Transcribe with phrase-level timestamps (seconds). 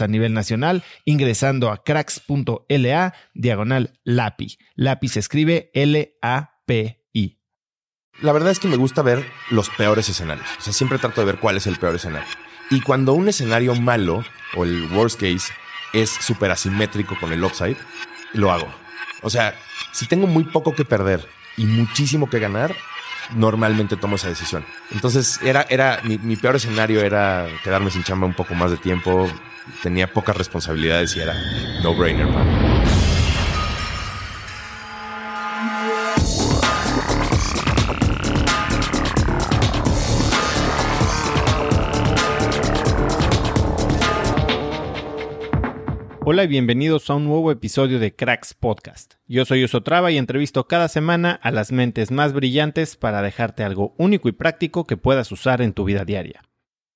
[0.00, 4.58] a nivel nacional ingresando a cracks.la diagonal LAPI.
[4.76, 7.40] LAPI se escribe L-A-P-I.
[8.20, 10.46] La verdad es que me gusta ver los peores escenarios.
[10.58, 12.28] O sea, siempre trato de ver cuál es el peor escenario.
[12.70, 14.24] Y cuando un escenario malo
[14.56, 15.52] o el worst case
[15.92, 17.76] es súper asimétrico con el upside,
[18.32, 18.68] lo hago.
[19.22, 19.54] O sea,
[19.92, 22.74] si tengo muy poco que perder y muchísimo que ganar,
[23.34, 24.64] normalmente tomo esa decisión.
[24.90, 28.76] Entonces, era, era mi, mi peor escenario era quedarme sin chamba un poco más de
[28.76, 29.28] tiempo,
[29.82, 31.34] tenía pocas responsabilidades y era
[31.82, 32.28] no-brainer
[46.26, 49.16] Hola y bienvenidos a un nuevo episodio de Cracks Podcast.
[49.28, 53.94] Yo soy Osotrava y entrevisto cada semana a las mentes más brillantes para dejarte algo
[53.98, 56.40] único y práctico que puedas usar en tu vida diaria.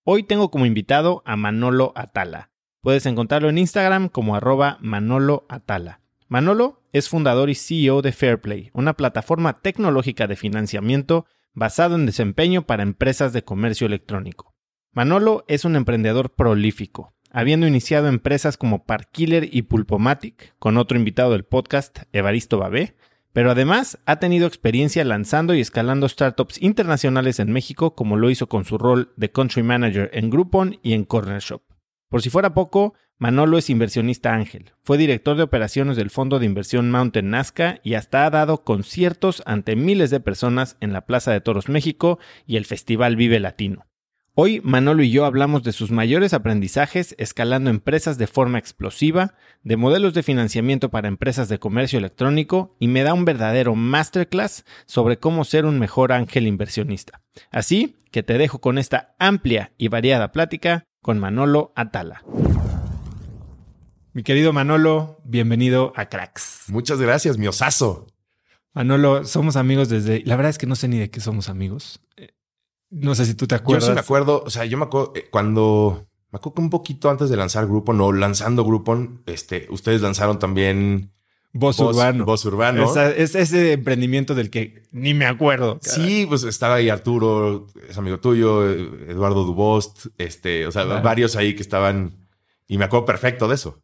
[0.02, 2.50] Hoy tengo como invitado a Manolo Atala,
[2.88, 6.00] Puedes encontrarlo en Instagram como arroba Manolo Atala.
[6.26, 12.62] Manolo es fundador y CEO de Fairplay, una plataforma tecnológica de financiamiento basado en desempeño
[12.62, 14.54] para empresas de comercio electrónico.
[14.90, 21.32] Manolo es un emprendedor prolífico, habiendo iniciado empresas como Parkiller y Pulpomatic, con otro invitado
[21.32, 22.96] del podcast, Evaristo Babé,
[23.34, 28.48] pero además ha tenido experiencia lanzando y escalando startups internacionales en México, como lo hizo
[28.48, 31.67] con su rol de country manager en Groupon y en Corner Shop.
[32.08, 34.72] Por si fuera poco, Manolo es inversionista ángel.
[34.82, 39.42] Fue director de operaciones del fondo de inversión Mountain Nazca y hasta ha dado conciertos
[39.44, 43.86] ante miles de personas en la Plaza de Toros México y el Festival Vive Latino.
[44.40, 49.76] Hoy Manolo y yo hablamos de sus mayores aprendizajes escalando empresas de forma explosiva, de
[49.76, 55.18] modelos de financiamiento para empresas de comercio electrónico y me da un verdadero masterclass sobre
[55.18, 57.20] cómo ser un mejor ángel inversionista.
[57.50, 62.22] Así que te dejo con esta amplia y variada plática con Manolo Atala.
[64.12, 66.64] Mi querido Manolo, bienvenido a Cracks.
[66.68, 68.06] Muchas gracias, mi osazo.
[68.74, 70.22] Manolo, somos amigos desde...
[70.24, 72.00] La verdad es que no sé ni de qué somos amigos.
[72.16, 72.34] Eh,
[72.90, 73.84] no sé si tú te acuerdas.
[73.84, 76.08] Yo sí me acuerdo, o sea, yo me acuerdo eh, cuando...
[76.30, 80.38] Me acuerdo que un poquito antes de lanzar Groupon no lanzando Groupon, este, ustedes lanzaron
[80.38, 81.12] también
[81.52, 82.24] Voz, Urbano.
[82.24, 82.94] Voz Urbano.
[83.16, 85.78] es ese emprendimiento del que ni me acuerdo.
[85.82, 91.54] Sí, pues estaba ahí Arturo, es amigo tuyo, Eduardo Dubost, este, o sea, varios ahí
[91.54, 92.28] que estaban.
[92.66, 93.82] Y me acuerdo perfecto de eso.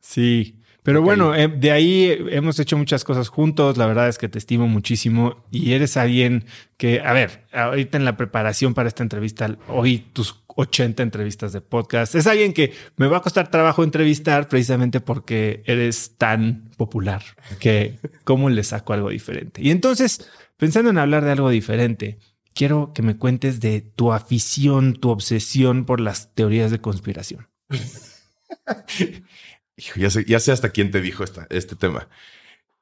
[0.00, 0.60] Sí.
[0.82, 3.76] Pero bueno, eh, de ahí hemos hecho muchas cosas juntos.
[3.76, 6.44] La verdad es que te estimo muchísimo y eres alguien
[6.76, 11.60] que, a ver, ahorita en la preparación para esta entrevista, oí tus 80 entrevistas de
[11.60, 12.14] podcast.
[12.14, 17.22] Es alguien que me va a costar trabajo entrevistar precisamente porque eres tan popular
[17.60, 19.62] que cómo le saco algo diferente.
[19.62, 22.18] Y entonces, pensando en hablar de algo diferente,
[22.54, 27.48] quiero que me cuentes de tu afición, tu obsesión por las teorías de conspiración.
[29.96, 32.08] ya, sé, hasta quién te dijo este tema.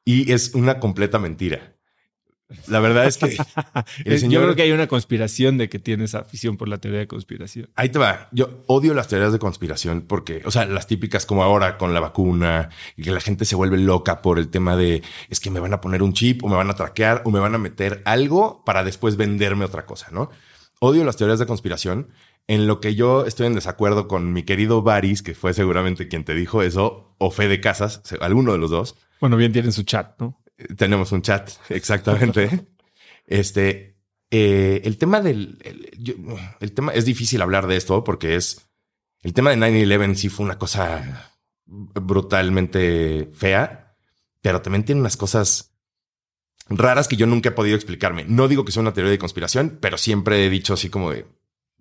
[0.05, 1.74] Y es una completa mentira.
[2.67, 3.27] La verdad es que
[4.05, 7.01] el señor, yo creo que hay una conspiración de que tienes afición por la teoría
[7.01, 7.71] de conspiración.
[7.75, 8.29] Ahí te va.
[8.33, 12.01] Yo odio las teorías de conspiración porque, o sea, las típicas como ahora con la
[12.01, 15.61] vacuna y que la gente se vuelve loca por el tema de es que me
[15.61, 18.03] van a poner un chip o me van a traquear o me van a meter
[18.05, 20.31] algo para después venderme otra cosa, ¿no?
[20.81, 22.09] Odio las teorías de conspiración.
[22.47, 26.25] En lo que yo estoy en desacuerdo con mi querido Baris, que fue seguramente quien
[26.25, 28.97] te dijo eso, o Fede Casas, alguno de los dos.
[29.19, 30.44] Bueno, bien tienen su chat, ¿no?
[30.77, 32.67] Tenemos un chat, exactamente.
[33.27, 33.97] este,
[34.31, 35.59] eh, el tema del,
[36.61, 38.69] el, tema es difícil hablar de esto porque es,
[39.23, 41.33] el tema de 9-11 sí fue una cosa
[41.67, 43.97] brutalmente fea,
[44.41, 45.75] pero también tiene unas cosas
[46.69, 48.25] raras que yo nunca he podido explicarme.
[48.25, 51.27] No digo que sea una teoría de conspiración, pero siempre he dicho así como de,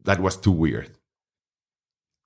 [0.03, 0.99] that was too weird.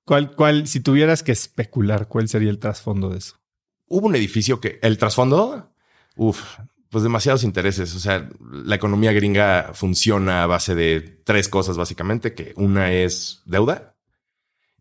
[0.06, 3.42] ¿Cuál, cuál, si tuvieras que especular, cuál sería el trasfondo de eso?
[3.88, 5.74] Hubo un edificio que, el trasfondo,
[6.18, 6.58] Uf,
[6.90, 7.96] pues demasiados intereses.
[7.96, 13.42] O sea, la economía gringa funciona a base de tres cosas básicamente, que una es
[13.46, 13.96] deuda,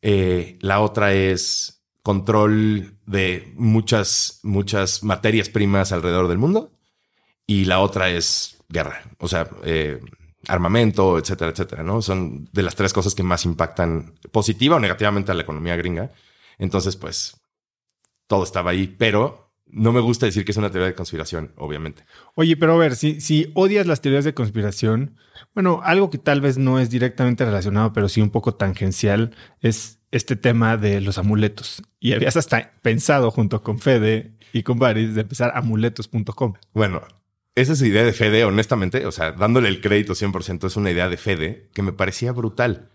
[0.02, 6.72] eh, la otra es control de muchas, muchas materias primas alrededor del mundo
[7.46, 10.00] y la otra es guerra, o sea, eh,
[10.48, 12.02] armamento, etcétera, etcétera, ¿no?
[12.02, 16.12] Son de las tres cosas que más impactan positiva o negativamente a la economía gringa.
[16.58, 17.40] Entonces, pues,
[18.26, 19.45] todo estaba ahí, pero
[19.76, 22.04] no me gusta decir que es una teoría de conspiración, obviamente.
[22.34, 25.16] Oye, pero a ver, si, si odias las teorías de conspiración,
[25.54, 29.98] bueno, algo que tal vez no es directamente relacionado, pero sí un poco tangencial, es
[30.10, 31.82] este tema de los amuletos.
[32.00, 36.54] Y habías hasta pensado junto con Fede y con Baris de empezar amuletos.com.
[36.72, 37.02] Bueno,
[37.54, 41.10] esa es idea de Fede, honestamente, o sea, dándole el crédito 100%, es una idea
[41.10, 42.92] de Fede que me parecía brutal.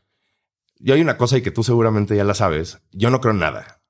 [0.80, 3.40] Y hay una cosa y que tú seguramente ya la sabes, yo no creo en
[3.40, 3.81] nada.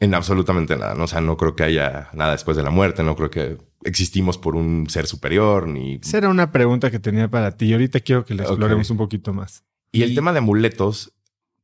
[0.00, 1.04] En absolutamente nada, ¿no?
[1.04, 4.38] O sea, no creo que haya nada después de la muerte, no creo que existimos
[4.38, 5.96] por un ser superior, ni...
[5.96, 8.96] Esa era una pregunta que tenía para ti y ahorita quiero que la exploremos un
[8.96, 9.64] poquito más.
[9.90, 11.12] Y, el tema de amuletos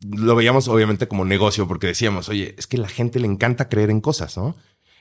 [0.01, 3.91] lo veíamos obviamente como negocio porque decíamos, oye, es que la gente le encanta creer
[3.91, 4.57] en cosas, ¿no?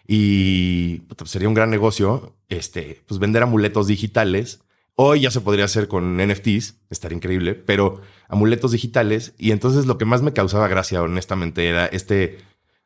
[0.07, 4.61] Y pues, sería un gran negocio, este, pues vender amuletos digitales.
[4.95, 9.33] Hoy ya se podría hacer con NFTs, estaría increíble, pero amuletos digitales.
[9.37, 12.37] Y entonces lo que más me causaba gracia, honestamente, era este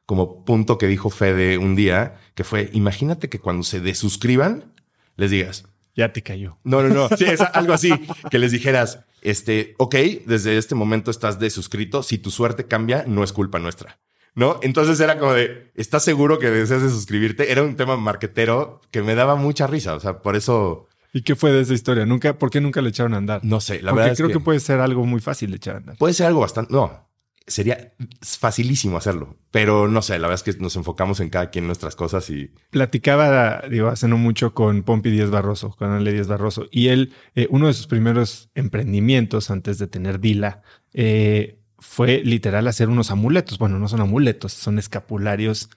[0.07, 4.73] como punto que dijo Fede un día, que fue, imagínate que cuando se desuscriban,
[5.17, 5.65] les digas.
[5.95, 6.57] Ya te cayó.
[6.63, 7.09] No, no, no.
[7.17, 7.91] Sí, es algo así.
[8.31, 9.95] que les dijeras, este, ok,
[10.25, 12.03] desde este momento estás desuscrito.
[12.03, 13.99] Si tu suerte cambia, no es culpa nuestra.
[14.33, 14.59] ¿No?
[14.61, 17.51] Entonces era como de, ¿estás seguro que deseas de suscribirte?
[17.51, 19.93] Era un tema marquetero que me daba mucha risa.
[19.95, 20.87] O sea, por eso...
[21.11, 22.05] ¿Y qué fue de esa historia?
[22.05, 23.41] ¿Nunca, ¿Por qué nunca le echaron a andar?
[23.43, 24.15] No sé, la verdad.
[24.15, 24.35] creo que...
[24.35, 25.97] que puede ser algo muy fácil de echar a andar.
[25.97, 26.71] Puede ser algo bastante.
[26.71, 27.06] No,
[27.47, 31.65] sería facilísimo hacerlo, pero no sé, la verdad es que nos enfocamos en cada quien
[31.65, 32.51] nuestras cosas y...
[32.69, 37.13] Platicaba, digo, hace no mucho con Pompi Díaz Barroso, con Ale Díaz Barroso, y él,
[37.35, 40.61] eh, uno de sus primeros emprendimientos antes de tener Dila,
[40.93, 43.59] eh, fue literal hacer unos amuletos.
[43.59, 45.69] Bueno, no son amuletos, son escapularios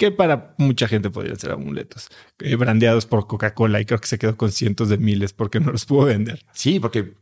[0.00, 2.08] que para mucha gente podrían ser amuletos,
[2.38, 5.70] eh, brandeados por Coca-Cola y creo que se quedó con cientos de miles porque no
[5.70, 6.42] los pudo vender.
[6.54, 7.16] Sí, porque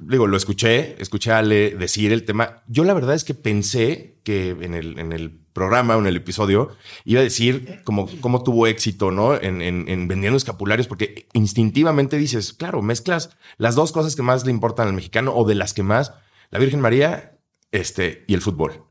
[0.00, 2.62] digo, lo escuché, escuché a Ale decir el tema.
[2.68, 6.16] Yo la verdad es que pensé que en el, en el programa o en el
[6.16, 6.70] episodio
[7.04, 9.34] iba a decir cómo, cómo tuvo éxito, ¿no?
[9.34, 14.52] En, en, vendiendo escapularios, porque instintivamente dices, claro, mezclas las dos cosas que más le
[14.52, 16.14] importan al mexicano o de las que más,
[16.50, 17.38] la Virgen María
[17.72, 18.86] este, y el fútbol.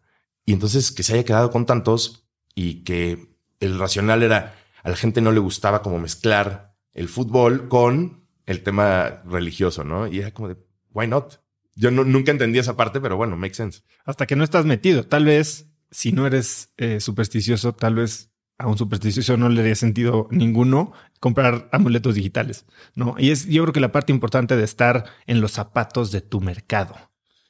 [0.46, 3.31] Y entonces que se haya quedado con tantos y que
[3.62, 8.64] el racional era, a la gente no le gustaba como mezclar el fútbol con el
[8.64, 10.08] tema religioso, ¿no?
[10.08, 10.58] Y era como de,
[10.92, 11.40] why not?
[11.76, 13.82] Yo nunca entendí esa parte, pero bueno, makes sense.
[14.04, 15.06] Hasta que no estás metido.
[15.06, 19.76] Tal vez, si no eres eh, supersticioso, tal vez a un supersticioso no le haría
[19.76, 23.16] sentido ninguno comprar amuletos digitales, ¿no?
[23.18, 26.42] Y es, yo creo que la parte importante de estar en los zapatos de tu
[26.42, 26.96] mercado.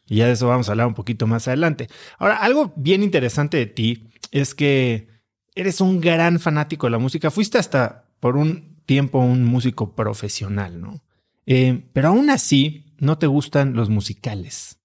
[0.06, 1.88] Y ya de eso vamos a hablar un poquito más adelante.
[2.18, 5.11] Ahora, algo bien interesante de ti es que
[5.56, 7.32] eres un gran fanático de la música.
[7.32, 11.02] Fuiste hasta por un tiempo un músico profesional, ¿no?
[11.46, 14.78] Eh, pero aún así, no te gustan los musicales.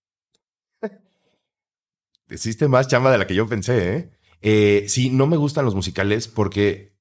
[2.28, 4.10] Hiciste más chamba de la que yo pensé, ¿eh?
[4.42, 4.84] ¿eh?
[4.88, 6.95] Sí, no me gustan los musicales porque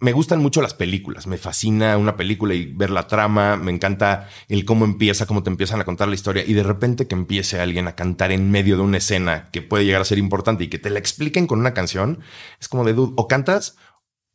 [0.00, 1.26] me gustan mucho las películas.
[1.26, 3.56] Me fascina una película y ver la trama.
[3.56, 6.44] Me encanta el cómo empieza, cómo te empiezan a contar la historia.
[6.46, 9.84] Y de repente que empiece alguien a cantar en medio de una escena que puede
[9.84, 12.20] llegar a ser importante y que te la expliquen con una canción,
[12.60, 13.76] es como de dude, o cantas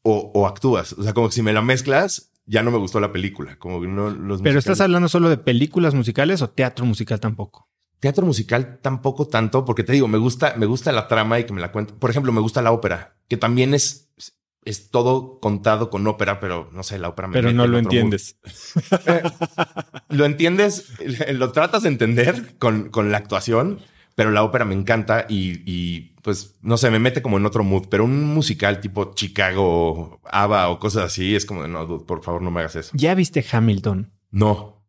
[0.02, 0.94] o, actúas.
[0.94, 3.58] O sea, como que si me la mezclas, ya no me gustó la película.
[3.58, 7.20] Como que no los Pero musicales- estás hablando solo de películas musicales o teatro musical
[7.20, 7.70] tampoco.
[8.00, 11.54] Teatro musical tampoco tanto, porque te digo, me gusta, me gusta la trama y que
[11.54, 11.98] me la cuenten.
[11.98, 14.12] Por ejemplo, me gusta la ópera, que también es,
[14.66, 18.38] es todo contado con ópera, pero no sé, la ópera me Pero no lo entiendes.
[20.10, 20.94] Lo entiendes,
[21.34, 23.80] lo tratas de entender con, con la actuación,
[24.16, 27.64] pero la ópera me encanta y, y, pues no sé, me mete como en otro
[27.64, 27.88] mood.
[27.90, 32.42] Pero un musical tipo Chicago, ABBA o cosas así es como no, dude, por favor,
[32.42, 32.92] no me hagas eso.
[32.94, 34.12] ¿Ya viste Hamilton?
[34.32, 34.86] No,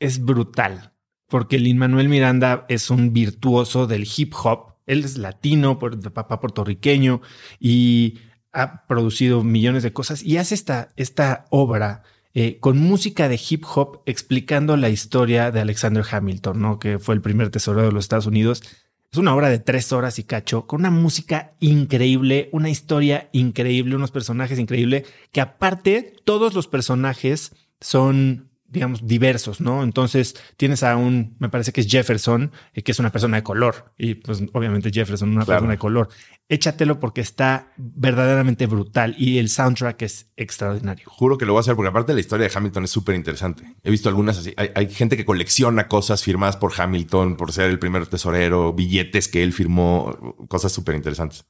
[0.00, 0.90] Es brutal.
[1.28, 4.74] Porque Lin Manuel Miranda es un virtuoso del hip hop.
[4.84, 7.22] Él es latino, por- de papá puertorriqueño
[7.58, 8.18] y
[8.52, 12.02] ha producido millones de cosas y hace esta, esta obra
[12.34, 16.78] eh, con música de hip hop explicando la historia de Alexander Hamilton, ¿no?
[16.78, 18.62] que fue el primer tesorero de los Estados Unidos.
[19.10, 23.96] Es una obra de tres horas y cacho, con una música increíble, una historia increíble,
[23.96, 29.82] unos personajes increíbles, que aparte todos los personajes son digamos, diversos, ¿no?
[29.82, 33.42] Entonces tienes a un, me parece que es Jefferson, eh, que es una persona de
[33.42, 35.58] color, y pues obviamente Jefferson, una Claro.
[35.58, 36.08] persona de color.
[36.52, 41.06] Échatelo porque está verdaderamente brutal y el soundtrack es extraordinario.
[41.08, 43.64] juro que lo voy a hacer porque aparte la historia de Hamilton es súper interesante.
[43.82, 44.52] He visto algunas así.
[44.58, 49.28] Hay, hay gente que colecciona cosas firmadas por Hamilton, por ser el primer tesorero, billetes
[49.28, 51.46] que él firmó, cosas súper interesantes.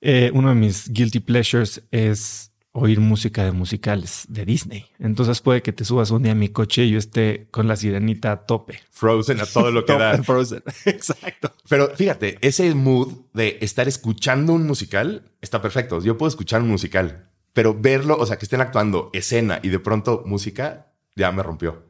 [0.00, 4.86] Eh, uno de mis guilty pleasures es oír música de musicales de Disney.
[4.98, 7.76] Entonces puede que te subas un día a mi coche y yo esté con la
[7.76, 8.80] sirenita a tope.
[8.90, 10.20] Frozen a todo lo que da.
[10.22, 10.62] Frozen.
[10.84, 11.52] Exacto.
[11.68, 16.02] Pero fíjate, ese mood de estar escuchando un musical está perfecto.
[16.02, 19.78] Yo puedo escuchar un musical, pero verlo, o sea, que estén actuando escena y de
[19.78, 21.84] pronto música, ya me rompió.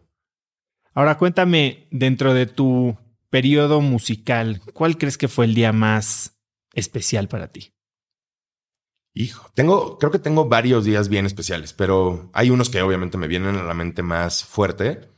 [0.92, 2.98] Ahora cuéntame, dentro de tu
[3.30, 6.36] periodo musical, ¿cuál crees que fue el día más
[6.74, 7.72] especial para ti?
[9.16, 13.28] Hijo, tengo, creo que tengo varios días bien especiales, pero hay unos que obviamente me
[13.28, 15.08] vienen a la mente más fuerte.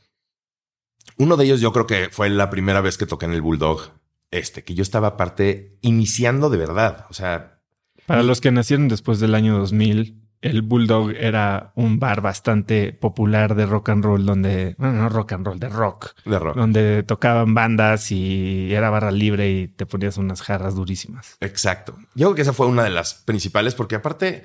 [1.17, 3.91] Uno de ellos yo creo que fue la primera vez que toqué en el Bulldog,
[4.29, 7.07] este, que yo estaba aparte iniciando de verdad.
[7.09, 7.59] O sea,
[8.05, 13.55] Para los que nacieron después del año 2000, el Bulldog era un bar bastante popular
[13.55, 16.55] de rock and roll, donde, bueno, no rock and roll, de rock, de rock.
[16.55, 21.37] donde tocaban bandas y era barra libre y te ponías unas jarras durísimas.
[21.41, 21.95] Exacto.
[22.15, 24.43] Yo creo que esa fue una de las principales, porque aparte,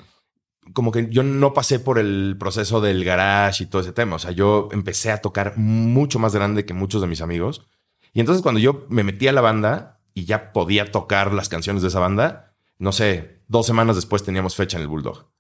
[0.73, 4.17] como que yo no pasé por el proceso del garage y todo ese tema.
[4.17, 7.67] O sea, yo empecé a tocar mucho más grande que muchos de mis amigos.
[8.13, 11.83] Y entonces cuando yo me metí a la banda y ya podía tocar las canciones
[11.83, 15.32] de esa banda, no sé, dos semanas después teníamos fecha en el Bulldog.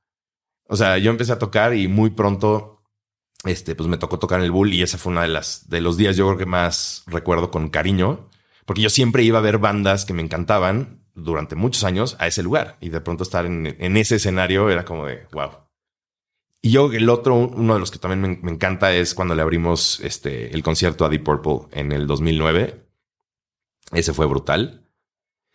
[0.72, 2.82] O sea, yo empecé a tocar y muy pronto,
[3.44, 5.82] este, pues me tocó tocar en el Bull y esa fue una de las, de
[5.82, 8.30] los días yo creo que más recuerdo con cariño,
[8.64, 12.42] porque yo siempre iba a ver bandas que me encantaban durante muchos años a ese
[12.42, 15.50] lugar y de pronto estar en, en ese escenario era como de wow.
[16.62, 19.42] Y yo el otro, uno de los que también me, me encanta es cuando le
[19.42, 22.82] abrimos este, el concierto a Deep Purple en el 2009.
[23.92, 24.88] Ese fue brutal.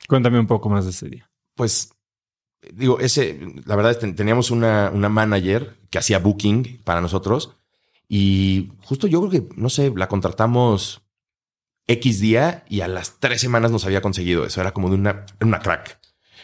[0.07, 1.31] Cuéntame un poco más de ese día.
[1.55, 1.96] Pues
[2.73, 7.55] digo, ese, la verdad es que teníamos una, una manager que hacía booking para nosotros
[8.09, 11.01] y justo yo creo que, no sé, la contratamos
[11.87, 14.59] X día y a las tres semanas nos había conseguido eso.
[14.61, 15.99] Era como de una, una crack,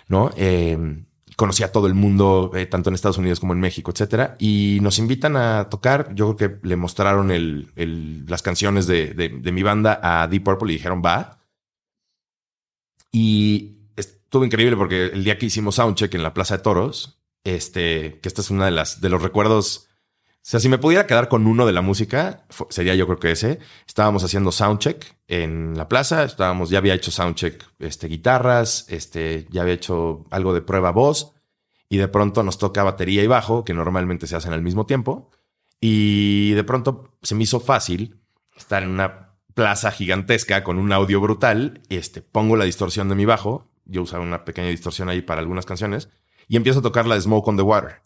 [0.08, 0.32] ¿no?
[0.38, 1.04] Eh,
[1.36, 4.36] conocía a todo el mundo, eh, tanto en Estados Unidos como en México, etcétera.
[4.40, 6.14] Y nos invitan a tocar.
[6.16, 10.28] Yo creo que le mostraron el, el- las canciones de, de- de mi banda a
[10.28, 11.40] Deep Purple y dijeron va.
[13.12, 13.78] Y
[14.34, 18.28] estuvo increíble porque el día que hicimos Soundcheck en la Plaza de Toros, este, que
[18.28, 19.90] esta es una de las de los recuerdos.
[20.32, 23.30] O sea, si me pudiera quedar con uno de la música, sería yo creo que
[23.30, 23.60] ese.
[23.86, 29.62] Estábamos haciendo soundcheck en la plaza, estábamos, ya había hecho soundcheck, este, guitarras, este, ya
[29.62, 31.34] había hecho algo de prueba voz,
[31.88, 35.30] y de pronto nos toca batería y bajo, que normalmente se hacen al mismo tiempo,
[35.80, 38.20] y de pronto se me hizo fácil
[38.58, 43.26] estar en una plaza gigantesca con un audio brutal, este, pongo la distorsión de mi
[43.26, 46.10] bajo, yo usaba una pequeña distorsión ahí para algunas canciones,
[46.48, 48.02] y empiezo a tocar la de Smoke on the Water.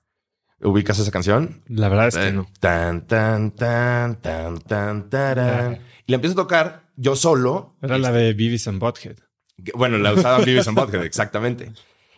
[0.60, 1.64] ¿Ubicas esa canción?
[1.68, 2.48] La verdad es que Eh, no.
[2.60, 5.80] Tan, tan, tan, tan, tan, tarán.
[6.08, 7.76] Y la empiezo a tocar yo solo.
[7.82, 9.18] Era la de Beavis and Butthead.
[9.76, 11.72] Bueno, la usaban Beavis and Butthead, exactamente.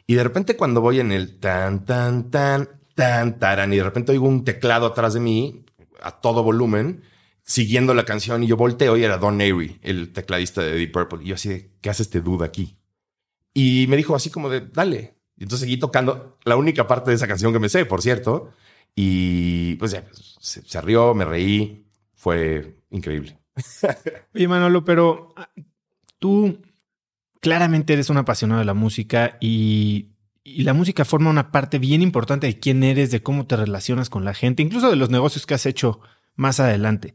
[0.08, 4.14] Y de repente cuando voy en el tan, tan, tan, tan, taran, y de repente
[4.14, 5.66] oigo un teclado atrás de mí
[6.02, 7.04] a todo volumen,
[7.44, 11.20] siguiendo la canción, y yo volteo y era Don Airy, el tecladista de Deep Purple.
[11.24, 12.79] Y yo así de, ¿qué hace este dude aquí?
[13.54, 15.16] Y me dijo así como de, dale.
[15.38, 18.52] Y entonces seguí tocando la única parte de esa canción que me sé, por cierto.
[18.96, 20.06] Y pues ya,
[20.40, 21.86] se, se rió, me reí.
[22.16, 23.40] Fue increíble.
[24.36, 25.50] Oye, Manolo, pero ah,
[26.20, 26.62] tú
[27.40, 30.10] claramente eres un apasionado de la música y,
[30.44, 34.10] y la música forma una parte bien importante de quién eres, de cómo te relacionas
[34.10, 36.02] con la gente, incluso de los negocios que has hecho
[36.36, 37.14] más adelante.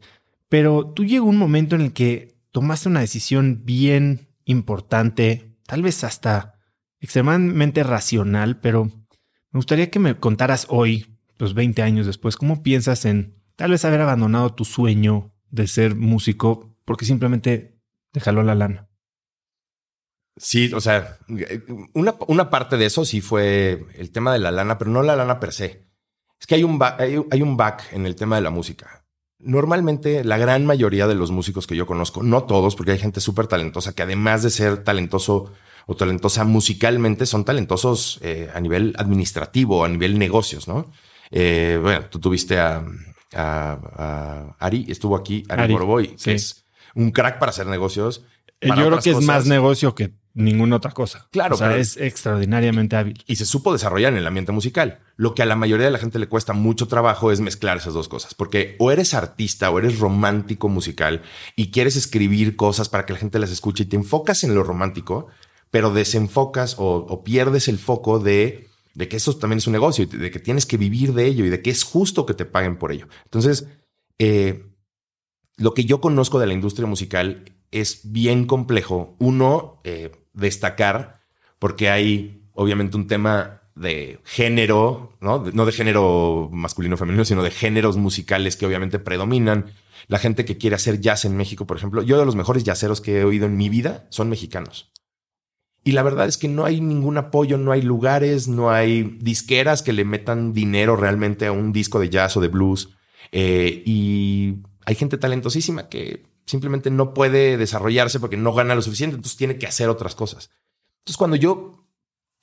[0.49, 6.03] Pero tú llegó un momento en el que tomaste una decisión bien importante, tal vez
[6.03, 6.59] hasta
[6.99, 13.05] extremadamente racional, pero me gustaría que me contaras hoy, los 20 años después, cómo piensas
[13.05, 17.79] en tal vez haber abandonado tu sueño de ser músico porque simplemente
[18.11, 18.89] te jaló la lana.
[20.37, 21.17] Sí, o sea,
[21.93, 25.39] una, parte de eso sí fue el tema de la lana, pero no la lana
[25.39, 25.87] per se.
[26.39, 29.04] Es que hay un, hay un back en el tema de la música.
[29.45, 33.21] Normalmente la gran mayoría de los músicos que yo conozco, no todos, porque hay gente
[33.21, 35.51] súper talentosa que además de ser talentoso
[35.85, 40.91] o talentosa musicalmente, son talentosos eh, a nivel administrativo, a nivel negocios, ¿no?
[41.29, 42.83] Eh, bueno, tú tuviste a,
[44.59, 48.23] Ari, estuvo aquí, Ari, Boroboy, que es un crack para hacer negocios.
[48.61, 51.27] Eh, yo creo que es más negocio que ninguna otra cosa.
[51.31, 51.55] Claro.
[51.55, 53.23] O sea, es extraordinariamente hábil.
[53.27, 54.99] Y se supo desarrollar en el ambiente musical.
[55.17, 57.93] Lo que a la mayoría de la gente le cuesta mucho trabajo es mezclar esas
[57.93, 58.33] dos cosas.
[58.33, 61.21] Porque o eres artista o eres romántico musical
[61.55, 64.63] y quieres escribir cosas para que la gente las escuche y te enfocas en lo
[64.63, 65.27] romántico,
[65.71, 70.07] pero desenfocas o, pierdes el foco de, de que eso también es un negocio y
[70.07, 72.77] de que tienes que vivir de ello y de que es justo que te paguen
[72.77, 73.07] por ello.
[73.23, 73.67] Entonces,
[74.19, 74.65] eh,
[75.57, 79.15] lo que yo conozco de la industria musical es bien complejo.
[79.19, 81.21] Uno, eh, destacar,
[81.59, 85.43] porque hay obviamente un tema de género, ¿no?
[85.53, 89.73] no de género masculino o femenino, sino de géneros musicales que obviamente predominan.
[90.07, 93.01] La gente que quiere hacer jazz en México, por ejemplo, yo de los mejores jazzeros
[93.01, 94.91] que he oído en mi vida son mexicanos.
[95.83, 99.83] Y la verdad es que no hay ningún apoyo, no hay lugares, no hay disqueras
[99.83, 102.89] que le metan dinero realmente a un disco de jazz o de blues.
[103.31, 104.55] Eh, y
[104.85, 109.57] hay gente talentosísima que simplemente no puede desarrollarse porque no gana lo suficiente, entonces tiene
[109.57, 110.49] que hacer otras cosas.
[110.99, 111.84] Entonces, cuando yo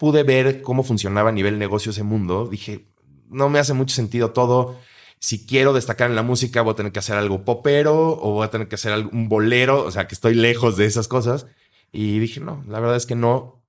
[0.03, 2.89] pude ver cómo funcionaba a nivel negocio ese mundo, dije,
[3.31, 4.77] no me hace mucho sentido todo.
[5.21, 8.45] Si quiero destacar en la música, voy a tener que hacer algo popero o voy
[8.45, 11.47] a tener que hacer un bolero, o sea, que estoy lejos de esas cosas.
[11.93, 13.63] Y dije, no, la verdad es que no.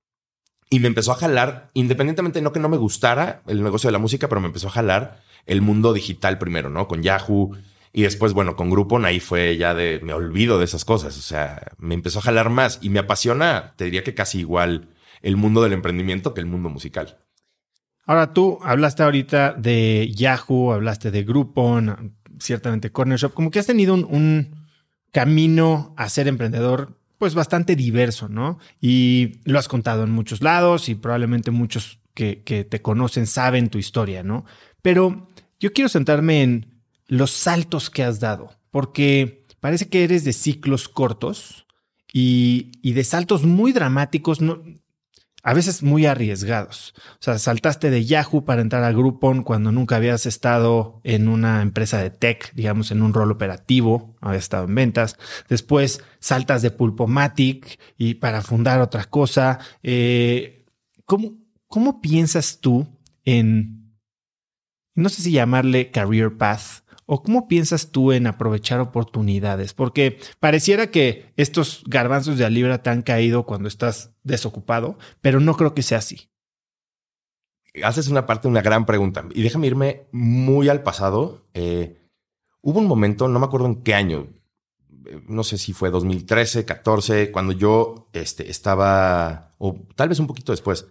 [0.70, 4.00] Y me empezó a jalar, independientemente, no que no me gustara el negocio de la
[4.00, 6.88] música, pero me empezó a jalar el mundo digital primero, ¿no?
[6.88, 7.52] Con Yahoo,
[7.92, 11.16] y después, bueno, con Groupon ahí fue ya de, me olvido de esas cosas.
[11.16, 14.88] O sea, me empezó a jalar más y me apasiona, te diría que casi igual
[15.24, 17.18] el mundo del emprendimiento que el mundo musical.
[18.06, 23.66] Ahora tú hablaste ahorita de Yahoo, hablaste de Groupon, ciertamente Corner Shop, como que has
[23.66, 24.64] tenido un,
[25.14, 28.58] camino a ser emprendedor pues bastante diverso, ¿no?
[28.80, 33.78] Y lo has contado en muchos lados y probablemente muchos que, te conocen saben tu
[33.78, 34.44] historia, ¿no?
[34.82, 35.28] Pero
[35.60, 40.88] yo quiero sentarme en los saltos que has dado, porque parece que eres de ciclos
[40.88, 41.64] cortos
[42.12, 44.60] y, de saltos muy dramáticos, no,
[45.44, 46.94] a veces muy arriesgados.
[46.96, 51.60] O sea, saltaste de Yahoo para entrar a Groupon cuando nunca habías estado en una
[51.60, 55.18] empresa de tech, digamos, en un rol operativo, habías estado en ventas.
[55.48, 59.58] Después saltas de Pulpomatic y para fundar otra cosa.
[59.82, 60.64] Eh,
[61.04, 61.34] ¿cómo,
[61.66, 62.86] ¿Cómo piensas tú
[63.26, 63.94] en,
[64.94, 69.74] no sé si llamarle career path, ¿O cómo piensas tú en aprovechar oportunidades?
[69.74, 75.40] Porque pareciera que estos garbanzos de a libra te han caído cuando estás desocupado, pero
[75.40, 76.30] no creo que sea así.
[77.82, 79.24] Haces una parte, una gran pregunta.
[79.34, 81.46] Y déjame irme muy al pasado.
[81.54, 81.98] Eh,
[82.60, 84.28] hubo un momento, no me acuerdo en qué año,
[85.26, 90.52] no sé si fue 2013, 14, cuando yo este, estaba, o tal vez un poquito
[90.52, 90.86] después,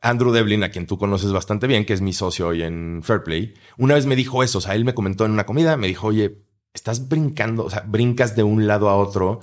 [0.00, 3.54] Andrew Devlin, a quien tú conoces bastante bien, que es mi socio hoy en Fairplay,
[3.76, 4.58] una vez me dijo eso.
[4.58, 6.38] O sea, él me comentó en una comida, me dijo, oye,
[6.72, 9.40] estás brincando, o sea, brincas de un lado a otro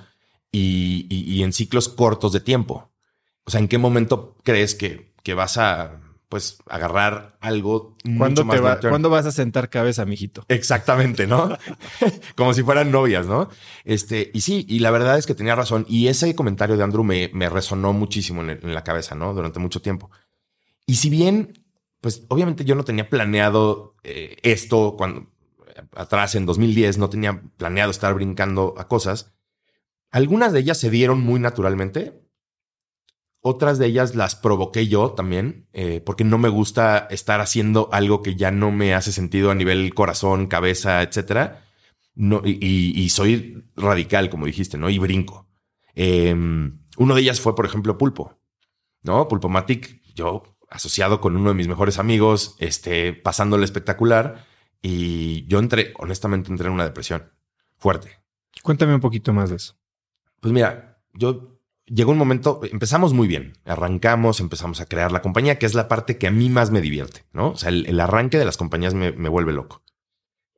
[0.52, 2.92] y, en ciclos cortos de tiempo.
[3.46, 8.82] O sea, ¿en qué momento crees que, que vas a pues agarrar algo mucho más
[8.82, 10.44] te ¿Cuándo vas a sentar cabeza, mijito?
[10.50, 11.58] Exactamente, ¿no?
[12.36, 13.50] Como si fueran novias, ¿no?
[13.86, 15.86] Este, y sí, y la verdad es que tenía razón.
[15.88, 19.34] Y ese comentario de Andrew me, me resonó muchísimo en, en, la cabeza, ¿no?
[19.34, 20.12] Durante mucho tiempo.
[20.88, 21.66] Y si bien,
[22.02, 25.30] pues obviamente yo no tenía planeado eh, esto cuando
[25.94, 29.36] atrás en 2010 no tenía planeado estar brincando a cosas,
[30.10, 32.24] algunas de ellas se dieron muy naturalmente.
[33.42, 38.22] Otras de ellas las provoqué yo también, eh, porque no me gusta estar haciendo algo
[38.22, 41.66] que ya no me hace sentido a nivel corazón, cabeza, etcétera.
[42.16, 44.90] No, y, soy radical, como dijiste, ¿no?
[44.90, 45.48] Y brinco.
[45.94, 48.40] Em, uno de ellas fue, por ejemplo, Pulpo,
[49.04, 49.28] ¿no?
[49.28, 54.46] Pulpomatic, yo asociado con uno de mis mejores amigos, este, pasándole espectacular.
[54.82, 57.32] Y yo entré, honestamente, entré en una depresión
[57.78, 58.20] fuerte.
[58.64, 59.78] Cuéntame un poquito más de eso.
[60.40, 65.58] Pues mira, yo llegó un momento, empezamos muy bien, arrancamos, empezamos a crear la compañía,
[65.58, 67.52] que es la parte que a mí más me divierte, ¿no?
[67.52, 69.84] O sea, el, arranque de las compañías me, me, vuelve loco.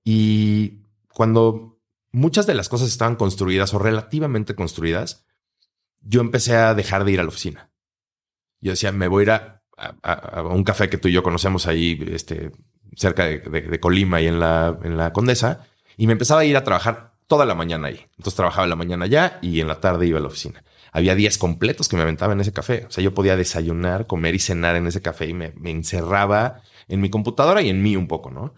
[0.04, 1.80] Y cuando
[2.12, 5.26] muchas de las cosas estaban construidas o relativamente construidas,
[6.02, 7.72] yo empecé a dejar de ir a la oficina.
[8.62, 11.68] Yo decía, me voy a ir a, a, un café que tú y yo conocemos
[11.68, 12.52] ahí, este,
[12.96, 15.66] cerca de, Colima y en la, en la Condesa,
[15.98, 18.06] y me empezaba a ir a trabajar toda la mañana ahí.
[18.18, 20.64] Entonces trabajaba la mañana ya y en la tarde iba a la oficina.
[20.92, 22.86] Había días completos que me aventaba en ese café.
[22.88, 26.62] O sea, yo podía desayunar, comer y cenar en ese café y me, me encerraba
[26.88, 28.54] en mi computadora y en mí un poco, ¿no?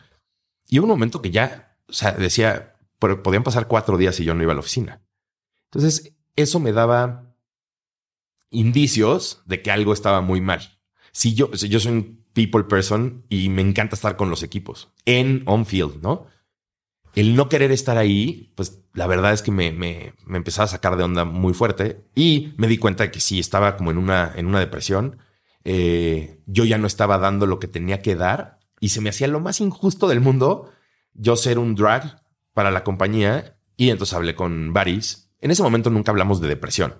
[0.67, 4.33] Y hubo un momento que ya, o sea, decía, podían pasar cuatro días y yo
[4.33, 5.01] no iba a la oficina.
[5.65, 7.35] Entonces, eso me daba
[8.49, 10.80] indicios de que algo estaba muy mal.
[11.11, 15.43] Si yo, yo soy un people person y me encanta estar con los equipos en
[15.45, 16.27] on field, ¿no?
[17.13, 20.69] El no querer estar ahí, pues la verdad es que me, me, me empezaba a
[20.69, 23.97] sacar de onda muy fuerte y me di cuenta de que sí estaba como en
[23.97, 25.17] una, en una depresión.
[25.65, 29.27] Eh, yo ya no estaba dando lo que tenía que dar y se me hacía
[29.27, 30.71] lo más injusto del mundo
[31.13, 35.29] yo ser un drag para la compañía y entonces hablé con Baris.
[35.39, 36.95] En ese momento nunca hablamos de depresión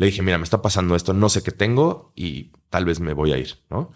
[0.00, 3.12] le dije, mira, me está pasando esto, no sé qué tengo y tal vez me
[3.12, 3.92] voy a ir, ¿no?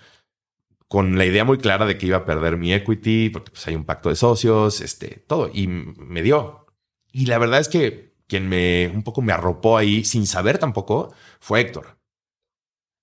[0.87, 3.75] Con la idea muy clara de que iba a perder mi equity, porque pues hay
[3.75, 6.67] un pacto de socios, este, todo, y me dio.
[7.11, 11.15] Y la verdad es que quien me un poco me arropó ahí sin saber tampoco
[11.41, 11.99] fue Héctor.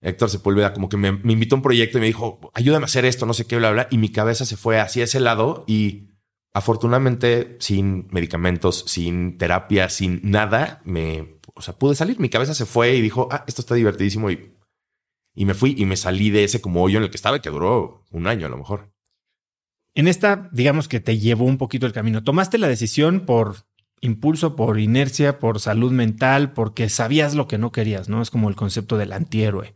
[0.02, 2.86] Héctor Sepúlveda como que me, me invitó a un proyecto y me dijo, ayúdame a
[2.86, 5.64] hacer esto, no sé qué, bla, bla, y mi cabeza se fue hacia ese lado
[5.66, 6.12] y
[6.54, 12.20] afortunadamente sin medicamentos, sin terapia, sin nada, me o sea, pude salir.
[12.20, 14.52] Mi cabeza se fue y dijo, ah, esto está divertidísimo y,
[15.36, 17.52] y me fui y me salí de ese como hoyo en el que estaba, que
[17.52, 18.92] duró un año a lo mejor.
[19.94, 22.24] En esta, digamos que te llevó un poquito el camino.
[22.24, 23.68] Tomaste la decisión por
[24.00, 28.24] impulso, por inercia, por salud mental, porque sabías lo que no querías, ¿no?
[28.24, 29.76] Es como el concepto del antihéroe.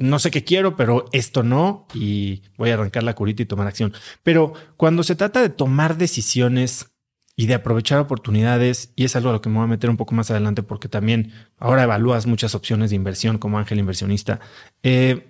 [0.00, 3.66] No sé qué quiero, pero esto no, y voy a arrancar la curita y tomar
[3.66, 3.94] acción.
[4.22, 6.91] Pero cuando se trata de tomar decisiones
[7.36, 8.92] y de aprovechar oportunidades.
[8.96, 10.88] Y es algo a lo que me voy a meter un poco más adelante porque
[10.88, 14.40] también ahora evalúas muchas opciones de inversión como ángel inversionista.
[14.82, 15.28] Eh,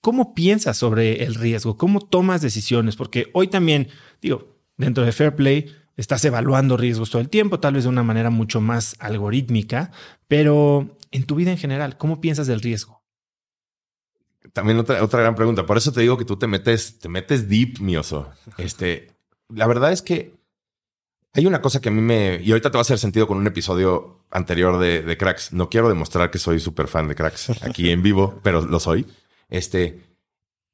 [0.00, 1.78] ¿Cómo piensas sobre el riesgo?
[1.78, 2.94] ¿Cómo tomas decisiones?
[2.94, 3.88] Porque hoy también,
[4.20, 8.02] digo, dentro de Fair Play estás evaluando riesgos todo el tiempo, tal vez de una
[8.02, 9.92] manera mucho más algorítmica,
[10.28, 13.02] pero en tu vida en general, ¿cómo piensas del riesgo?
[14.52, 15.64] También otra, otra gran pregunta.
[15.64, 18.30] Por eso te digo que tú te metes, te metes deep, mi oso.
[18.58, 19.10] Este,
[19.48, 20.34] la verdad es que
[21.34, 22.40] hay una cosa que a mí me...
[22.42, 25.52] Y ahorita te va a hacer sentido con un episodio anterior de, Cracks.
[25.52, 29.06] No quiero demostrar que soy súper fan de Cracks aquí en vivo, pero lo soy.
[29.48, 30.00] Este...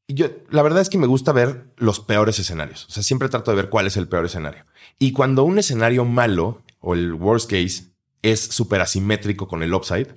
[0.06, 2.84] Yo, la verdad es que me gusta ver los peores escenarios.
[2.86, 4.66] O sea, siempre trato de ver cuál es el peor escenario.
[4.98, 10.16] Y cuando un escenario malo o el worst case es súper asimétrico con el upside,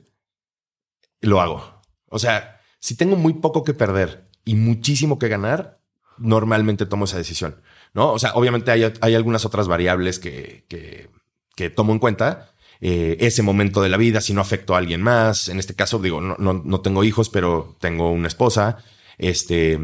[1.21, 1.81] lo hago.
[2.09, 5.79] O sea, si tengo muy poco que perder y muchísimo que ganar,
[6.17, 7.61] normalmente tomo esa decisión.
[7.93, 8.11] ¿No?
[8.11, 11.09] O sea, obviamente hay, hay algunas otras variables que, que,
[11.55, 12.53] que tomo en cuenta.
[12.81, 15.47] Eh, ese momento de la vida, si no afecto a alguien más.
[15.47, 18.77] En este caso, digo, no, no, no tengo hijos, pero tengo una esposa.
[19.17, 19.79] Este,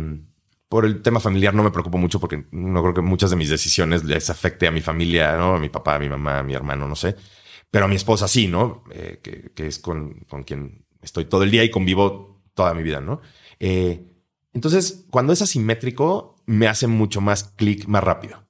[0.68, 3.50] por el tema familiar no me preocupo mucho porque no creo que muchas de mis
[3.50, 5.56] decisiones les afecte a mi familia, ¿no?
[5.56, 7.16] A mi papá, a mi mamá, a mi hermano, no sé.
[7.72, 8.84] Pero a mi esposa sí, ¿no?
[8.92, 9.20] Eh,
[9.56, 13.22] que, es con, con quien estoy todo el día y convivo toda mi vida, ¿no?
[13.60, 14.06] Eh,
[14.54, 18.48] entonces, cuando es asimétrico, me hace mucho más clic más rápido.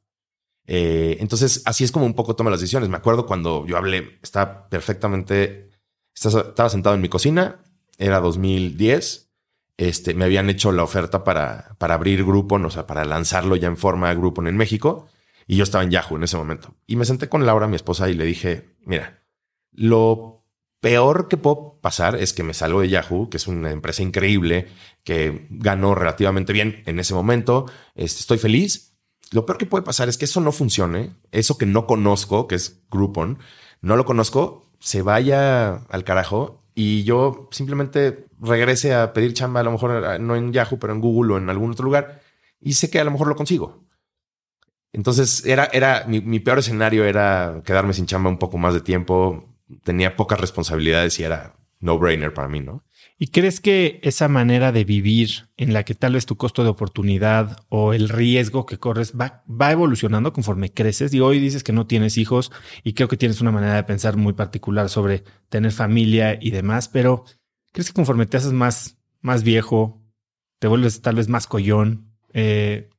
[0.65, 2.87] Eh, entonces, así es como un poco toma las decisiones.
[2.87, 5.69] Me acuerdo cuando yo hablé, estaba perfectamente,
[6.13, 7.61] estaba sentado en mi cocina,
[7.97, 9.33] era 2010,
[9.75, 13.67] este, me habían hecho la oferta para, para abrir Groupon, o sea, para lanzarlo ya
[13.67, 15.09] en forma Groupon en México,
[15.45, 16.75] y yo estaba en Yahoo en ese momento.
[16.87, 19.25] Y me senté con Laura, mi esposa, y le dije, mira,
[19.73, 20.38] lo
[20.79, 24.67] peor que puedo pasar es que me salgo de Yahoo, que es una empresa increíble,
[25.03, 27.65] que ganó relativamente bien en ese momento.
[27.95, 28.93] Este, estoy feliz.
[29.31, 31.15] Lo peor que puede pasar es que eso no funcione.
[31.31, 33.39] Eso que no conozco, que es Groupon,
[33.81, 39.63] no lo conozco, se vaya al carajo y yo simplemente regrese a pedir chamba, a
[39.63, 42.21] lo mejor eh, no en Yahoo, pero en Google o en algún otro lugar
[42.61, 43.85] y sé que a lo mejor lo consigo.
[44.91, 49.48] Entonces era, era mi peor escenario era quedarme sin chamba un poco más de tiempo,
[49.83, 52.83] tenía pocas responsabilidades y era no-brainer para mí, ¿no?
[53.17, 56.69] ¿Y crees que esa manera de vivir en la que tal vez tu costo de
[56.69, 61.13] oportunidad o el riesgo que corres va, va evolucionando conforme creces?
[61.13, 62.51] Y hoy dices que no tienes hijos
[62.83, 66.87] y creo que tienes una manera de pensar muy particular sobre tener familia y demás,
[66.87, 67.25] pero
[67.73, 70.01] ¿crees que conforme te haces más, más viejo,
[70.59, 72.89] te vuelves tal vez más collón, eh,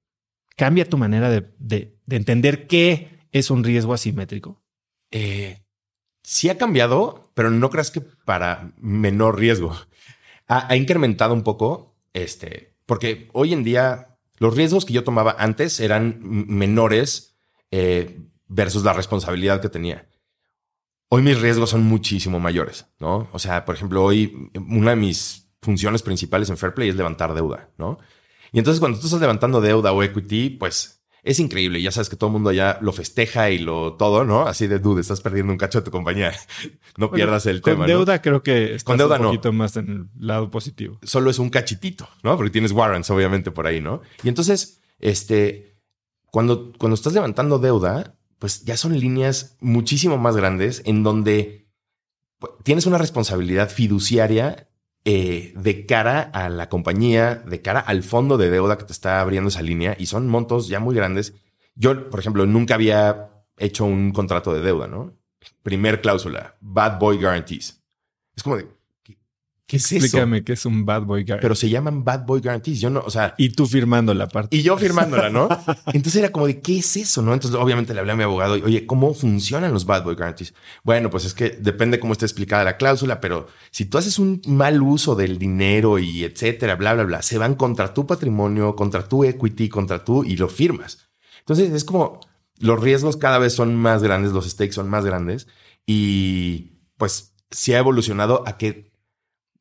[0.57, 4.63] cambia tu manera de, de, de entender qué es un riesgo asimétrico?
[5.11, 5.63] Eh,
[6.23, 9.77] sí ha cambiado, pero no creas que para menor riesgo.
[10.47, 15.79] Ha, incrementado un poco, este, porque hoy en día los riesgos que yo tomaba antes
[15.81, 17.37] eran menores
[17.71, 20.09] eh, versus la responsabilidad que tenía.
[21.09, 23.29] Hoy mis riesgos son muchísimo mayores, ¿no?
[23.33, 27.71] O sea, por ejemplo, hoy una de mis funciones principales en Fairplay es levantar deuda,
[27.79, 27.99] ¿no?
[28.53, 31.81] Y entonces cuando tú estás levantando deuda o equity, pues es increíble.
[31.83, 34.43] Ya sabes que todo el mundo ya lo festeja y lo todo, ¿no?
[34.47, 36.33] Así de dude, estás perdiendo un cacho de tu compañía.
[36.97, 37.87] No Bueno, pierdas el con tema.
[37.87, 37.89] ¿no?
[37.93, 39.29] deuda creo que estás Con deuda un no.
[39.29, 40.99] poquito más en el lado positivo.
[41.03, 42.37] Solo es un cachitito, ¿no?
[42.37, 44.03] Porque tienes warrants, obviamente, por ahí, ¿no?
[44.23, 45.79] Y entonces, este,
[46.27, 51.69] cuando, cuando estás levantando deuda, pues ya son líneas muchísimo más grandes en donde
[52.39, 54.70] pues, tienes una responsabilidad fiduciaria
[55.05, 59.21] eh, de cara a la compañía, de cara al fondo de deuda que te está
[59.21, 61.35] abriendo esa línea y son montos ya muy grandes.
[61.75, 65.17] Yo, por ejemplo, nunca había hecho un contrato de deuda, ¿no?
[65.63, 67.83] Primer cláusula, bad boy guarantees.
[68.37, 68.69] Es como de,
[69.77, 71.39] Explícame qué es un bad boy guy.
[71.41, 72.81] Pero se llaman bad boy guarantees.
[72.81, 74.57] Yo no, o sea, y tú firmando la parte.
[74.57, 75.49] y yo firmándola, ¿no?
[75.87, 77.23] Entonces era como de, ¿qué es eso?
[77.23, 77.33] ¿No?
[77.33, 80.55] Entonces obviamente le hablé a mi abogado, y, oye, ¿cómo funcionan los bad boy guarantees?
[80.83, 84.41] Bueno, pues es que depende cómo esté explicada la cláusula, pero si tú haces un
[84.47, 89.07] mal uso del dinero y etcétera, bla, bla, bla, se van contra tu patrimonio, contra
[89.07, 91.11] tu equity, contra tú y lo firmas.
[91.41, 92.21] Entonces es como
[92.59, 95.49] los riesgos cada vez son más grandes, los stakes son más grandes
[95.87, 98.90] y pues sí ha evolucionado a que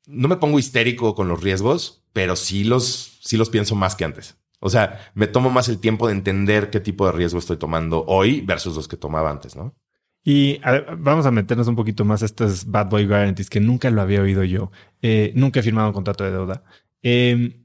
[0.10, 4.06] no me pongo histérico con los riesgos, pero sí los, sí los pienso más que
[4.06, 4.38] antes.
[4.60, 8.04] O sea, me tomo más el tiempo de entender qué tipo de riesgo estoy tomando
[8.08, 9.76] hoy versus los que tomaba antes, ¿no?
[10.24, 10.60] Y
[10.98, 14.22] vamos a meternos un poquito más a estas bad boy guarantees que nunca lo había
[14.22, 14.72] oído yo.
[15.02, 16.64] Eh, nunca he firmado un contrato de deuda.
[17.04, 17.62] Eh,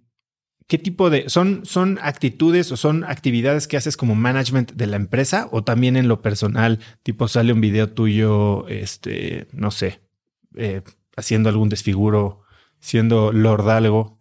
[0.66, 4.96] ¿Qué tipo de son, son actitudes o son actividades que haces como management de la
[4.96, 6.78] empresa o también en lo personal?
[7.02, 10.00] Tipo, sale un video tuyo, este, no sé,
[10.56, 10.82] eh,
[11.16, 12.42] haciendo algún desfiguro,
[12.80, 14.18] siendo Lord algo,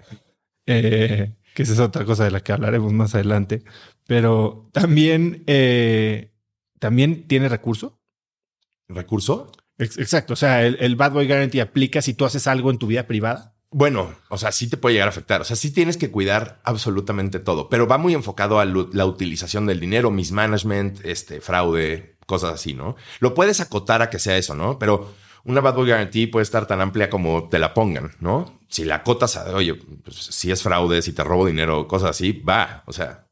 [0.66, 3.64] eh, que esa es otra cosa de la que hablaremos más adelante.
[4.08, 6.34] Pero también, eh,
[6.80, 8.00] también tiene recurso.
[8.88, 9.52] ¿Recurso?
[9.78, 10.34] Ex- Exacto.
[10.34, 13.08] O sea, el, el Bad Boy Guarantee aplica si tú haces algo en tu vida
[13.08, 13.56] privada.
[13.72, 15.42] Bueno, o sea, sí te puede llegar a afectar.
[15.42, 19.66] O sea, sí tienes que cuidar absolutamente todo, pero va muy enfocado a la utilización
[19.66, 22.96] del dinero, mismanagement, este, fraude, cosas así, ¿no?
[23.20, 24.78] Lo puedes acotar a que sea eso, ¿no?
[24.78, 25.12] Pero
[25.46, 28.60] una bad boy guarantee puede estar tan amplia como te la pongan, ¿no?
[28.70, 32.32] Si la acotas a, oye, pues, si es fraude, si te robo dinero, cosas así,
[32.32, 32.84] va.
[32.88, 33.28] O sea,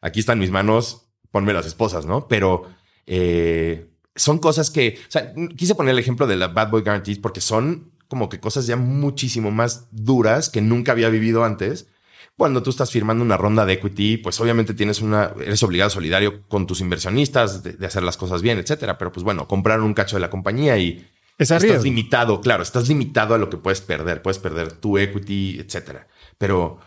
[0.00, 2.28] aquí están mis manos, ponme las esposas, ¿no?
[2.28, 2.68] Pero
[3.06, 7.18] eh, son cosas que, o sea, quise poner el ejemplo de la bad boy guarantees
[7.18, 11.88] porque son como que cosas ya muchísimo más duras que nunca había vivido antes.
[12.36, 16.46] Cuando tú estás firmando una ronda de equity, pues obviamente tienes una, eres obligado solidario
[16.46, 18.96] con tus inversionistas de, de hacer las cosas bien, etcétera.
[18.96, 21.04] Pero pues bueno, compraron un cacho de la compañía y
[21.38, 24.22] Es estás limitado, claro, estás limitado a lo que puedes perder.
[24.22, 26.08] Puedes perder tu equity, etcétera.
[26.36, 26.80] Pero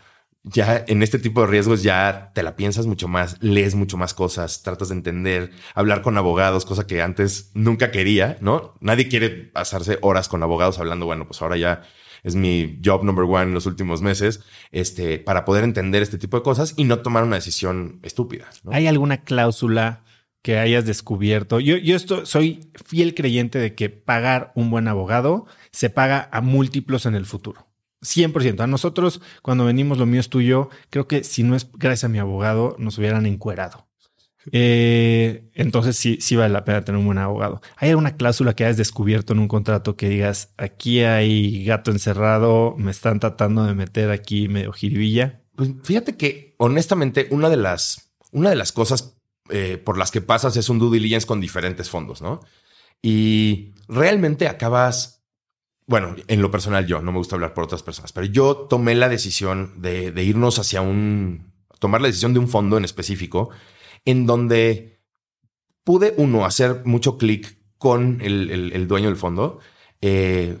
[0.44, 4.12] ya en este tipo de riesgos ya te la piensas mucho más, lees mucho más
[4.12, 8.74] cosas, tratas de entender, hablar con abogados, cosa que antes nunca quería, ¿no?
[8.80, 11.82] Nadie quiere pasarse horas con abogados hablando, bueno, pues ahora ya
[12.24, 16.36] es mi job number one en los últimos meses, este, para poder entender este tipo
[16.36, 18.46] de cosas y no tomar una decisión estúpida.
[18.64, 18.72] ¿no?
[18.72, 20.02] ¿Hay alguna cláusula
[20.42, 21.60] que hayas descubierto?
[21.60, 26.40] Yo, yo esto, soy fiel creyente de que pagar un buen abogado se paga a
[26.40, 27.68] múltiplos en el futuro.
[28.02, 28.60] 100%.
[28.60, 32.08] A nosotros, cuando venimos, lo mío es tuyo, creo que si no es gracias a
[32.08, 33.86] mi abogado, nos hubieran encuerado.
[34.50, 37.60] Eh, entonces sí, sí vale la pena tener un buen abogado.
[37.76, 42.74] ¿Hay alguna cláusula que hayas descubierto en un contrato que digas, aquí hay gato encerrado,
[42.76, 45.44] me están tratando de meter aquí medio jiribilla?
[45.54, 50.20] Pues fíjate que honestamente una de las, una de las cosas eh, por las que
[50.20, 52.40] pasas es un due diligence con diferentes fondos, ¿no?
[53.02, 55.24] Y realmente acabas,
[55.86, 58.94] bueno, en lo personal yo, no me gusta hablar por otras personas, pero yo tomé
[58.94, 63.50] la decisión de, irnos hacia un, tomar la decisión de un fondo en específico
[64.04, 65.00] en donde
[65.84, 69.58] pude, uno, hacer mucho clic con el, el- el dueño del fondo.
[70.00, 70.56] Eh,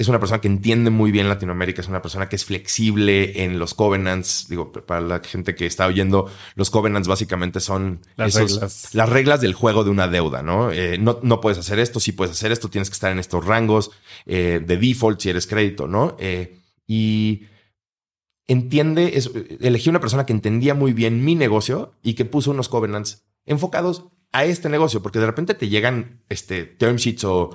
[0.00, 3.58] es una persona que entiende muy bien Latinoamérica, es una persona que es flexible en
[3.58, 4.46] los covenants.
[4.48, 8.94] Digo, para la gente que está oyendo, los covenants básicamente son Las esos- reglas.
[8.94, 10.72] las reglas del juego de una deuda, ¿no?
[10.72, 13.44] Eh, no, no puedes hacer esto, sí puedes hacer esto, tienes que estar en estos
[13.44, 13.90] rangos
[14.26, 16.16] eh, de default si eres crédito, ¿no?
[16.18, 17.42] Eh, y
[18.48, 22.68] entiende, es- elegí una persona que entendía muy bien mi negocio y que puso unos
[22.68, 27.50] covenants enfocados a este negocio, porque de repente te llegan este, term sheets o,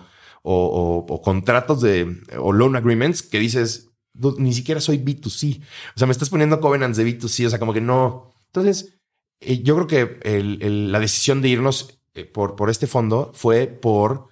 [0.48, 5.62] o- contratos de o loan agreements que dices, "Dude, ni siquiera soy B2C.
[5.96, 8.34] O sea, me estás poniendo covenants de B2C, o sea, como que no.
[8.48, 8.98] Entonces,
[9.42, 14.28] eh, yo creo que la decisión de irnos eh, por, por este fondo fue por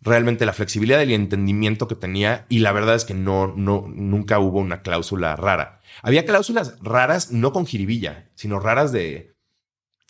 [0.00, 3.84] realmente la flexibilidad y el entendimiento que tenía y la verdad es que no, no,
[3.88, 5.80] nunca hubo una cláusula rara.
[6.02, 9.29] Había cláusulas raras, no con jiribilla, sino raras de,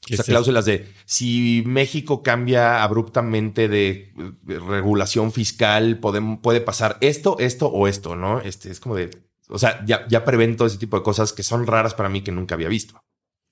[0.02, 4.12] o sea, cláusulas de si México cambia abruptamente de,
[4.46, 8.40] regulación fiscal, puede, puede pasar esto, esto o esto, ¿no?
[8.40, 9.10] Este es como de,
[9.48, 12.32] o sea, ya, ya prevento ese tipo de cosas que son raras para mí que
[12.32, 13.02] nunca había visto.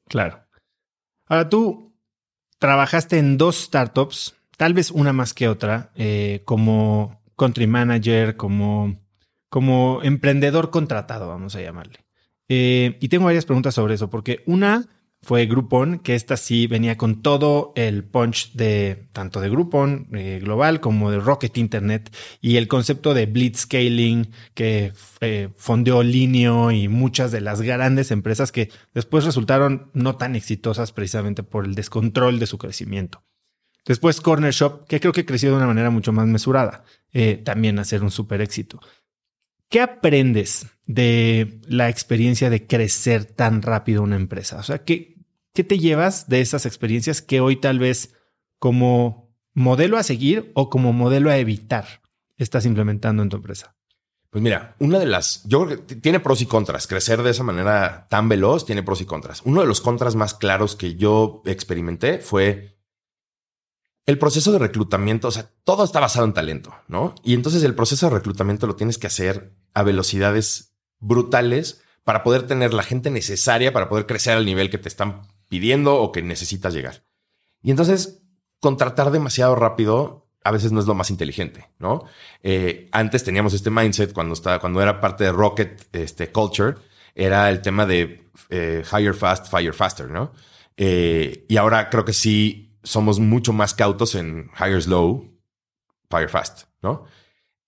[0.09, 0.47] Claro.
[1.27, 1.95] Ahora tú
[2.59, 8.99] trabajaste en dos startups, tal vez una más que otra, eh, como country manager, como,
[9.49, 12.05] como emprendedor contratado, vamos a llamarle.
[12.49, 14.89] Eh, y tengo varias preguntas sobre eso, porque una
[15.29, 20.41] fue Groupon, que esta sí venía con todo el punch de tanto de Groupon eh,
[20.43, 26.89] global como de Rocket Internet y el concepto de blitzscaling que eh, fondeó Linio y
[26.89, 32.39] muchas de las grandes empresas que después resultaron no tan exitosas precisamente por el descontrol
[32.39, 33.23] de su crecimiento.
[33.85, 37.79] Después Corner Shop, que creo que creció de una manera mucho más mesurada, eh, también
[37.79, 38.81] a ser un super éxito.
[39.69, 44.57] ¿Qué aprendes de la experiencia de crecer tan rápido una empresa?
[44.61, 45.18] O sea, ¿qué,
[45.59, 48.15] ¿qué te llevas de esas experiencias que hoy tal vez
[48.61, 52.01] como modelo a seguir o como modelo a evitar
[52.37, 53.75] estás implementando en tu empresa?
[54.31, 56.87] Pues mira, una de las, yo creo que tiene pros y contras.
[56.87, 59.43] Crecer de esa manera tan veloz tiene pros y contras.
[59.47, 62.79] Uno de los contras más claros que yo experimenté fue
[64.07, 67.17] el proceso de reclutamiento, o sea, todo está basado en talento, ¿no?
[67.25, 72.47] Y entonces el proceso de reclutamiento lo tienes que hacer a velocidades brutales para poder
[72.47, 76.23] tener la gente necesaria para poder crecer al nivel que te están pidiendo o que
[76.23, 77.05] necesitas llegar.
[77.63, 78.23] Y entonces,
[78.61, 82.05] contratar demasiado rápido a veces no es lo más inteligente, ¿no?
[82.43, 86.77] Eh, antes teníamos este mindset cuando estaba, cuando era parte de Rocket este, Culture,
[87.15, 90.33] era el tema de eh, hire fast, fire faster, ¿no?
[90.77, 95.39] Eh, y ahora creo que sí somos mucho más cautos en hire slow,
[96.09, 97.05] fire fast, ¿no?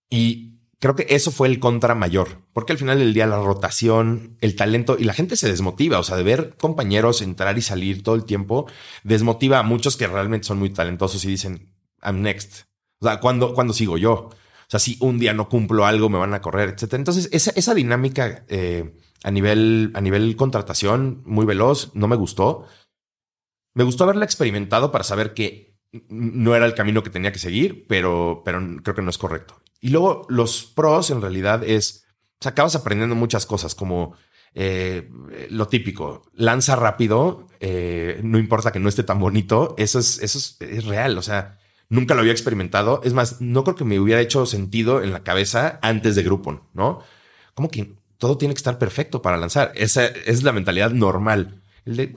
[0.08, 0.49] Y
[0.80, 4.56] creo que eso fue el contra mayor, porque al final del día la rotación, el
[4.56, 8.14] talento y la gente se desmotiva, o sea, de ver compañeros entrar y salir todo
[8.14, 8.66] el tiempo,
[9.04, 11.70] desmotiva a muchos que realmente son muy talentosos y dicen,
[12.02, 12.62] I'm next.
[13.00, 14.12] O sea, ¿cuándo, cuando sigo yo?
[14.14, 16.94] O sea, si un día no cumplo algo, me van a correr, etc.
[16.94, 22.66] Entonces, esa, esa dinámica eh, a, nivel, a nivel contratación muy veloz no me gustó.
[23.74, 25.69] Me gustó haberla experimentado para saber que
[26.08, 29.60] no era el camino que tenía que seguir, pero, pero creo que no es correcto.
[29.80, 32.04] Y luego los pros en realidad es,
[32.44, 34.14] o acabas aprendiendo muchas cosas como
[34.54, 35.08] eh,
[35.50, 40.56] lo típico, lanza rápido, eh, no importa que no esté tan bonito, eso es, eso
[40.60, 43.00] es, real, o sea, nunca lo había experimentado.
[43.04, 46.62] Es más, no creo que me hubiera hecho sentido en la cabeza antes de Groupon,
[46.74, 47.00] ¿no?
[47.54, 49.72] Como que todo tiene que estar perfecto para lanzar.
[49.74, 51.59] Esa es la mentalidad normal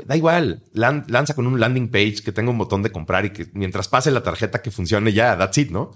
[0.06, 3.50] da igual, lanza con un landing page que tenga un botón de comprar y que
[3.54, 5.92] mientras pase la tarjeta que funcione ya, that's it, ¿no?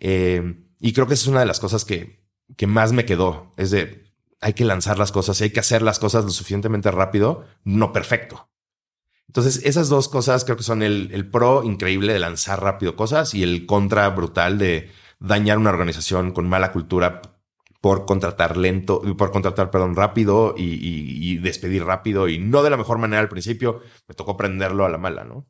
[0.00, 3.52] Eh, y creo que esa es una de las cosas que, que más me quedó.
[3.56, 6.90] Es de, hay que lanzar las cosas y hay que hacer las cosas lo suficientemente
[6.90, 8.50] rápido, no perfecto.
[9.28, 13.32] Entonces, esas dos cosas creo que son el, el pro increíble de lanzar rápido cosas
[13.34, 14.90] y el contra brutal de
[15.20, 17.22] dañar una organización con mala cultura
[17.82, 22.98] por contratar lento, por contratar, perdón, rápido y, despedir rápido y no de la mejor
[22.98, 23.80] manera al principio.
[24.06, 25.48] Me tocó aprenderlo a la mala, ¿no?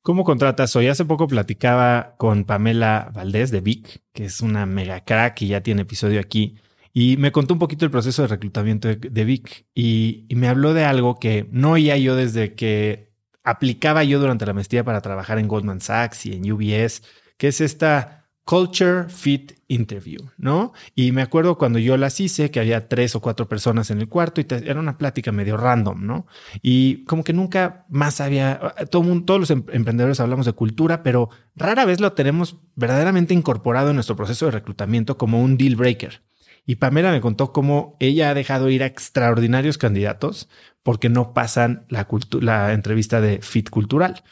[0.00, 0.86] ¿Cómo contratas hoy?
[0.86, 5.64] Hace poco platicaba con Pamela Valdés de Vic, que es una mega crack y ya
[5.64, 6.56] tiene episodio aquí.
[6.92, 10.84] Y me contó un poquito el proceso de reclutamiento de, Vic y, me habló de
[10.84, 15.48] algo que no oía yo desde que aplicaba yo durante la maestría para trabajar en
[15.48, 17.02] Goldman Sachs y en UBS,
[17.36, 20.72] que es esta Culture Fit Interview, ¿no?
[20.94, 24.08] Y me acuerdo cuando yo las hice, que había tres o cuatro personas en el
[24.08, 26.28] cuarto y era una plática medio random, ¿no?
[26.62, 31.28] Y como que nunca más había, todo todos los em, emprendedores hablamos de cultura, pero
[31.56, 36.22] rara vez lo tenemos verdaderamente incorporado en nuestro proceso de reclutamiento como un deal breaker.
[36.64, 40.48] Y Pamela me contó cómo ella ha dejado ir a extraordinarios candidatos
[40.84, 42.06] porque no pasan la,
[42.40, 44.22] la entrevista de fit cultural.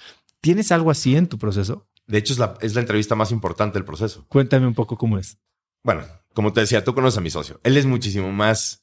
[0.40, 1.88] ¿Tienes algo así en tu proceso?
[2.06, 4.26] De hecho, es la, es la entrevista más importante del proceso.
[4.28, 5.38] Cuéntame un poco cómo es.
[5.82, 7.60] Bueno, como te decía, tú conoces a mi socio.
[7.62, 8.82] Él es muchísimo más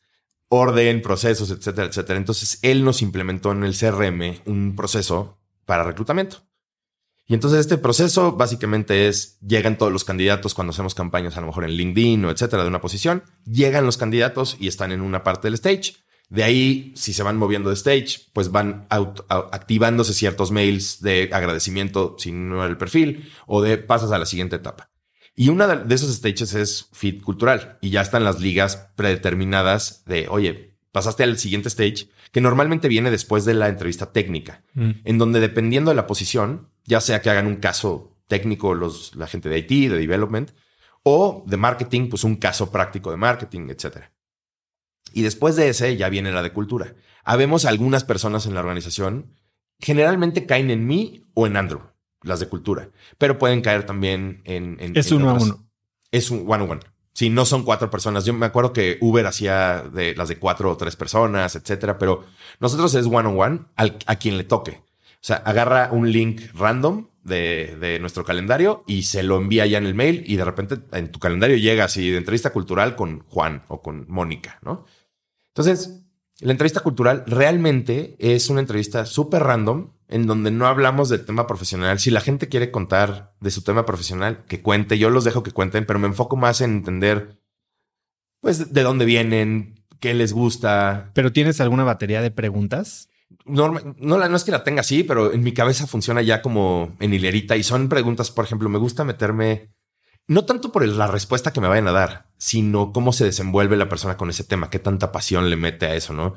[0.49, 2.17] orden, procesos, etcétera, etcétera.
[2.17, 6.43] Entonces, él nos implementó en el CRM un proceso para reclutamiento.
[7.31, 11.47] Y entonces este proceso básicamente es, llegan todos los candidatos cuando hacemos campañas a lo
[11.47, 15.23] mejor en LinkedIn o etcétera de una posición, llegan los candidatos y están en una
[15.23, 15.95] parte del stage.
[16.31, 22.15] De ahí, si se van moviendo de stage, pues van activándose ciertos mails de agradecimiento
[22.17, 24.89] si no el perfil o de pasas a la siguiente etapa.
[25.35, 30.29] Y una de esos stages es fit cultural y ya están las ligas predeterminadas de,
[30.29, 34.91] oye, pasaste al siguiente stage que normalmente viene después de la entrevista técnica, mm.
[35.03, 39.27] en donde dependiendo de la posición, ya sea que hagan un caso técnico los, la
[39.27, 40.51] gente de IT, de development,
[41.03, 44.13] O de marketing, pues un caso práctico de marketing, etcétera.
[45.13, 46.95] Y después de ese ya viene la de cultura.
[47.23, 49.35] Habemos algunas personas en la organización,
[49.79, 51.81] generalmente caen en mí o en Andrew,
[52.23, 54.77] las de cultura, pero pueden caer también en...
[54.95, 55.67] es uno a uno.
[56.11, 56.81] Es un one on one.
[57.13, 58.25] Sí, no son cuatro personas.
[58.25, 62.25] Yo me acuerdo que Uber hacía de las de cuatro o tres personas, etcétera, pero
[62.59, 64.81] nosotros es one on one a quien le toque.
[65.21, 69.77] O sea, agarra un link random de, de, nuestro calendario y se lo envía ya
[69.77, 73.19] en el mail y de repente en tu calendario llega así de entrevista cultural con
[73.27, 74.85] Juan o con Mónica, ¿no?
[75.53, 76.03] Entonces,
[76.39, 81.47] la entrevista cultural realmente es una entrevista súper random en donde no hablamos del tema
[81.47, 81.99] profesional.
[81.99, 84.97] Si la gente quiere contar de su tema profesional, que cuente.
[84.97, 87.39] Yo los dejo que cuenten, pero me enfoco más en entender,
[88.41, 91.11] pues, de dónde vienen, qué les gusta.
[91.13, 93.09] ¿Pero tienes alguna batería de preguntas?
[93.45, 96.95] No, no, no es que la tenga así, pero en mi cabeza funciona ya como
[96.99, 99.71] en hilerita y son preguntas, por ejemplo, me gusta meterme
[100.31, 103.89] no tanto por la respuesta que me vayan a dar, sino cómo se desenvuelve la
[103.89, 106.35] persona con ese tema, qué tanta pasión le mete a eso, ¿no?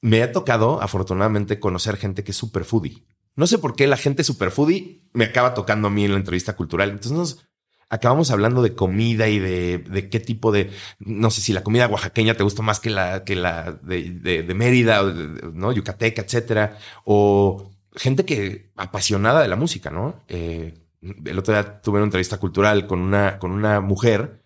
[0.00, 3.04] Me ha tocado, afortunadamente, conocer gente que es super foodie.
[3.36, 6.16] No sé por qué la gente super foodie me acaba tocando a mí en la
[6.16, 6.88] entrevista cultural.
[6.88, 7.46] Entonces nos
[7.90, 12.32] acabamos hablando de comida y de, qué tipo de, no sé si la comida oaxaqueña
[12.32, 15.72] te gusta más que la, de, Mérida, o ¿no?
[15.72, 16.78] Yucateca, etcétera.
[17.04, 20.24] O gente que apasionada de la música, ¿no?
[20.26, 24.44] Eh, el otro día tuve una entrevista cultural con una, con una mujer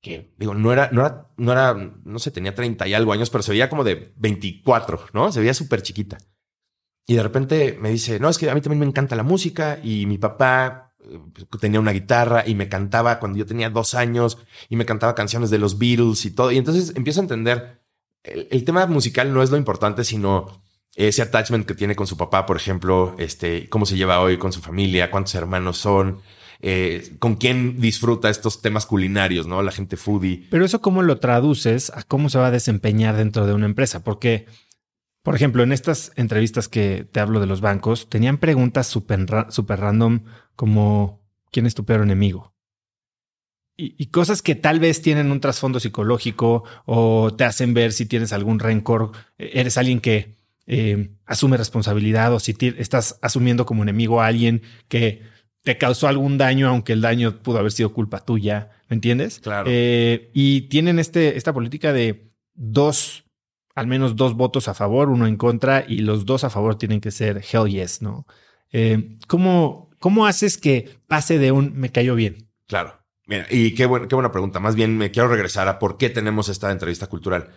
[0.00, 3.30] que, digo, no era, no era, no era, no sé, tenía 30 y algo años,
[3.30, 5.30] pero se veía como de 24, ¿no?
[5.30, 6.18] Se veía súper chiquita.
[7.06, 9.78] Y de repente me dice, no, es que a mí también me encanta la música
[9.82, 11.20] y mi papá eh,
[11.60, 14.38] tenía una guitarra y me cantaba cuando yo tenía dos años
[14.68, 16.50] y me cantaba canciones de los Beatles y todo.
[16.50, 17.82] Y entonces empiezo a entender,
[18.24, 20.61] el tema musical no es lo importante, sino
[20.94, 24.52] ese attachment que tiene con su papá, por ejemplo, este, cómo se lleva hoy con
[24.52, 26.20] su familia, cuántos hermanos son,
[26.60, 29.62] eh, con quién disfruta estos temas culinarios, ¿no?
[29.62, 30.46] La gente foodie.
[30.50, 34.04] Pero eso cómo lo traduces a cómo se va a desempeñar dentro de una empresa,
[34.04, 34.46] porque,
[35.22, 39.80] por ejemplo, en estas entrevistas que te hablo de los bancos, tenían preguntas súper super
[39.80, 40.20] random
[40.56, 42.52] como ¿quién es tu peor enemigo?
[43.74, 48.32] y, cosas que tal vez tienen un trasfondo psicológico o te hacen ver si tienes
[48.32, 50.36] algún rencor, eres alguien que
[50.66, 55.22] eh, asume responsabilidad o si estás asumiendo como enemigo a alguien que
[55.62, 59.40] te causó algún daño, aunque el daño pudo haber sido culpa tuya, ¿me entiendes?
[59.40, 59.68] Claro.
[59.70, 63.24] Eh, y tienen este, esta política de dos,
[63.74, 67.00] al menos dos votos a favor, uno en contra, y los dos a favor tienen
[67.00, 68.26] que ser hell yes, ¿no?
[68.72, 72.48] Eh, ¿cómo, ¿Cómo haces que pase de un me cayó bien?
[72.66, 72.98] Claro.
[73.26, 74.58] Mira, y qué, qué buena pregunta.
[74.58, 77.50] Más bien me quiero regresar a por qué tenemos esta entrevista cultural.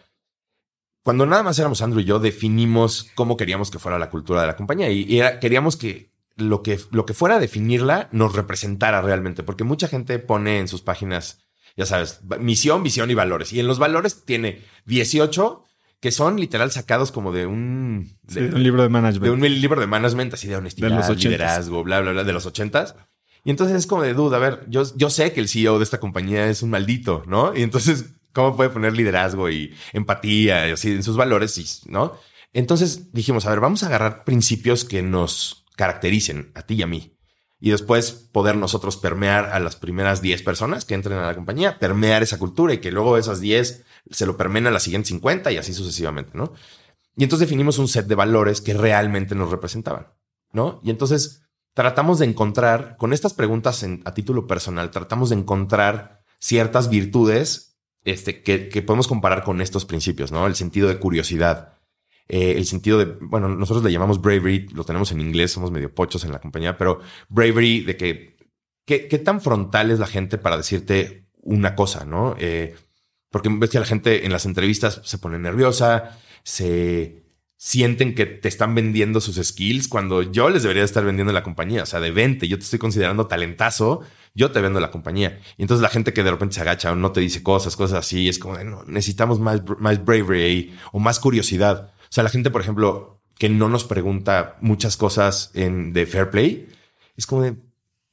[1.06, 4.48] Cuando nada más éramos Andrew y yo, definimos cómo queríamos que fuera la cultura de
[4.48, 9.44] la compañía y, queríamos que lo, que lo que fuera a definirla nos representara realmente,
[9.44, 11.46] porque mucha gente pone en sus páginas,
[11.78, 13.54] ya sabes, misión, visión y valores.
[13.54, 15.64] Y en los valores tiene 18
[16.00, 19.24] que son literal sacados como de un, un libro de management.
[19.26, 22.48] De un libro de management, así de honestidad, de liderazgo, bla, bla, bla, de los
[22.48, 22.96] ochentas.
[23.44, 25.84] Y entonces es como de duda, a ver, yo, yo sé que el CEO de
[25.84, 27.56] esta compañía es un maldito, ¿no?
[27.56, 32.14] Y entonces cómo puede poner liderazgo y empatía y así en sus valores, ¿no?
[32.54, 36.88] Entonces dijimos, a ver, vamos a agarrar principios que nos caractericen a ti y a
[36.88, 37.18] mí.
[37.60, 41.80] Y después poder nosotros permear a las primeras 10 personas que entren a la compañía,
[41.80, 45.52] permear esa cultura y que luego esas 10 se lo permeen a las siguientes 50
[45.54, 46.54] y así sucesivamente, ¿no?
[47.16, 50.08] Y entonces definimos un set de valores que realmente nos representaban,
[50.52, 50.82] ¿no?
[50.84, 56.90] Y entonces tratamos de encontrar, con estas preguntas a título personal, tratamos de encontrar ciertas
[56.90, 57.75] virtudes
[58.06, 60.46] este, que, podemos comparar con estos principios, ¿no?
[60.46, 61.74] El sentido de curiosidad,
[62.28, 65.94] eh, el sentido de, bueno, nosotros le llamamos bravery, lo tenemos en inglés, somos medio
[65.94, 68.38] pochos en la compañía, pero bravery de que,
[68.86, 72.36] ¿qué, tan frontal es la gente para decirte una cosa, ¿no?
[72.40, 72.76] Eh,
[73.32, 77.24] porque ves que la gente en las entrevistas se pone nerviosa, se
[77.58, 81.84] sienten que te están vendiendo sus skills cuando yo les debería estar vendiendo la compañía,
[81.84, 84.02] o sea, de 20, yo te estoy considerando talentazo
[84.36, 85.40] yo te vendo la compañía.
[85.58, 88.00] Y entonces la gente que de repente se agacha o no te dice cosas, cosas
[88.00, 91.94] así, es como, no, necesitamos más, más bravery o más curiosidad.
[92.04, 96.30] O sea, la gente, por ejemplo, que no nos pregunta muchas cosas en, de Fair
[96.30, 96.68] Play,
[97.18, 97.56] es como de...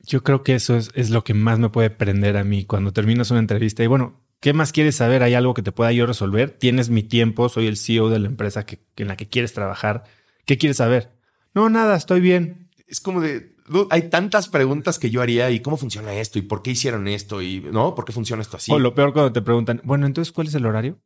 [0.04, 3.30] Yo creo que eso es, lo que más me puede prender a mí cuando terminas
[3.30, 5.22] una entrevista y bueno, ¿Qué más quieres saber?
[5.22, 6.50] ¿Hay algo que te pueda yo resolver?
[6.50, 10.02] Tienes mi tiempo, soy el CEO de la empresa que, en la que quieres trabajar.
[10.44, 11.12] ¿Qué quieres saber?
[11.54, 12.61] No, nada, estoy bien.
[12.92, 13.56] Es como de,
[13.88, 17.40] hay tantas preguntas que yo haría y cómo funciona esto y por qué hicieron esto
[17.40, 18.70] y no, por qué funciona esto así.
[18.70, 21.00] O lo peor cuando te preguntan, bueno, entonces, ¿cuál es el horario?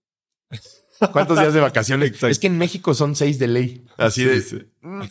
[1.13, 2.21] ¿Cuántos días de vacaciones?
[2.21, 3.85] es que en México son seis de ley.
[3.99, 4.67] Así de.
[4.81, 5.03] Mm,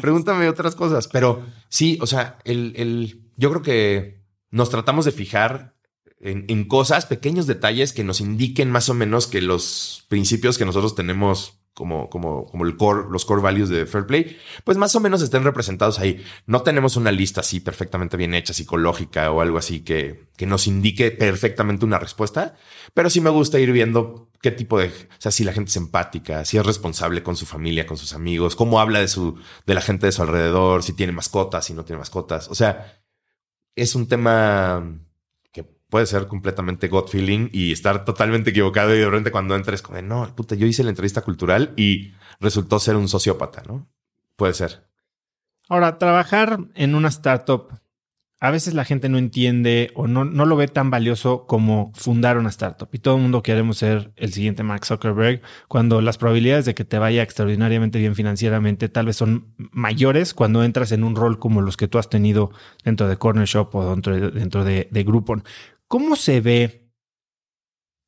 [0.00, 1.06] pregúntame otras cosas.
[1.06, 5.76] Pero sí, o sea, el, el, yo creo que nos tratamos de fijar
[6.18, 10.64] en, en cosas, pequeños detalles que nos indiquen más o menos que los principios que
[10.64, 14.94] nosotros tenemos como, como, como el core, los core values de Fair Play, pues más
[14.94, 16.24] o menos estén representados ahí.
[16.46, 20.66] No tenemos una lista así perfectamente bien hecha, psicológica o algo así que, que nos
[20.68, 22.54] indique perfectamente una respuesta,
[22.94, 25.76] pero sí me gusta ir viendo qué tipo de, o sea, si la gente es
[25.76, 29.74] empática, si es responsable con su familia, con sus amigos, cómo habla de su, de
[29.74, 32.48] la gente de su alrededor, si tiene mascotas, si no tiene mascotas.
[32.48, 33.02] O sea,
[33.74, 35.00] es un tema
[35.94, 39.94] puede ser completamente gut feeling y estar totalmente equivocado y de repente cuando entres como
[39.94, 43.86] de, no, puta, yo hice la entrevista cultural y resultó ser un sociópata, ¿no?
[44.34, 44.88] Puede ser.
[45.68, 47.68] Ahora, trabajar en una startup,
[48.40, 52.38] a veces la gente no entiende o no, no lo ve tan valioso como fundar
[52.38, 52.88] una startup.
[52.92, 56.84] Y todo el mundo queremos ser el siguiente Mark Zuckerberg, cuando las probabilidades de que
[56.84, 61.62] te vaya extraordinariamente bien financieramente tal vez son mayores cuando entras en un rol como
[61.62, 62.50] los que tú has tenido
[62.82, 65.44] dentro de Corner Shop o dentro de, dentro de, de Groupon.
[65.88, 66.90] ¿Cómo se ve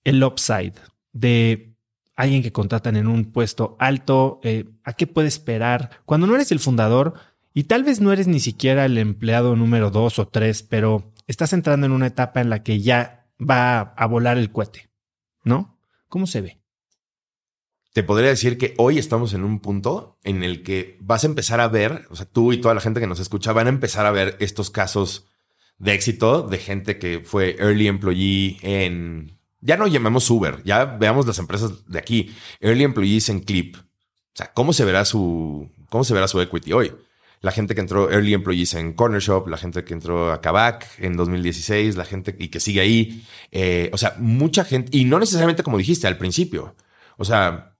[0.05, 0.74] el upside
[1.12, 1.77] de
[2.14, 4.41] alguien que contratan en un puesto alto?
[4.43, 6.03] Eh, ¿A qué puede esperar?
[6.05, 7.14] Cuando no eres el fundador
[7.53, 11.53] y tal vez no eres ni siquiera el empleado número dos o tres, pero estás
[11.53, 14.91] entrando en una etapa en la que ya va a volar el cohete,
[15.45, 15.79] ¿no?
[16.09, 16.61] ¿Cómo se ve?
[17.93, 21.61] Te podría decir que hoy estamos en un punto en el que vas a empezar
[21.61, 24.05] a ver, o sea, tú y toda la gente que nos escucha van a empezar
[24.05, 25.27] a ver estos casos
[25.79, 31.27] de éxito de gente que fue early employee en, ya no llamemos Uber, ya veamos
[31.27, 33.77] las empresas de aquí, early employees en Clip.
[33.77, 36.93] O sea, ¿cómo se verá su, cómo se verá su equity hoy?
[37.41, 40.87] La gente que entró early employees en Corner Shop, la gente que entró a Kavak
[40.99, 43.24] en 2016, la gente y que sigue ahí.
[43.51, 46.74] Eh, o sea, mucha gente, y no necesariamente como dijiste al principio.
[47.18, 47.77] O sea,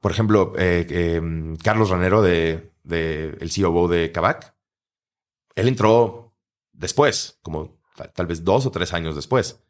[0.00, 1.20] por ejemplo, eh, eh,
[1.62, 4.54] Carlos Ranero de, de el COO e de Kavak,
[5.54, 6.21] él entró
[6.72, 7.78] después, como
[8.14, 9.60] tal, vez dos o tres años después.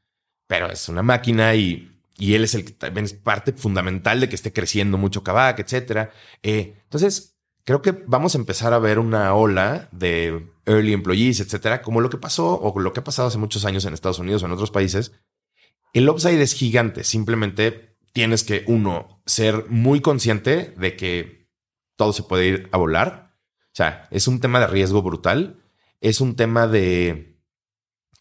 [0.46, 4.28] Pero es una máquina y, y él es el que también es parte fundamental de
[4.28, 6.10] que esté creciendo mucho Kavak, etcétera.
[6.42, 11.82] Eh, entonces, creo que vamos a empezar a ver una ola de early employees, etcétera,
[11.82, 14.42] como lo que pasó o lo que ha pasado hace muchos años en Estados Unidos
[14.42, 15.12] o en otros países.
[15.92, 17.04] El upside es gigante.
[17.04, 21.48] Simplemente tienes que, uno, ser muy consciente de que
[21.96, 23.36] todo se puede ir a volar.
[23.66, 25.61] O sea, es un tema de riesgo brutal
[26.02, 27.38] es un tema de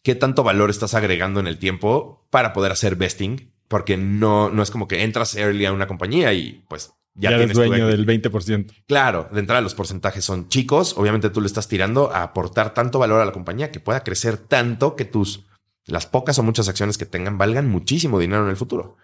[0.03, 4.63] qué tanto valor estás agregando en el tiempo para poder hacer vesting, porque no, no
[4.63, 8.71] es como que entras early a una compañía y pues ya, tienes dueño del 20%.
[8.87, 10.95] Claro, de entrada los porcentajes son chicos.
[10.95, 14.37] Obviamente tú le estás tirando a aportar tanto valor a la compañía que pueda crecer
[14.37, 15.45] tanto que tus
[15.85, 18.97] las pocas o muchas acciones que tengan valgan muchísimo dinero en el futuro.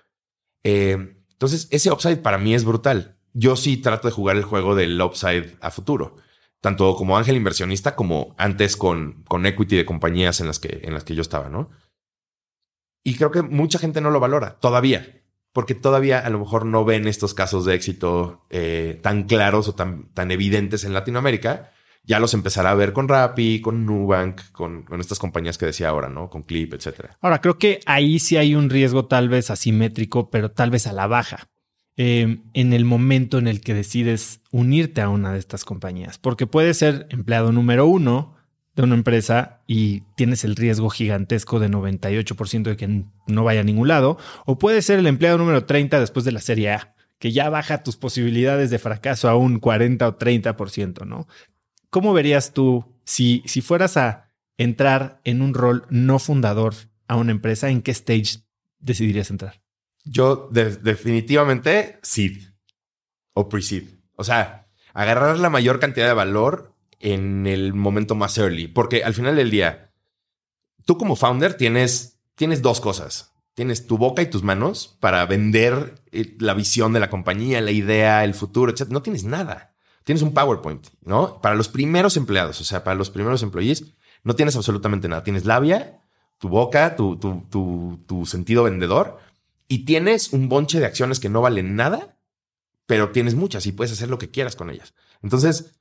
[0.63, 3.17] Eh, entonces, ese upside para mí es brutal.
[3.33, 6.15] Yo sí trato de jugar el juego del upside a futuro
[6.67, 10.93] tanto como ángel inversionista como antes con, con equity de compañías en las, que, en
[10.93, 11.69] las que yo estaba, ¿no?
[13.05, 16.83] Y creo que mucha gente no lo valora todavía, porque todavía a lo mejor no
[16.83, 21.71] ven estos casos de éxito eh, tan claros o tan, tan evidentes en Latinoamérica.
[22.03, 25.87] Ya los empezará a ver con Rappi, con Nubank, con, con estas compañías que decía
[25.87, 26.29] ahora, ¿no?
[26.29, 27.15] Con Clip, etcétera.
[27.21, 30.91] Ahora, creo que ahí sí hay un riesgo tal vez asimétrico, pero tal vez a
[30.91, 31.47] la baja.
[31.99, 36.19] Em, en el momento en el que decides unirte a una de estas compañías.
[36.19, 38.35] Porque puedes ser empleado número uno
[38.75, 43.63] de una empresa y tienes el riesgo gigantesco de 98% de que no vaya a
[43.63, 44.19] ningún lado.
[44.45, 47.81] O puedes ser el empleado número 30 después de la serie A, que ya baja
[47.81, 51.27] tus posibilidades de fracaso a un 40 o 30%, ¿no?
[51.89, 54.29] ¿Cómo verías tú si, si fueras a
[54.59, 56.75] entrar en un rol no fundador
[57.07, 57.71] a una empresa?
[57.71, 58.43] ¿En qué stage
[58.77, 59.66] decidirías entrar?
[60.09, 62.43] Yo definitivamente seed
[63.33, 63.89] o pre-seed.
[64.15, 68.67] O sea, agarrar la mayor cantidad de valor en el momento más early.
[68.67, 69.93] Porque al final del día,
[70.85, 73.33] tú como founder tienes, tienes dos cosas.
[73.53, 77.71] Tienes tu boca y tus manos para vender eh, la visión de la compañía, la
[77.71, 78.89] idea, el futuro, etc.
[78.89, 79.75] No tienes nada.
[80.03, 81.41] Tienes un PowerPoint, ¿no?
[81.41, 83.93] Para los primeros empleados, o sea, para los primeros employees,
[84.23, 85.23] no tienes absolutamente nada.
[85.23, 85.99] Tienes labia,
[86.37, 89.17] tu boca, tu, tu, tu, tu sentido vendedor
[89.67, 92.17] y tienes un bonche de acciones que no valen nada,
[92.85, 94.93] pero tienes muchas y puedes hacer lo que quieras con ellas.
[95.21, 95.77] Entonces,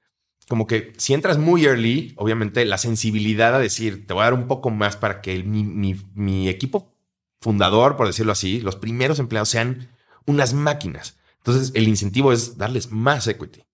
[0.49, 4.34] como que si entras muy early, obviamente la sensibilidad a decir, te voy a dar
[4.34, 6.93] un poco más para que mi, equipo
[7.41, 9.89] fundador, por decirlo así, los primeros empleados sean
[10.24, 11.18] unas máquinas.
[11.39, 13.64] Entonces, el incentivo es darles más equity.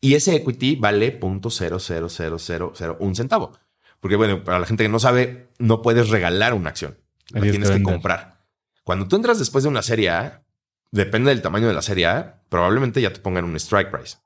[0.00, 1.18] Y ese equity vale
[3.00, 3.52] un centavo.
[4.00, 6.98] Porque, bueno, para la gente que no sabe, no puedes regalar una acción.
[7.30, 8.35] La tienes que comprar.
[8.86, 10.44] Cuando tú entras después de una serie A,
[10.92, 14.18] depende del tamaño de la serie A, probablemente ya te pongan un strike price.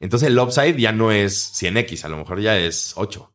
[0.00, 3.34] Entonces el upside ya no es 100x, a lo mejor ya es 8.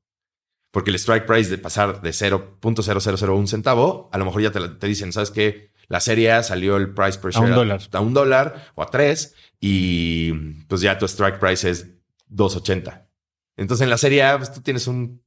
[0.71, 4.87] Porque el strike price de pasar de 0.0001 centavo, a lo mejor ya te, te
[4.87, 5.69] dicen, ¿sabes qué?
[5.87, 7.81] La serie salió el price per share un dólar.
[7.91, 10.31] a un dólar o a tres y
[10.67, 11.87] pues ya tu strike price es
[12.31, 13.05] 2.80.
[13.57, 15.21] Entonces en la serie A pues, tú tienes un,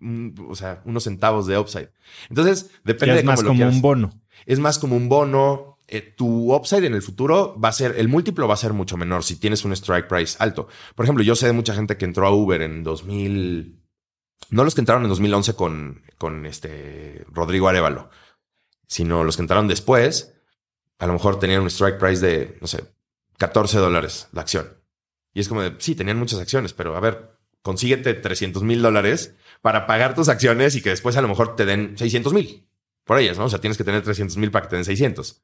[0.00, 1.90] un- o sea, unos centavos de upside.
[2.28, 3.74] Entonces depende Ya de es cómo más lo como quieras.
[3.74, 4.19] un bono.
[4.46, 5.78] Es más como un bono.
[5.92, 8.96] Eh, tu upside en el futuro va a ser, el múltiplo va a ser mucho
[8.96, 10.68] menor si tienes un strike price alto.
[10.94, 13.82] Por ejemplo, yo sé de mucha gente que entró a Uber en 2000,
[14.50, 18.08] no los que entraron en 2011 con, con este Rodrigo Arevalo,
[18.86, 20.32] sino los que entraron después,
[21.00, 22.84] a lo mejor tenían un strike price de, no sé,
[23.38, 24.76] 14 dólares la acción.
[25.34, 29.34] Y es como de, sí, tenían muchas acciones, pero a ver, consíguete 300 mil dólares
[29.60, 32.69] para pagar tus acciones y que después a lo mejor te den 600 mil
[33.04, 33.44] por ellas, ¿no?
[33.44, 35.42] O sea, tienes que tener 300 mil para que te den 600.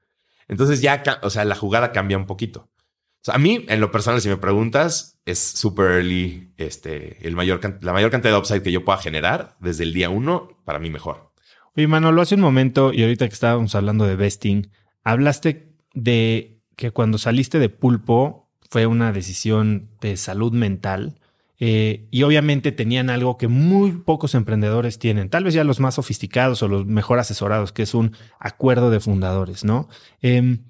[0.48, 2.70] Entonces ya, o sea, la jugada cambia un poquito.
[2.70, 7.34] O sea, a mí, en lo personal, si me preguntas, es super early, este, el
[7.34, 10.78] mayor, la mayor cantidad de upside que yo pueda generar desde el día uno, para
[10.78, 11.32] mí mejor.
[11.76, 14.70] Oye, Manolo, hace un momento, y ahorita que estábamos hablando de vesting,
[15.02, 21.18] hablaste de que cuando saliste de pulpo fue una decisión de salud mental.
[21.59, 25.94] Eh, y obviamente tenían algo que muy pocos emprendedores tienen, tal vez ya los más
[25.94, 29.88] sofisticados o los mejor asesorados, que es un acuerdo de fundadores, ¿no?
[30.20, 30.64] Em,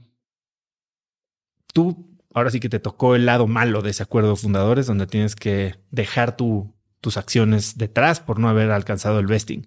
[1.73, 5.07] tú ahora sí que te tocó el lado malo de ese acuerdo de fundadores, donde
[5.07, 9.67] tienes que dejar tu- tus acciones detrás por no haber alcanzado el vesting.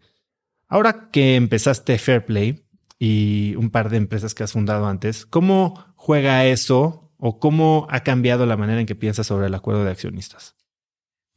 [0.67, 2.63] Ahora que empezaste Fairplay
[2.99, 8.01] y un par de empresas que has fundado antes, ¿cómo juega eso o cómo ha
[8.03, 10.55] cambiado la manera en que piensas sobre el acuerdo de accionistas?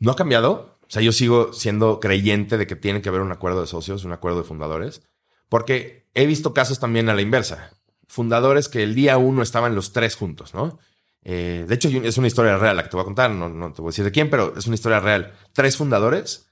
[0.03, 0.79] No ha cambiado.
[0.83, 4.05] O sea, yo sigo siendo creyente de que tiene que haber un acuerdo de socios,
[4.05, 5.03] un acuerdo de fundadores,
[5.49, 7.71] porque he visto casos también a la inversa.
[8.09, 10.81] Fundadores que el día uno estaban los tres juntos, ¿no?
[11.23, 13.31] Eh, de hecho, es una historia real la que te voy a contar.
[13.31, 15.35] No, te voy a decir de quién, pero es una historia real.
[15.53, 16.51] Tres fundadores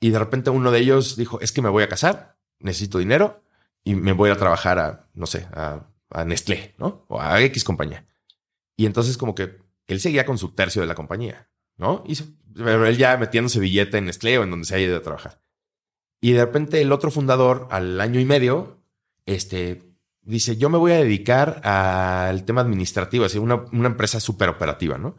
[0.00, 3.44] y de repente uno de ellos dijo, es que me voy a casar, necesito dinero
[3.84, 7.06] y me voy a trabajar a, no sé, a Nestlé, ¿no?
[7.08, 8.06] O a X compañía.
[8.76, 12.04] Y entonces como que él seguía con su tercio de la compañía, ¿no?
[12.06, 12.16] Y
[12.54, 15.40] pero él ya metiéndose billete en Nestlé o en donde se haya ido a trabajar.
[16.20, 18.82] Y de repente el otro fundador, al año y medio,
[19.26, 19.82] este,
[20.22, 24.98] dice, yo me voy a dedicar al tema administrativo, así una, una empresa súper operativa,
[24.98, 25.16] ¿no?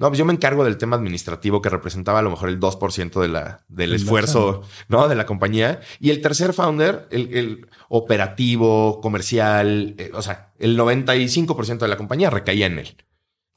[0.00, 3.20] No, pues yo me encargo del tema administrativo que representaba a lo mejor el 2%
[3.20, 5.08] de la, del esfuerzo, ¿no?
[5.08, 5.80] De la compañía.
[6.00, 11.98] Y el tercer founder, el, el operativo, comercial, eh, o sea, el 95% de la
[11.98, 12.96] compañía recaía en él.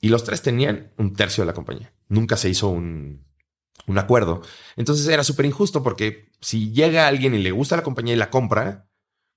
[0.04, 1.94] Y los tres tenían un tercio de la compañía.
[2.10, 3.24] Nunca se hizo un,
[3.88, 4.42] un acuerdo.
[4.76, 8.30] Entonces era súper injusto porque si llega alguien y le gusta la compañía y la
[8.30, 8.88] compra,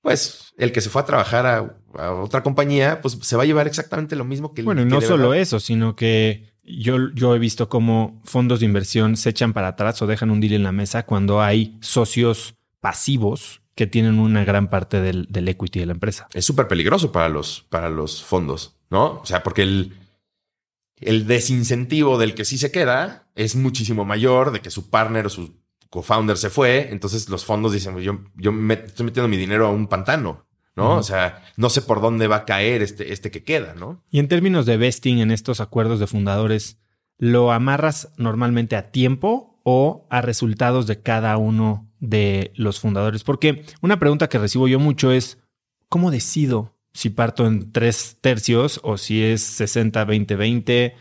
[0.02, 3.46] pues el que se fue a trabajar a, a otra compañía, pues se va a
[3.46, 6.96] llevar exactamente lo mismo que el Bueno, y no solo verdad- eso, sino que yo,
[7.14, 10.54] yo he visto cómo fondos de inversión se echan para atrás o dejan un deal
[10.54, 15.78] en la mesa cuando hay socios pasivos que tienen una gran parte del, del equity
[15.80, 16.26] de la empresa.
[16.34, 19.20] es súper peligroso para los, para los fondos, ¿no?
[19.20, 19.92] O sea, porque el,
[21.00, 25.30] el desincentivo del que sí se queda es muchísimo mayor de que su partner o
[25.30, 25.54] su
[25.90, 26.88] co-founder se fue.
[26.90, 30.96] Entonces los fondos dicen, yo, yo me estoy metiendo mi dinero a un pantano, ¿no?
[30.96, 34.02] O sea, no sé por dónde va a caer este, este que queda, ¿no?
[34.10, 36.78] Y en términos de vesting en estos acuerdos de fundadores,
[37.18, 43.24] ¿lo amarras normalmente a tiempo o a resultados de cada uno de los fundadores?
[43.24, 45.38] Porque una pregunta que recibo yo mucho es,
[45.88, 50.96] ¿cómo decido si parto en tres tercios o si es 60, 20, 20?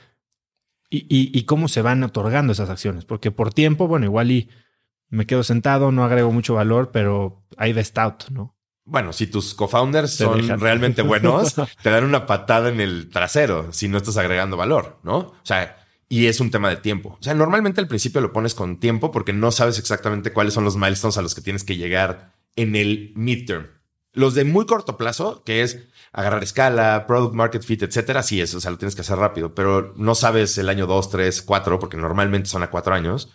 [0.89, 3.05] ¿Y, y, y cómo se van otorgando esas acciones?
[3.05, 4.49] Porque por tiempo, bueno, igual y
[5.09, 8.55] me quedo sentado, no agrego mucho valor, pero hay vest out, ¿no?
[8.83, 10.59] Bueno, si tus co-founders son dejan.
[10.59, 15.17] realmente buenos, te dan una patada en el trasero si no estás agregando valor, ¿no?
[15.17, 15.77] O sea,
[16.09, 17.17] y es un tema de tiempo.
[17.19, 20.65] O sea, normalmente al principio lo pones con tiempo porque no sabes exactamente cuáles son
[20.65, 23.67] los milestones a los que tienes que llegar en el midterm.
[24.15, 25.79] Los de muy corto plazo, que es
[26.11, 29.53] agarrar escala, product market fit, etcétera, sí es, o sea, lo tienes que hacer rápido,
[29.53, 33.29] pero no sabes el año 2, 3, 4, porque normalmente son a cuatro años.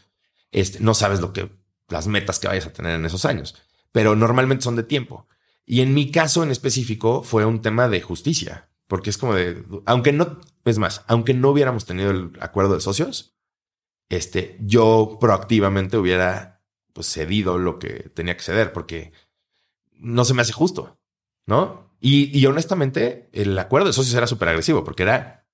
[0.51, 1.51] Este, no sabes lo que,
[1.89, 3.55] las metas que vayas a tener en esos años,
[3.93, 5.29] pero normalmente son de tiempo.
[5.67, 9.63] Y en mi caso en específico fue un tema de justicia, porque es como de,
[9.85, 13.37] aunque no, es más, aunque no hubiéramos tenido el acuerdo de socios,
[14.09, 16.63] este, yo proactivamente hubiera
[16.93, 19.13] pues cedido lo que tenía que ceder, porque
[20.01, 20.99] no se me hace justo,
[21.47, 21.95] ¿no?
[22.01, 25.47] Y, y honestamente, el acuerdo de socios era súper agresivo, porque era,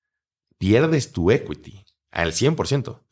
[0.59, 3.03] pierdes tu equity al 100%.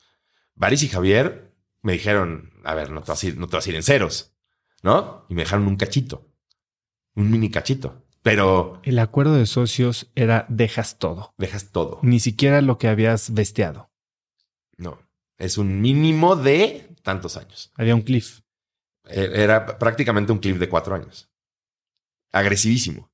[0.55, 3.67] Baris y Javier me dijeron, a ver, no te vas a ir, no te vas
[3.67, 4.33] a ir en ceros,
[4.83, 5.27] ¿no?
[5.29, 6.31] Y me dejaron un cachito,
[7.15, 11.99] un mini cachito, pero El acuerdo de socios era dejas todo, dejas todo.
[12.03, 13.91] ni siquiera lo que habías besteado.
[14.79, 14.99] No,
[15.37, 17.71] es un mínimo de tantos años.
[17.75, 18.41] Había un cliff.
[19.05, 21.31] E- Era prácticamente un clip de cuatro años.
[22.33, 23.11] Agresivísimo.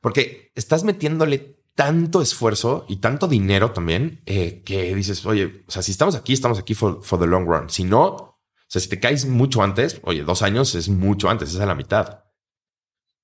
[0.00, 5.82] Porque estás metiéndole tanto esfuerzo y tanto dinero también eh, que dices, oye, o sea,
[5.82, 7.68] si estamos aquí, estamos aquí for, for the long run.
[7.70, 11.52] Si no, o sea, si te caes mucho antes, oye, dos años es mucho antes,
[11.54, 12.24] es a la mitad.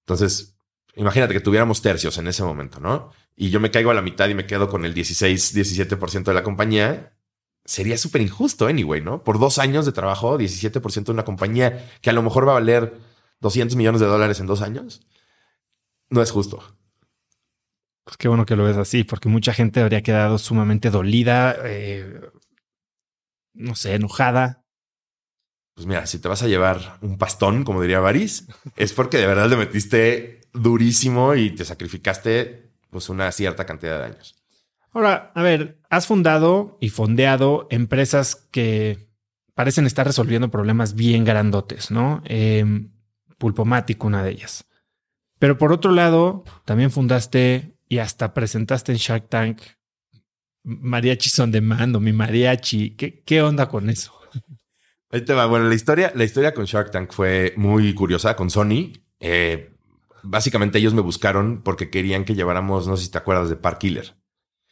[0.04, 0.56] Entonces,
[0.96, 3.12] imagínate que tuviéramos tercios en ese momento, ¿no?
[3.36, 6.34] Y yo me caigo a la mitad y me quedo con el 16, 17% de
[6.34, 7.16] la compañía.
[7.70, 9.22] Sería súper injusto, anyway, ¿no?
[9.22, 12.54] Por dos años de trabajo, 17% de una compañía que a lo mejor va a
[12.54, 12.98] valer
[13.38, 15.06] 200 millones de dólares en dos años.
[16.08, 16.76] No es justo.
[18.02, 22.20] Pues qué bueno que lo ves así, porque mucha gente habría quedado sumamente dolida, eh,
[23.54, 24.64] no sé, enojada.
[25.74, 29.28] Pues mira, si te vas a llevar un pastón, como diría Baris, es porque de
[29.28, 34.39] verdad le metiste durísimo y te sacrificaste pues una cierta cantidad de años.
[34.93, 39.09] Ahora, a ver, has fundado y fondeado empresas que
[39.55, 42.22] parecen estar resolviendo problemas bien grandotes, ¿no?
[42.26, 42.64] Eh,
[44.03, 44.66] una de ellas.
[45.38, 49.61] Pero por otro lado, también fundaste y hasta presentaste en Shark Tank
[50.62, 52.97] Mariachis on Demand o mi mariachi.
[52.97, 54.12] ¿Qué, qué onda con eso?
[55.11, 55.47] Ahí te va.
[55.47, 58.93] Bueno, la historia, la historia con Shark Tank fue muy curiosa con Sony.
[59.18, 59.74] Eh,
[60.22, 63.78] básicamente ellos me buscaron porque querían que lleváramos, no sé si te acuerdas de Park
[63.78, 64.19] Killer.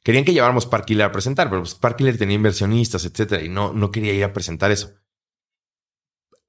[0.02, 3.48] Querían que lleváramos Park Killer a presentar, pero pues Park Killer tenía inversionistas, etcétera, y
[3.48, 4.92] no, no quería ir a presentar eso.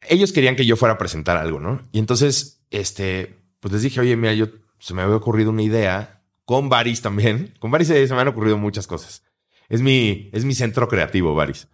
[0.07, 1.81] Ellos querían que yo fuera a presentar algo, ¿no?
[1.91, 4.47] Y entonces, este, pues les dije, oye, mira, yo
[4.79, 7.53] se me había ocurrido una idea con Baris también.
[7.59, 9.23] Con Baris se, se me han ocurrido muchas cosas.
[9.67, 11.67] Es mi, es mi centro creativo, Baris.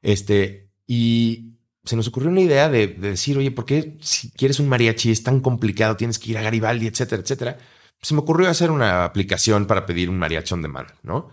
[0.00, 4.60] Este, y se nos ocurrió una idea de, de, decir, oye, ¿por qué si quieres
[4.60, 5.96] un mariachi es tan complicado?
[5.96, 7.58] Tienes que ir a Garibaldi, etcétera, etcétera.
[8.02, 11.30] Se me ocurrió hacer una aplicación para pedir un mariachi on demand, ¿no?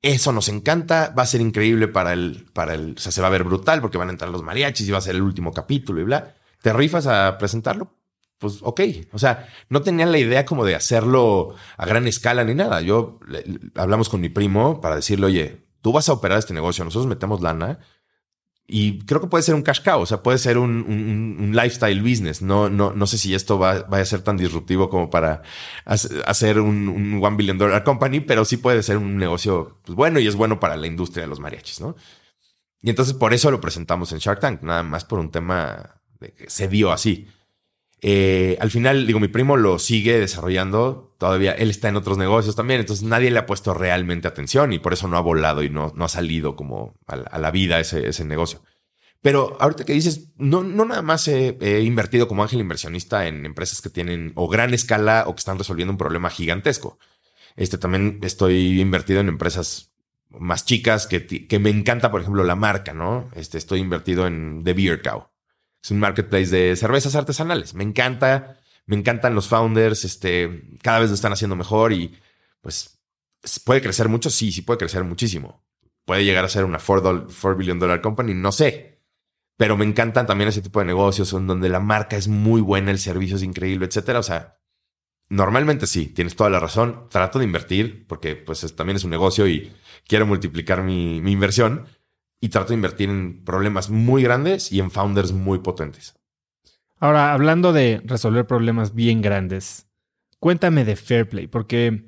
[0.00, 3.28] Eso nos encanta, va a ser increíble para el, para el, o sea, se va
[3.28, 5.52] a ver brutal porque van a entrar los mariachis y va a ser el último
[5.52, 6.34] capítulo y bla.
[6.60, 7.94] ¿Te rifas a presentarlo?
[8.38, 8.80] Pues ok.
[9.12, 12.80] O sea, no tenía la idea como de hacerlo a gran escala ni nada.
[12.82, 13.18] Yo
[13.74, 17.40] hablamos con mi primo para decirle, oye, tú vas a operar este negocio, nosotros metemos
[17.40, 17.78] lana
[18.66, 20.70] y creo que puede ser un cash cow, o sea, puede ser un,
[21.38, 22.40] un, lifestyle business.
[22.40, 25.42] No, no, no sé si esto va, va, a ser tan disruptivo como para
[25.84, 30.18] hacer un, un one billion dollar company, pero sí puede ser un negocio pues, bueno
[30.18, 31.94] y es bueno para la industria de los mariachis, ¿no?
[32.80, 36.32] Y entonces por eso lo presentamos en Shark Tank, nada más por un tema de
[36.32, 37.28] que se dio así.
[38.06, 41.14] Eh, al final, digo, mi primo lo sigue desarrollando.
[41.16, 42.80] Todavía él está en otros negocios también.
[42.80, 45.90] Entonces nadie le ha puesto realmente atención y por eso no ha volado y no,
[45.96, 48.62] no ha salido como a la, vida ese, ese, negocio.
[49.22, 53.46] Pero ahorita que dices, no, no nada más he, he, invertido como ángel inversionista en
[53.46, 56.98] empresas que tienen o gran escala o que están resolviendo un problema gigantesco.
[57.56, 59.92] Este también estoy invertido en empresas
[60.28, 63.30] más chicas que, que me encanta, por ejemplo, la marca, ¿no?
[63.34, 65.28] Este estoy invertido en The Beer Cow
[65.84, 67.74] es un marketplace de cervezas artesanales.
[67.74, 72.18] Me encanta, me encantan los founders, este, cada vez lo están haciendo mejor y
[72.62, 73.02] pues
[73.64, 75.62] puede crecer mucho, sí, sí puede crecer muchísimo.
[76.06, 79.02] Puede llegar a ser una 4, billion dollar company, no sé.
[79.58, 82.90] Pero me encantan también ese tipo de negocios en donde la marca es muy buena,
[82.90, 84.20] el servicio es increíble, etcétera.
[84.20, 84.58] O sea,
[85.28, 87.08] normalmente sí, tienes toda la razón.
[87.10, 89.70] Trato de invertir porque pues es, también es un negocio y
[90.08, 91.86] quiero multiplicar mi inversión
[92.44, 96.14] y trato de invertir en problemas muy grandes y en founders muy potentes.
[96.98, 99.86] Ahora, hablando de resolver problemas bien grandes,
[100.40, 102.04] cuéntame de Fairplay, porque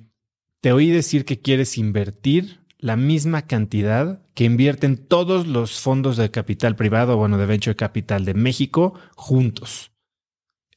[0.61, 6.30] te oí decir que quieres invertir la misma cantidad que invierten todos los fondos de
[6.30, 9.91] capital privado, bueno, de venture capital de México juntos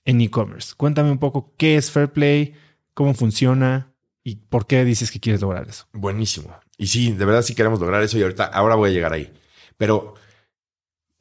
[0.06, 0.74] en e-commerce.
[0.78, 2.54] Cuéntame un poco qué es Fairplay,
[2.94, 3.94] cómo funciona
[4.24, 5.86] y por qué dices que quieres lograr eso.
[5.92, 6.58] Buenísimo.
[6.78, 9.30] Y sí, de verdad sí queremos lograr eso y ahorita, ahora voy a llegar ahí.
[9.80, 10.16] Pero,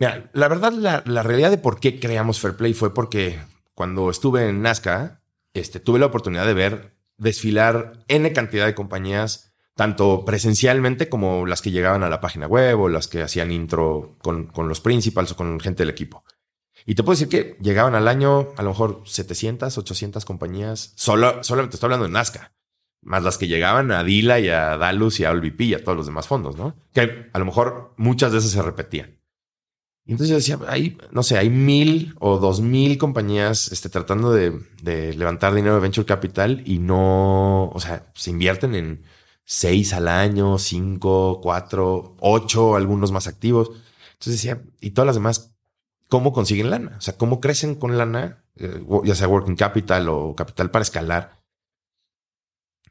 [0.00, 3.38] mira, la verdad, la, realidad de por qué creamos Fairplay fue porque
[3.72, 5.22] cuando estuve en Nazca,
[5.54, 11.62] este, tuve la oportunidad de ver desfilar N cantidad de compañías, tanto presencialmente como las
[11.62, 15.30] que llegaban a la página web o las que hacían intro con, con los principals
[15.30, 16.24] o con gente del equipo.
[16.84, 20.94] Y te puedo decir que llegaban al año a lo mejor 700, 800 compañías.
[20.96, 22.57] Solo, solamente estoy hablando de Nazca
[23.02, 25.96] más las que llegaban a Dila y a Dalus y a OLVP y a todos
[25.96, 26.74] los demás fondos, ¿no?
[26.92, 29.18] Que a lo mejor muchas veces se repetían.
[30.04, 34.58] Entonces yo decía, hay, no sé, hay mil o dos mil compañías este, tratando de,
[34.82, 39.02] de, levantar dinero de venture capital y no, o sea, se invierten en
[39.44, 43.70] seis al año, cinco, cuatro, ocho, algunos más activos.
[44.14, 45.54] Entonces decía, y todas las demás,
[46.08, 46.96] ¿cómo consiguen lana?
[46.96, 48.44] O sea, ¿cómo crecen con lana?
[48.56, 51.37] Eh, ya sea working capital o capital para escalar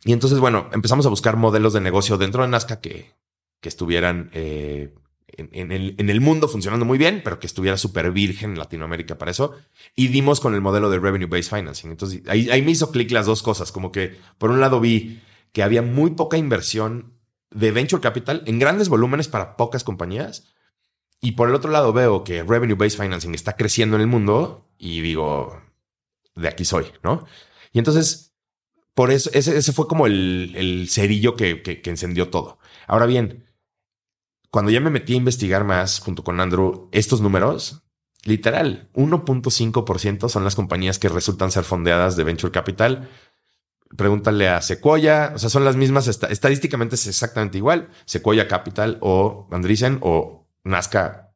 [0.07, 3.13] y entonces, bueno, empezamos a buscar modelos de negocio dentro de Nazca que,
[3.59, 4.95] que estuvieran, eh,
[5.27, 9.17] en, el, en, el, mundo funcionando muy bien, pero que estuviera súper virgen en Latinoamérica
[9.17, 9.55] para eso.
[9.97, 11.91] Y dimos con el modelo de Revenue Based Financing.
[11.91, 15.21] Entonces ahí, ahí me hizo clic las dos cosas, como que por un lado vi
[15.51, 17.11] que había muy poca inversión
[17.51, 20.47] de venture capital en grandes volúmenes para pocas compañías.
[21.19, 24.69] Y por el otro lado veo que Revenue Based Financing está creciendo en el mundo
[24.77, 25.61] y digo,
[26.33, 27.25] de aquí soy, ¿no?
[27.73, 28.26] Y entonces,
[28.97, 32.57] por eso, ese, fue como el, el cerillo que, que, encendió todo.
[32.87, 33.45] Ahora bien,
[34.49, 37.83] cuando ya me metí a investigar más junto con Andrew estos números,
[38.23, 43.07] literal, 1.5% son las compañías que resultan ser fondeadas de venture capital.
[43.95, 49.47] Pregúntale a Sequoia, o sea, son las mismas, estadísticamente es exactamente igual, Sequoia Capital o
[49.51, 51.35] Andreessen o Nazca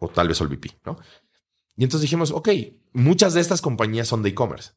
[0.00, 0.98] o tal vez OLVP, ¿no?
[1.76, 2.50] Y entonces dijimos, ok,
[2.92, 4.72] muchas de estas compañías son de e-commerce.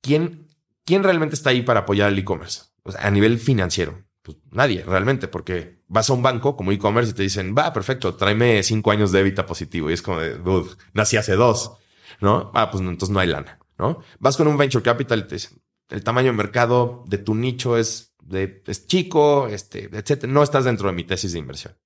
[0.00, 0.46] ¿Quién,
[0.86, 2.62] ¿Quién realmente está ahí para apoyar el e-commerce?
[2.84, 4.04] O sea, a nivel financiero.
[4.22, 8.14] Pues nadie, realmente, porque vas a un banco como e-commerce y te dicen, va, perfecto,
[8.14, 9.90] tráeme cinco años de EBITDA positivo.
[9.90, 11.72] Y es como de, dude, nací hace dos,
[12.20, 12.52] ¿no?
[12.54, 14.00] Ah, pues entonces no hay lana, ¿no?
[14.20, 17.76] Vas con un venture capital y te dicen, el tamaño de mercado de tu nicho
[17.76, 20.32] es, de, es chico, este, etcétera.
[20.32, 21.76] No estás dentro de mi tesis de inversión.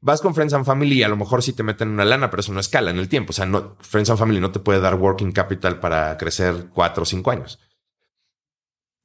[0.00, 2.40] Vas con Friends and Family y a lo mejor sí te meten una lana, pero
[2.40, 3.30] eso no escala en el tiempo.
[3.30, 7.02] O sea, no, Friends and Family no te puede dar working capital para crecer cuatro
[7.02, 7.58] o cinco años.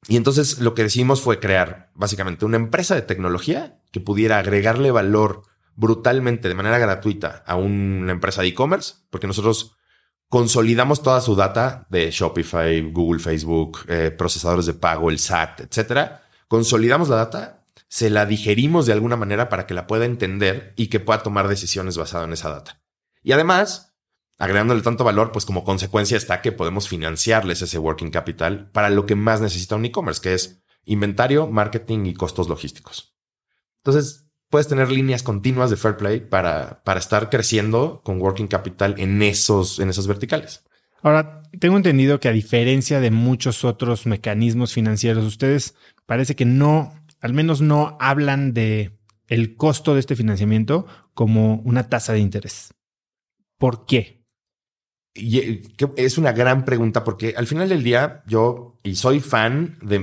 [0.08, 4.90] Y entonces lo que decidimos fue crear básicamente una empresa de tecnología que pudiera agregarle
[4.90, 5.42] valor
[5.74, 9.76] brutalmente de manera gratuita a una empresa de e-commerce, porque nosotros
[10.28, 16.22] consolidamos toda su data de Shopify, Google, Facebook, eh, procesadores de pago, el SAT, etcétera.
[16.48, 20.88] Consolidamos la data, se la digerimos de alguna manera para que la pueda entender y
[20.88, 22.80] que pueda tomar decisiones basadas en esa data.
[23.22, 23.91] Y además,
[24.42, 29.06] agregándole tanto valor, pues como consecuencia está que podemos financiarles ese working capital para lo
[29.06, 33.14] que más necesita un e-commerce, que es inventario, marketing y costos logísticos.
[33.84, 38.96] Entonces, puedes tener líneas continuas de fair play para, para estar creciendo con working capital
[38.98, 40.64] en esos, en esos verticales.
[41.02, 46.92] Ahora, tengo entendido que a diferencia de muchos otros mecanismos financieros, ustedes parece que no,
[47.20, 52.74] al menos no hablan de el costo de este financiamiento como una tasa de interés.
[53.56, 54.21] ¿Por qué?
[55.14, 55.62] Y eh,
[55.96, 59.98] es una gran pregunta porque al final del día yo, y soy fan de,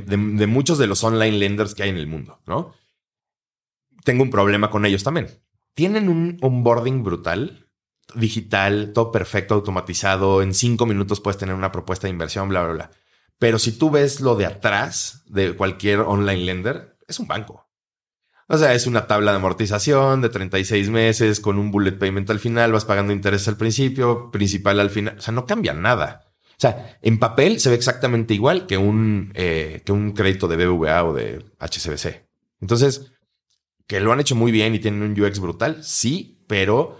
[0.47, 2.73] muchos de los online lenders que hay en el mundo, ¿no?
[4.03, 5.27] Tengo un problema con ellos también.
[5.73, 7.67] Tienen un onboarding brutal,
[8.15, 10.41] digital, todo perfecto, automatizado.
[10.41, 12.91] En cinco minutos puedes tener una propuesta de inversión, bla, bla, bla.
[13.39, 17.68] Pero si tú ves lo de atrás de cualquier online lender, es un banco.
[18.51, 22.39] O sea, es una tabla de amortización de 36 meses con un bullet payment al
[22.39, 25.17] final, vas pagando interés al principio, principal al final.
[25.19, 26.33] O sea, no cambia nada.
[26.53, 30.57] O sea, en papel se ve exactamente igual que un, eh, que un crédito de
[30.57, 32.27] BBVA o de HCBC.
[32.59, 33.11] Entonces,
[33.85, 36.97] que lo han hecho muy bien y tienen un UX brutal, sí, pero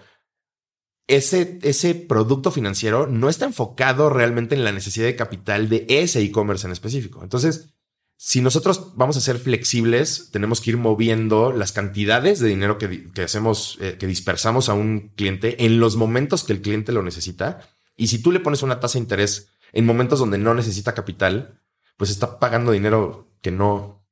[1.08, 6.22] ese, ese producto financiero no está enfocado realmente en la necesidad de capital de ese
[6.22, 7.24] e-commerce en específico.
[7.24, 7.74] Entonces,
[8.22, 13.24] si nosotros vamos a ser flexibles, tenemos que ir moviendo las cantidades de dinero que,
[13.24, 17.62] hacemos, eh, que dispersamos a un cliente en los momentos que el cliente lo necesita.
[17.96, 21.62] Y si tú le pones una tasa de interés en momentos donde no necesita capital,
[21.96, 24.06] pues está pagando dinero que no,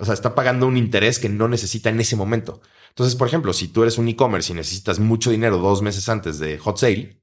[0.00, 2.62] o sea, está pagando un interés que no necesita en ese momento.
[2.88, 6.40] Entonces, por ejemplo, si tú eres un e-commerce y necesitas mucho dinero dos meses antes
[6.40, 7.22] de hot sale,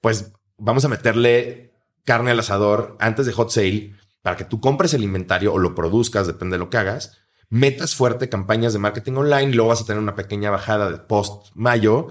[0.00, 1.72] pues vamos a meterle
[2.04, 5.74] carne al asador antes de hot sale para que tú compres el inventario o lo
[5.74, 7.18] produzcas, depende de lo que hagas,
[7.52, 11.54] metas fuerte campañas de marketing online luego vas a tener una pequeña bajada de post
[11.54, 12.06] mayo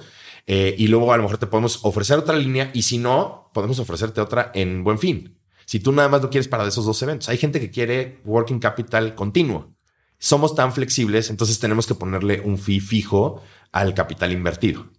[0.45, 3.79] eh, y luego a lo mejor te podemos ofrecer otra línea y si no, podemos
[3.79, 5.39] ofrecerte otra en buen fin.
[5.65, 8.59] Si tú nada más lo quieres para esos dos eventos, hay gente que quiere working
[8.59, 9.73] capital continuo.
[10.19, 13.41] Somos tan flexibles, entonces tenemos que ponerle un fee fijo
[13.71, 14.91] al capital invertido.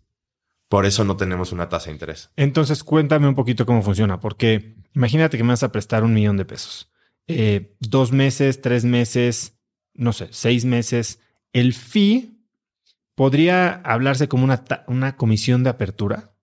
[0.68, 2.30] Por eso no tenemos una tasa de interés.
[2.34, 6.36] Entonces cuéntame un poquito cómo funciona, porque imagínate que me vas a prestar un millón
[6.36, 6.91] de pesos
[7.32, 9.58] eh, dos meses, tres meses,
[9.94, 11.20] no sé, seis meses,
[11.52, 12.32] el fee
[13.14, 16.34] podría hablarse como una, una comisión de apertura.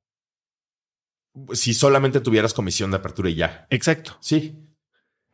[1.53, 3.67] Si solamente tuvieras comisión de apertura y ya.
[3.69, 4.17] Exacto.
[4.19, 4.65] Sí.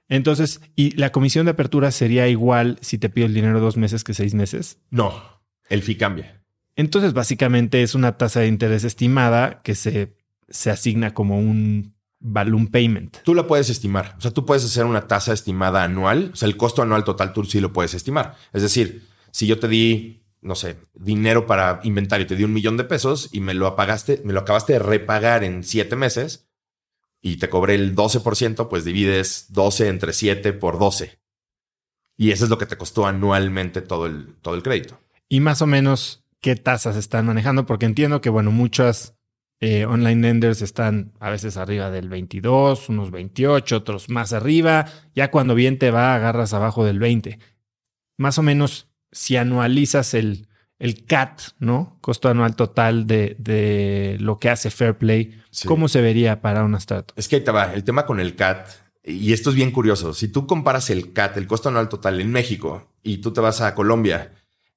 [0.07, 4.03] Entonces, ¿y la comisión de apertura sería igual si te pido el dinero dos meses
[4.03, 4.79] que seis meses?
[4.91, 6.43] No, el fee cambia.
[6.75, 10.15] Entonces, básicamente es una tasa de interés estimada que se,
[10.47, 13.17] se asigna como un balloon payment.
[13.23, 14.15] Tú la puedes estimar.
[14.17, 16.31] O sea, tú puedes hacer una tasa estimada anual.
[16.33, 18.35] O sea, el costo anual total tú sí lo puedes estimar.
[18.53, 22.77] Es decir, si yo te di, no sé, dinero para inventario, te di un millón
[22.77, 26.47] de pesos y me lo apagaste, me lo acabaste de repagar en siete meses
[27.21, 31.19] y te cobré el 12%, pues divides 12 entre 7 por 12.
[32.17, 34.99] Y eso es lo que te costó anualmente todo el, todo el crédito.
[35.27, 39.14] Y más o menos, qué tasas están manejando, porque entiendo que, bueno, muchas
[39.59, 44.85] eh, online lenders están a veces arriba del 22, unos 28, otros más arriba.
[45.15, 47.39] Ya cuando bien te va, agarras abajo del 20.
[48.17, 50.47] Más o menos, si anualizas el,
[50.77, 51.97] el CAT, ¿no?
[52.01, 57.17] Costo anual total de, de lo que hace Fairplay, ¿cómo se vería para una startup?
[57.17, 58.67] Es que ahí te va, el tema con el CAT,
[59.03, 62.31] y esto es bien curioso, si tú comparas el CAT, el costo anual total en
[62.31, 64.31] México, y tú te vas a Colombia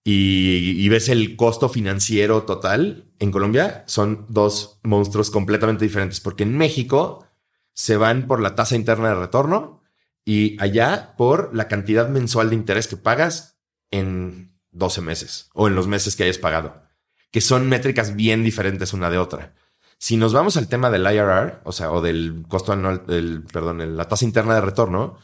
[0.04, 6.56] y, ves el costo financiero total en Colombia, son dos monstruos completamente diferentes, porque en
[6.56, 7.26] México
[7.74, 9.82] se van por la tasa interna de retorno
[10.24, 13.58] y allá por la cantidad mensual de interés que pagas
[13.90, 16.82] en 12 meses o en los meses que hayas pagado,
[17.30, 19.54] que son métricas bien diferentes una de otra.
[19.98, 23.02] Si nos vamos al tema del IRR, o sea, o del costo anual,
[23.52, 25.18] perdón, la tasa interna de retorno,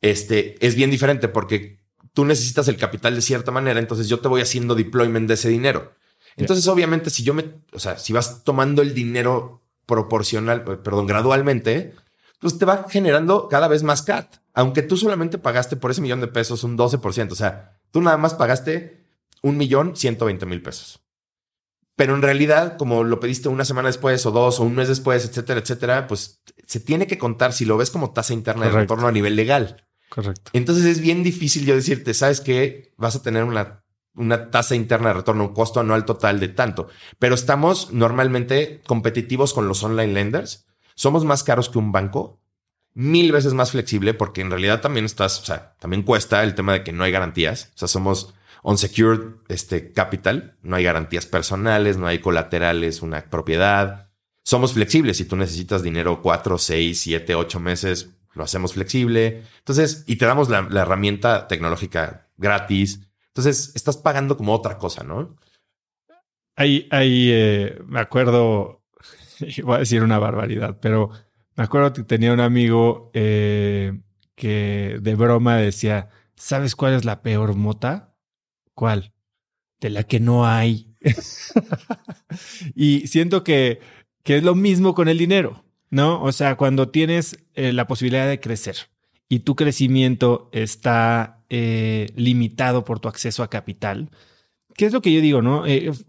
[0.00, 1.77] este es bien diferente porque
[2.12, 5.48] tú necesitas el capital de cierta manera, entonces yo te voy haciendo deployment de ese
[5.48, 5.94] dinero.
[6.36, 11.94] Entonces, obviamente, si yo me, o sea, si vas tomando el dinero proporcional, perdón, gradualmente,
[12.38, 16.20] pues te va generando cada vez más CAT, aunque tú solamente pagaste por ese millón
[16.20, 19.04] de pesos un 12%, o sea, Tú nada más pagaste
[19.42, 21.00] un millón ciento veinte mil pesos.
[21.96, 25.24] Pero en realidad, como lo pediste una semana después o dos o un mes después,
[25.24, 29.08] etcétera, etcétera, pues se tiene que contar si lo ves como tasa interna de retorno
[29.08, 29.87] a nivel legal.
[30.08, 30.50] Correcto.
[30.54, 33.84] Entonces es bien difícil yo decirte, sabes que vas a tener una,
[34.14, 36.88] una tasa interna de retorno, un costo anual total de tanto,
[37.18, 40.66] pero estamos normalmente competitivos con los online lenders.
[40.94, 42.40] Somos más caros que un banco,
[42.94, 46.72] mil veces más flexible porque en realidad también estás, o sea, también cuesta el tema
[46.72, 47.70] de que no hay garantías.
[47.74, 54.10] O sea, somos unsecured este, capital, no hay garantías personales, no hay colaterales, una propiedad.
[54.42, 55.18] Somos flexibles.
[55.18, 59.42] Si tú necesitas dinero cuatro, seis, siete, ocho meses, lo hacemos flexible.
[59.58, 63.00] Entonces, y te damos la, herramienta tecnológica gratis.
[63.26, 65.36] Entonces, estás pagando como otra cosa, ¿no?
[66.56, 68.82] Ahí, ahí eh, me acuerdo,
[69.64, 71.10] voy a decir una barbaridad, pero
[71.56, 74.00] me acuerdo que tenía un amigo eh,
[74.36, 78.16] que de broma decía, ¿sabes cuál es la peor mota?
[78.74, 79.12] ¿Cuál?
[79.80, 80.94] De la que no hay.
[82.74, 83.80] y siento que,
[84.22, 86.22] que, es lo mismo con el dinero, ¿no?
[86.22, 88.76] O sea, cuando tienes eh, la posibilidad de crecer
[89.28, 94.10] y tu crecimiento está eh, limitado por tu acceso a capital,
[94.74, 95.64] ¿qué es lo que yo digo, no?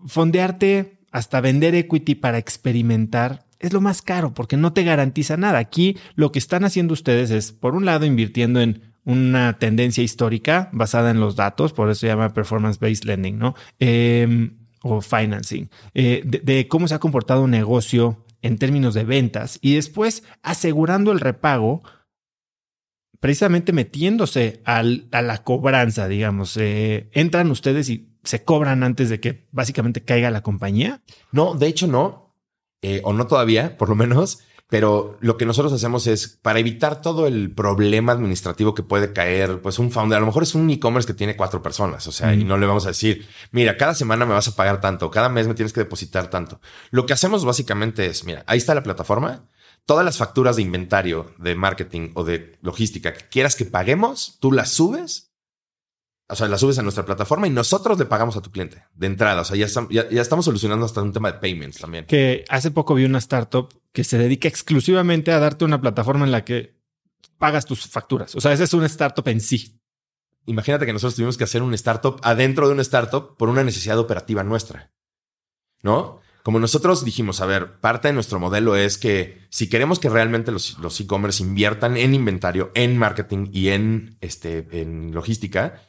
[0.07, 5.59] fondearte hasta vender equity para experimentar es lo más caro porque no te garantiza nada.
[5.59, 10.69] Aquí lo que están haciendo ustedes es, por un lado, invirtiendo en una tendencia histórica
[10.71, 13.55] basada en los datos, por eso se llama performance-based lending, ¿no?
[13.79, 19.59] Em, o financing, eh, de, cómo se ha comportado un negocio en términos de ventas
[19.61, 21.83] y después asegurando el repago,
[23.19, 26.55] precisamente metiéndose a la cobranza, digamos.
[26.57, 31.01] Eh, ¿Entran ustedes y se cobran antes de que básicamente caiga la compañía?
[31.31, 32.35] No, de hecho no.
[32.81, 37.01] Eh, o no todavía, por lo menos, pero lo que nosotros hacemos es para evitar
[37.01, 40.69] todo el problema administrativo que puede caer, pues un founder, a lo mejor es un
[40.69, 43.95] e-commerce que tiene cuatro personas, o sea, y no le vamos a decir, mira, cada
[43.95, 46.61] semana me vas a pagar tanto, cada mes me tienes que depositar tanto.
[46.91, 49.49] Lo que hacemos básicamente es, mira, ahí está la plataforma,
[49.85, 54.51] todas las facturas de inventario, de marketing o de logística que quieras que paguemos, tú
[54.51, 55.28] las subes
[56.31, 59.07] o sea, la subes a nuestra plataforma y nosotros le pagamos a tu cliente de
[59.07, 59.41] entrada.
[59.41, 62.05] O sea, ya, estamos, solucionando hasta un tema de payments también.
[62.05, 66.31] Que hace poco vi una startup que se dedica exclusivamente a darte una plataforma en
[66.31, 66.77] la que
[67.39, 68.35] pagas tus facturas.
[68.35, 69.81] O sea, ese es un startup en sí.
[70.45, 73.97] Imagínate que nosotros tuvimos que hacer un startup adentro de un startup por una necesidad
[73.97, 74.91] operativa nuestra.
[75.81, 76.21] ¿No?
[76.43, 80.51] Como nosotros dijimos, a ver, parte de nuestro modelo es que si queremos que realmente
[80.51, 85.81] los, e-commerce inviertan en inventario, en marketing y en, este, en logística,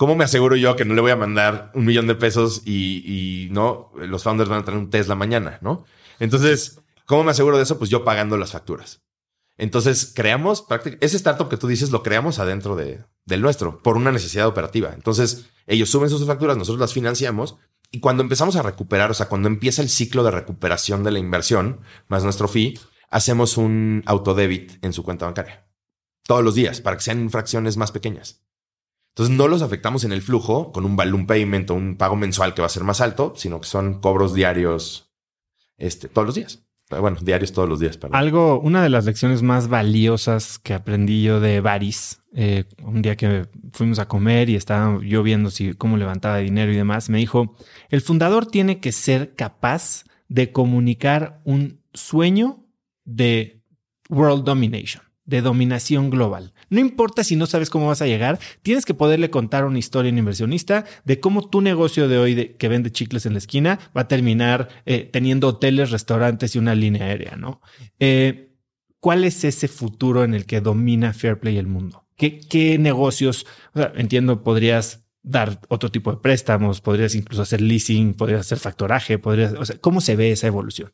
[0.00, 3.48] ¿Cómo me aseguro yo que no le voy a mandar un millón de pesos y,
[3.50, 5.84] no los founders van a tener un Tesla mañana, no?
[6.20, 7.76] Entonces, ¿cómo me aseguro de eso?
[7.76, 9.02] Pues yo pagando las facturas.
[9.58, 10.64] Entonces, creamos
[11.02, 14.92] ese startup que tú dices lo creamos adentro de, del nuestro por una necesidad operativa.
[14.94, 17.58] Entonces, ellos suben sus facturas, nosotros las financiamos
[17.90, 21.18] y cuando empezamos a recuperar, o sea, cuando empieza el ciclo de recuperación de la
[21.18, 22.80] inversión más nuestro fee,
[23.10, 25.66] hacemos un autodebit en su cuenta bancaria
[26.22, 28.40] todos los días para que sean fracciones más pequeñas.
[29.20, 32.54] Entonces no los afectamos en el flujo con un balloon payment o un pago mensual
[32.54, 35.12] que va a ser más alto, sino que son cobros diarios
[35.76, 36.64] este, todos los días.
[36.88, 37.98] Bueno, diarios todos los días.
[38.12, 43.14] Algo, una de las lecciones más valiosas que aprendí yo de Baris, eh, un día
[43.14, 47.18] que fuimos a comer y estaba yo viendo si, cómo levantaba dinero y demás, me
[47.18, 47.54] dijo,
[47.90, 52.64] el fundador tiene que ser capaz de comunicar un sueño
[53.04, 53.62] de
[54.08, 58.84] world domination, de dominación global No importa si no sabes cómo vas a llegar, tienes
[58.84, 62.68] que poderle contar una historia a un inversionista de cómo tu negocio de hoy que
[62.68, 67.04] vende chicles en la esquina va a terminar eh, teniendo hoteles, restaurantes y una línea
[67.04, 67.60] aérea, ¿no?
[67.98, 68.54] Eh,
[69.00, 72.06] ¿Cuál es ese futuro en el que domina Fairplay el mundo?
[72.16, 73.46] ¿Qué, qué negocios?
[73.94, 79.54] entiendo, podrías dar otro tipo de préstamos, podrías incluso hacer leasing, podrías hacer factoraje, podrías,
[79.54, 80.92] o sea, ¿cómo se ve esa evolución?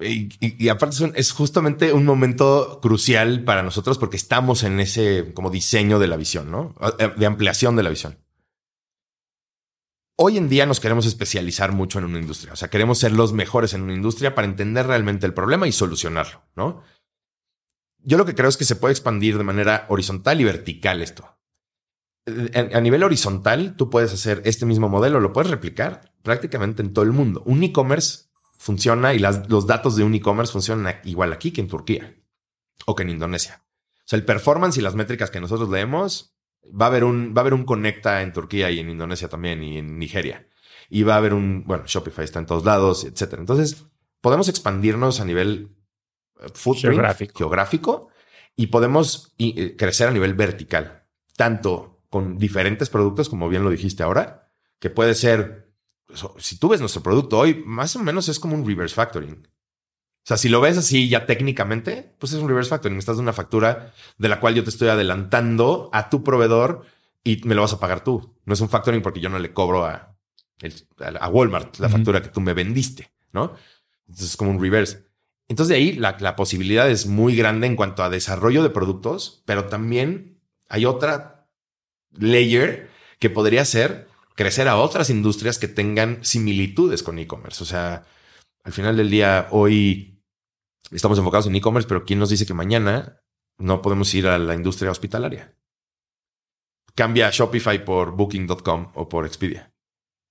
[0.00, 5.98] Y, aparte es, justamente un momento crucial para nosotros porque estamos en ese como diseño
[5.98, 6.74] de la visión, ¿no?
[7.16, 8.18] De ampliación de la visión.
[10.16, 13.32] Hoy en día nos queremos especializar mucho en una industria, o sea, queremos ser los
[13.32, 16.82] mejores en una industria para entender realmente el problema y solucionarlo, ¿no?
[17.98, 21.38] Yo lo que creo es que se puede expandir de manera horizontal y vertical esto.
[22.74, 27.04] A nivel horizontal, tú puedes hacer este mismo modelo, lo puedes replicar prácticamente en todo
[27.04, 27.42] el mundo.
[27.46, 28.27] Un e-commerce
[28.58, 32.14] funciona y los datos de un e-commerce funcionan igual aquí que en Turquía
[32.84, 33.62] o que en Indonesia.
[33.98, 36.34] O sea, el performance y las métricas que nosotros leemos,
[36.68, 39.62] va a haber un, va a haber un Conecta en Turquía y en Indonesia también
[39.62, 40.46] y en Nigeria.
[40.90, 43.40] Y va a haber un, bueno, Shopify está en todos lados, etcétera.
[43.40, 43.84] Entonces,
[44.20, 45.76] podemos expandirnos a nivel
[46.40, 47.38] eh, geográfico.
[47.38, 48.08] geográfico
[48.56, 51.04] y podemos eh, crecer a nivel vertical,
[51.36, 54.50] tanto con diferentes productos, como bien lo dijiste ahora,
[54.80, 55.67] que puede ser
[56.38, 59.46] si tú ves nuestro producto hoy, más o menos es como un reverse factoring.
[59.46, 62.98] O sea, si lo ves así ya técnicamente, pues es un reverse factoring.
[62.98, 66.84] Estás de una factura de la cual yo te estoy adelantando a tu proveedor
[67.24, 68.34] y me lo vas a pagar tú.
[68.44, 70.14] No es un factoring porque yo no le cobro a,
[71.20, 73.54] a Walmart la factura que tú me vendiste, ¿no?
[74.06, 75.06] Entonces es como un reverse.
[75.48, 79.42] Entonces de ahí la, la posibilidad es muy grande en cuanto a desarrollo de productos,
[79.46, 80.38] pero también
[80.68, 81.46] hay otra
[82.12, 84.08] layer que podría ser
[84.38, 87.60] crecer a otras industrias que tengan similitudes con e-commerce.
[87.60, 88.06] O sea,
[88.62, 90.22] al final del día, hoy
[90.92, 93.20] estamos enfocados en e-commerce, pero ¿quién nos dice que mañana
[93.58, 95.56] no podemos ir a la industria hospitalaria?
[96.94, 99.74] Cambia Shopify por Booking.com o por Expedia.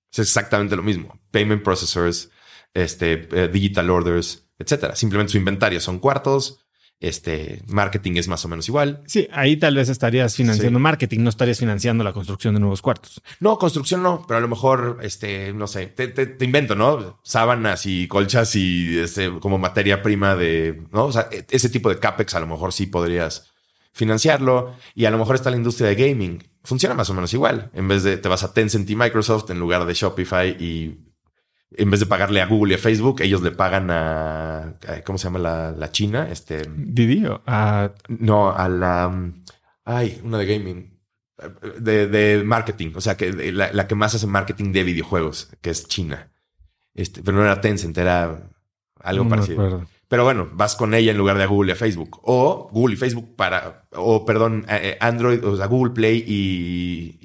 [0.09, 1.19] Es exactamente lo mismo.
[1.31, 2.31] Payment processors,
[2.73, 4.95] este, eh, digital orders, etcétera.
[4.95, 6.65] Simplemente su inventario son cuartos,
[6.99, 9.03] este marketing es más o menos igual.
[9.05, 13.21] Sí, ahí tal vez estarías financiando marketing, no estarías financiando la construcción de nuevos cuartos.
[13.39, 17.19] No, construcción no, pero a lo mejor, este, no sé, te, invento, ¿no?
[17.23, 21.05] Sábanas y colchas y este, como materia prima de, ¿no?
[21.05, 23.51] O sea, e, ese tipo de CAPEX a lo mejor sí podrías
[23.93, 26.43] financiarlo y a lo mejor está la industria de gaming.
[26.63, 27.71] Funciona más o menos igual.
[27.73, 31.06] En vez de te vas a Tencent y Microsoft en lugar de Shopify y
[31.71, 35.25] en vez de pagarle a Google y a Facebook, ellos le pagan a, ¿cómo se
[35.25, 36.27] llama la, la China?
[36.31, 39.31] Este Didi a no a la
[39.83, 40.97] ay una de gaming
[41.79, 45.69] de, de marketing, o sea que la, la, que más hace marketing de videojuegos, que
[45.69, 46.31] es China.
[46.95, 48.49] Este, pero no era Tencent, era
[49.01, 49.85] algo parecido.
[50.07, 52.21] Pero bueno, vas con ella en lugar de a Google y a Facebook.
[52.23, 57.19] O Google y Facebook para, o perdón, eh, Android, o sea, Google Play y,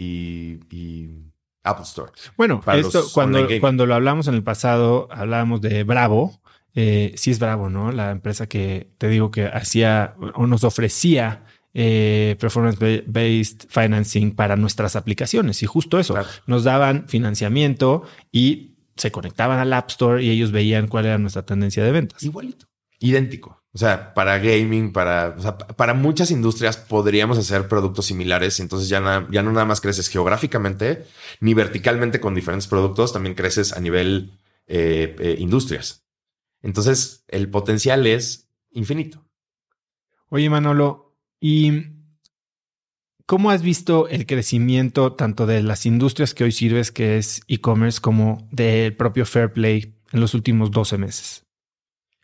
[0.68, 1.31] y
[1.64, 2.12] Apple Store.
[2.36, 6.40] Bueno, esto cuando, cuando lo hablamos en el pasado, hablábamos de Bravo.
[6.74, 7.92] Eh, sí es Bravo, ¿no?
[7.92, 11.44] La empresa que te digo que hacía o nos ofrecía
[11.74, 15.62] eh, performance-based financing para nuestras aplicaciones.
[15.62, 20.88] Y justo eso, nos daban financiamiento y se conectaban al App Store y ellos veían
[20.88, 22.22] cuál era nuestra tendencia de ventas.
[22.22, 22.66] Igualito.
[22.98, 23.61] Idéntico.
[23.74, 25.34] O sea, para gaming, para,
[25.76, 28.60] para muchas industrias podríamos hacer productos similares.
[28.60, 31.06] Entonces ya, ya no nada más creces geográficamente
[31.40, 36.04] ni verticalmente con diferentes productos, también creces a nivel eh, eh, industrias.
[36.60, 39.24] Entonces el potencial es infinito.
[40.28, 41.86] Oye, Manolo, ¿y
[43.24, 48.00] cómo has visto el crecimiento tanto de las industrias que hoy sirves, que es e-commerce,
[48.00, 51.46] como del propio Fairplay en los últimos 12 meses?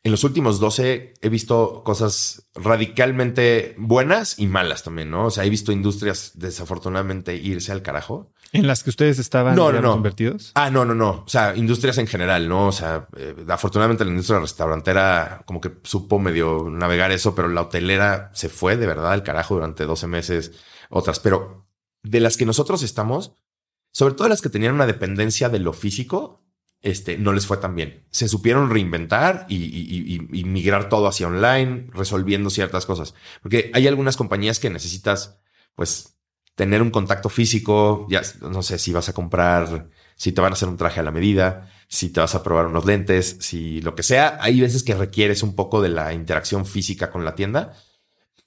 [0.09, 5.26] En los últimos 12 he visto cosas radicalmente buenas y malas también, ¿no?
[5.26, 8.32] O sea, he visto industrias desafortunadamente irse al carajo.
[8.52, 10.52] ¿En las que ustedes estaban no, no, invertidos?
[10.55, 11.24] Ah, no, no, no.
[11.26, 12.68] O sea, industrias en general, ¿no?
[12.68, 17.60] O sea, eh, afortunadamente la industria restaurantera como que supo medio navegar eso, pero la
[17.60, 20.52] hotelera se fue de verdad al carajo durante 12 meses,
[20.89, 21.20] otras.
[21.20, 21.68] Pero
[22.02, 23.35] de las que nosotros estamos,
[23.93, 26.48] sobre todo las que tenían una dependencia de lo físico,
[26.81, 28.07] este, no les fue tan bien.
[28.11, 33.15] Se supieron reinventar y, migrar todo hacia online, resolviendo ciertas cosas.
[33.43, 35.41] Porque hay algunas compañías que necesitas,
[35.75, 36.17] pues,
[36.55, 38.07] tener un contacto físico.
[38.09, 41.05] Ya no sé si vas a comprar, si te van a hacer un traje a
[41.05, 44.39] la medida, si te vas a probar unos lentes, si lo que sea.
[44.41, 47.75] Hay veces que requieres un poco de la interacción física con la tienda.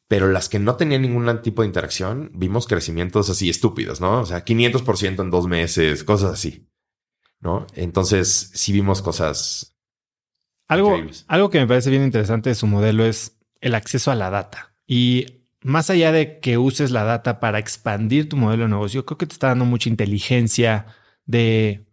[0.07, 4.19] Pero las que no tenían ningún tipo de interacción, vimos crecimientos así estúpidos, ¿no?
[4.19, 6.67] O sea, 500% en dos meses, cosas así.
[7.41, 7.67] ¿No?
[7.75, 9.75] Entonces, sí vimos cosas.
[10.67, 10.97] Algo,
[11.27, 14.73] algo que me parece bien interesante de su modelo es el acceso a la data.
[14.87, 19.17] Y más allá de que uses la data para expandir tu modelo de negocio, creo
[19.17, 20.85] que te está dando mucha inteligencia
[21.25, 21.85] de,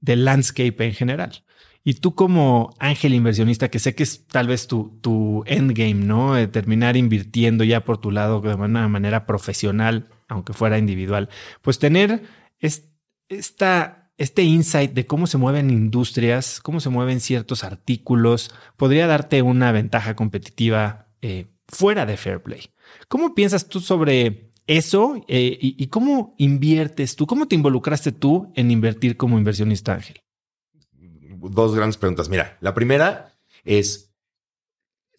[0.00, 1.44] de landscape en general.
[1.86, 6.32] Y tú como ángel inversionista, que sé que es tal vez tu, tu endgame, ¿no?
[6.34, 11.28] De terminar invirtiendo ya por tu lado de una manera profesional, aunque fuera individual,
[11.60, 12.22] pues tener
[13.28, 19.42] esta, este insight de cómo se mueven industrias, cómo se mueven ciertos artículos, podría darte
[19.42, 22.70] una ventaja competitiva eh, fuera de Fairplay.
[23.08, 27.26] ¿Cómo piensas tú sobre eso eh, y, y, cómo inviertes tú?
[27.26, 30.24] ¿Cómo te involucraste tú en invertir como inversionista ángel?
[31.50, 32.28] dos grandes preguntas.
[32.28, 34.14] Mira, la primera es,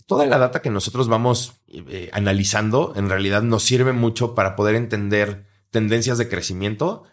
[0.06, 4.76] toda la data que nosotros vamos eh, analizando en realidad nos sirve mucho para poder
[4.76, 7.04] entender tendencias de crecimiento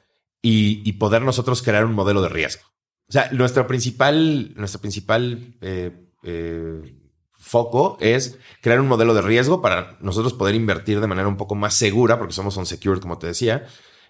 [0.43, 2.63] y, poder nosotros crear un modelo de riesgo.
[3.09, 5.93] O sea, nuestro principal, nuestro principal eh,
[6.25, 6.95] eh,
[7.33, 11.55] foco es crear un modelo de riesgo para nosotros poder invertir de manera un poco
[11.55, 13.67] más segura, porque somos unsecured, como te decía.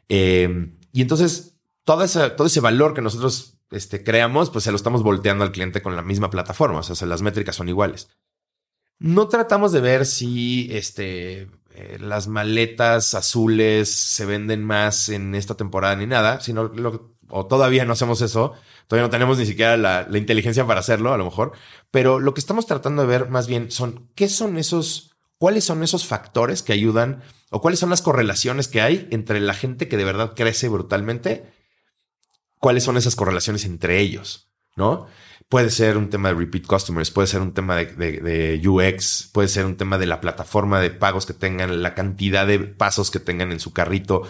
[0.08, 4.76] Eh, y entonces, todo ese, todo ese valor que nosotros este, creamos, pues se lo
[4.76, 6.78] estamos volteando al cliente con la misma plataforma.
[6.78, 8.08] O sea, las métricas son iguales.
[8.98, 15.56] No tratamos de ver si este, eh, las maletas azules se venden más en esta
[15.56, 18.52] temporada ni nada, sino lo, o todavía no hacemos eso.
[18.86, 21.52] Todavía no tenemos ni siquiera la, la inteligencia para hacerlo, a lo mejor.
[21.90, 25.82] Pero lo que estamos tratando de ver más bien son qué son esos, cuáles son
[25.82, 29.96] esos factores que ayudan o cuáles son las correlaciones que hay entre la gente que
[29.96, 31.52] de verdad crece brutalmente
[32.58, 35.06] cuáles son esas correlaciones entre ellos, ¿no?
[35.52, 39.66] Puede ser un tema de repeat customers, puede ser un tema de, UX, puede ser
[39.66, 43.52] un tema de la plataforma de pagos que tengan, la cantidad de pasos que tengan
[43.52, 44.22] en su carrito,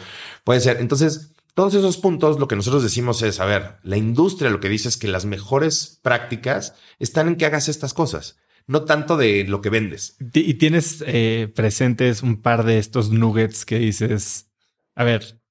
[0.42, 0.78] puede ser.
[0.80, 4.68] Entonces, todos esos puntos, lo que nosotros decimos es, a ver, la industria lo que
[4.68, 9.44] dice es que las mejores prácticas están en que hagas estas cosas no tanto de
[9.44, 10.16] lo que vendes.
[10.34, 14.50] Y tienes eh, presentes un par de estos nuggets que dices,
[14.96, 15.41] a ver,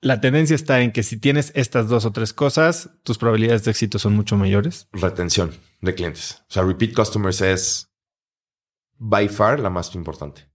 [0.00, 3.70] la tendencia está en que si tienes estas dos o tres cosas, tus probabilidades de
[3.70, 4.88] éxito son mucho mayores.
[4.92, 6.42] Retención de clientes.
[6.48, 7.90] O sea, repeat customers es
[8.98, 10.48] by far la más importante.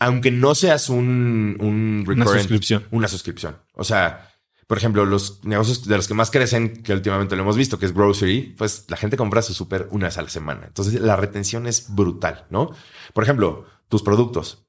[0.00, 2.86] Aunque no seas un, un una suscripción.
[2.90, 3.58] Una suscripción.
[3.72, 4.30] O sea,
[4.68, 7.86] por ejemplo, los negocios de los que más crecen, que últimamente lo hemos visto, que
[7.86, 10.66] es grocery, pues la gente compra su súper una vez a la semana.
[10.66, 12.70] Entonces la retención es brutal, ¿no?
[13.14, 14.66] Por ejemplo, tus productos.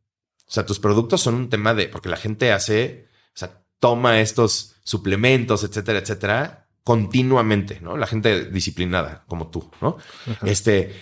[0.47, 4.21] O sea, tus productos son un tema de, porque la gente hace, o sea, toma
[4.21, 7.97] estos suplementos, etcétera, etcétera, continuamente, ¿no?
[7.97, 9.97] La gente disciplinada como tú, ¿no?
[10.43, 10.95] Este,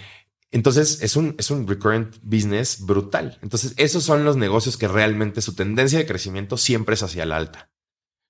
[0.51, 3.37] entonces es un, es un recurrent business brutal.
[3.41, 7.37] Entonces esos son los negocios que realmente su tendencia de crecimiento siempre es hacia la
[7.37, 7.69] alta.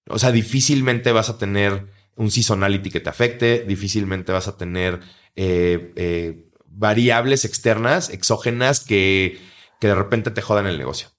[0.09, 5.01] O sea, difícilmente vas a tener un seasonality que te afecte, difícilmente vas a tener
[5.35, 9.39] eh, eh, variables externas, exógenas que,
[9.79, 11.09] que de repente te jodan el negocio,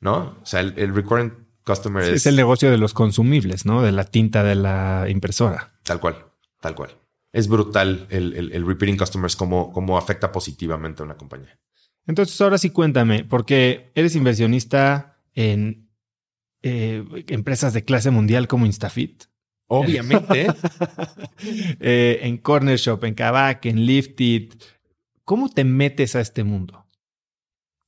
[0.00, 0.38] ¿no?
[0.42, 1.43] O sea, el, el recurrent
[2.02, 2.26] es...
[2.26, 3.82] el negocio de los consumibles, ¿no?
[3.82, 5.74] De la tinta de la impresora.
[5.82, 6.26] Tal cual,
[6.60, 6.90] tal cual.
[7.32, 11.58] Es brutal el, el, repeating customers, cómo, cómo afecta positivamente a una compañía.
[12.06, 15.90] Entonces, ahora sí cuéntame, porque eres inversionista en
[16.62, 19.24] eh, empresas de clase mundial como Instafit.
[19.66, 20.46] Obviamente.
[21.80, 24.50] eh, en Corner Shop, en Kavak, en Lifted.
[25.24, 26.83] ¿Cómo te metes a este mundo?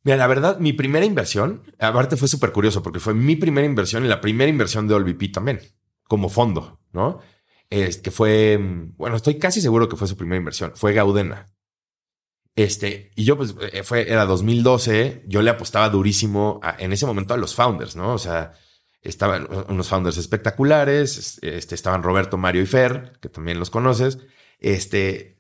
[0.07, 4.05] Mira, la verdad, mi primera inversión, aparte fue súper curioso porque fue mi primera inversión
[4.05, 5.59] y la primera inversión de OLVP también,
[6.05, 7.19] como fondo, ¿no?
[7.71, 8.57] Es que fue,
[8.97, 11.49] bueno, estoy casi seguro que fue su primera inversión, fue Gaudena.
[12.55, 17.35] Este, y yo pues eh, fue, era 2012, yo le apostaba durísimo en ese momento
[17.35, 18.13] a los founders, ¿no?
[18.13, 18.53] O sea,
[19.03, 24.19] estaban unos founders espectaculares, este, estaban Roberto, Mario y Fer, que también los conoces,
[24.61, 25.36] este,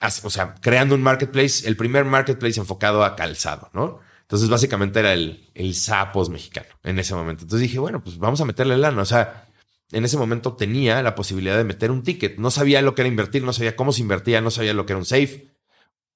[0.00, 4.00] o sea, creando un marketplace, el primer marketplace enfocado a calzado, ¿no?
[4.22, 7.44] Entonces, básicamente era el, el Zapos mexicano en ese momento.
[7.44, 9.00] Entonces dije, bueno, pues vamos a meterle lana.
[9.00, 9.48] O sea,
[9.90, 12.36] en ese momento tenía la posibilidad de meter un ticket.
[12.38, 14.92] No sabía lo que era invertir, no sabía cómo se invertía, no sabía lo que
[14.92, 15.50] era un safe,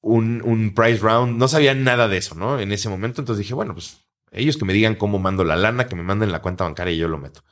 [0.03, 2.61] un, un price round, no sabía nada de eso, ¿no?
[2.61, 3.23] En ese momento.
[3.23, 6.33] Entonces dije, bueno, pues ellos que me digan cómo mando la lana, que me manden
[6.33, 7.43] la cuenta bancaria y yo lo meto.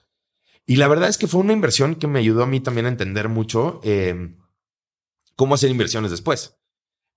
[0.66, 2.90] Y la verdad es que fue una inversión que me ayudó a mí también a
[2.90, 3.80] entender mucho.
[3.82, 4.34] Eh,
[5.40, 6.58] cómo hacer inversiones después,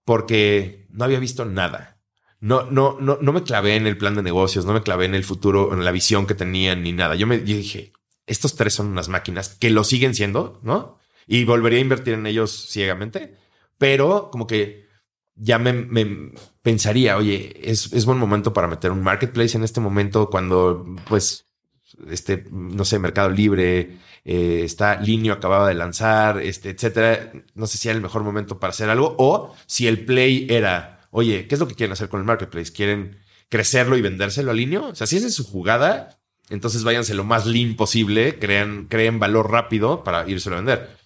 [0.06, 2.00] porque no había visto nada.
[2.40, 5.14] No, no, no, no me clavé en el plan de negocios, no me clavé en
[5.14, 7.16] el futuro, en la visión que tenían ni nada.
[7.16, 7.92] Yo me dije,
[8.26, 11.00] estos tres son unas máquinas que lo siguen siendo, ¿no?
[11.28, 13.36] Y volvería a invertir en ellos ciegamente,
[13.78, 14.88] pero como que
[15.36, 16.32] ya me, me
[16.62, 21.48] pensaría, oye, es, es, buen momento para meter un marketplace en este momento cuando, pues,
[22.10, 27.32] este, no sé, Mercado Libre, eh, está Linio acababa de lanzar, este, etcétera.
[27.56, 31.08] No sé si era el mejor momento para hacer algo o si el play era,
[31.12, 32.72] oye, ¿qué es lo que quieren hacer con el marketplace?
[32.72, 33.24] ¿Quieren
[33.54, 34.88] crecerlo y vendérselo al niño.
[34.88, 36.20] O sea, si esa es su jugada,
[36.50, 40.98] entonces váyanse lo más lean posible, crean, creen valor rápido para irse a vender.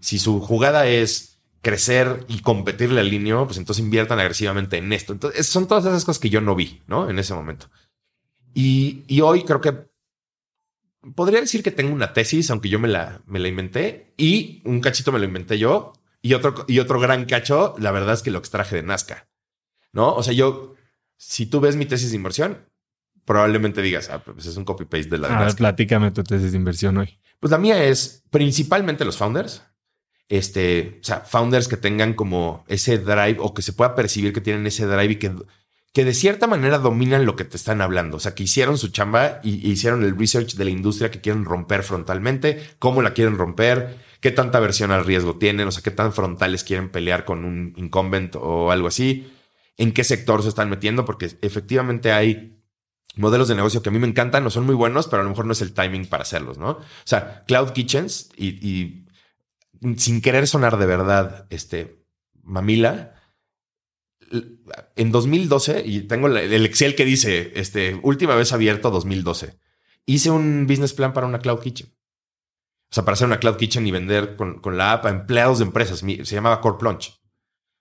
[0.00, 5.12] Si su jugada es crecer y competirle al niño, pues entonces inviertan agresivamente en esto.
[5.12, 7.08] Entonces, son todas esas cosas que yo no vi, ¿no?
[7.08, 7.70] En ese momento.
[8.52, 9.91] Y, y hoy creo que
[11.14, 14.80] podría decir que tengo una tesis, aunque yo me la, me la inventé, y un
[14.80, 18.30] cachito me lo inventé yo, y otro, y otro gran cacho, la verdad es que
[18.30, 19.28] lo extraje de Nazca,
[19.92, 20.14] ¿no?
[20.14, 20.74] O sea, yo,
[21.16, 22.68] si tú ves mi tesis de inversión,
[23.24, 26.52] probablemente digas, ah, pues es un copy-paste de la de A ver, platícame tu tesis
[26.52, 27.18] de inversión hoy.
[27.40, 29.64] Pues la mía es principalmente los founders,
[30.28, 34.40] este, o sea, founders que tengan como ese drive o que se pueda percibir que
[34.40, 35.32] tienen ese drive y que,
[35.92, 38.16] que de cierta manera dominan lo que te están hablando.
[38.16, 41.20] O sea, que hicieron su chamba y, y hicieron el research de la industria que
[41.20, 45.82] quieren romper frontalmente, cómo la quieren romper, qué tanta versión al riesgo tienen, o sea,
[45.82, 49.30] qué tan frontales quieren pelear con un incumbent o algo así,
[49.76, 52.62] en qué sector se están metiendo, porque efectivamente hay
[53.16, 55.30] modelos de negocio que a mí me encantan, no son muy buenos, pero a lo
[55.30, 56.70] mejor no es el timing para hacerlos, ¿no?
[56.70, 59.06] O sea, Cloud Kitchens y, y
[59.96, 62.04] sin querer sonar de verdad, este,
[62.42, 63.14] mamila,
[64.96, 69.58] en 2012, y tengo el Excel que dice, este, última vez abierto 2012,
[70.06, 71.88] hice un business plan para una Cloud Kitchen.
[72.90, 75.58] O sea, para hacer una Cloud Kitchen y vender con, con la app a empleados
[75.58, 76.00] de empresas.
[76.00, 77.14] Se llamaba Core Plunge.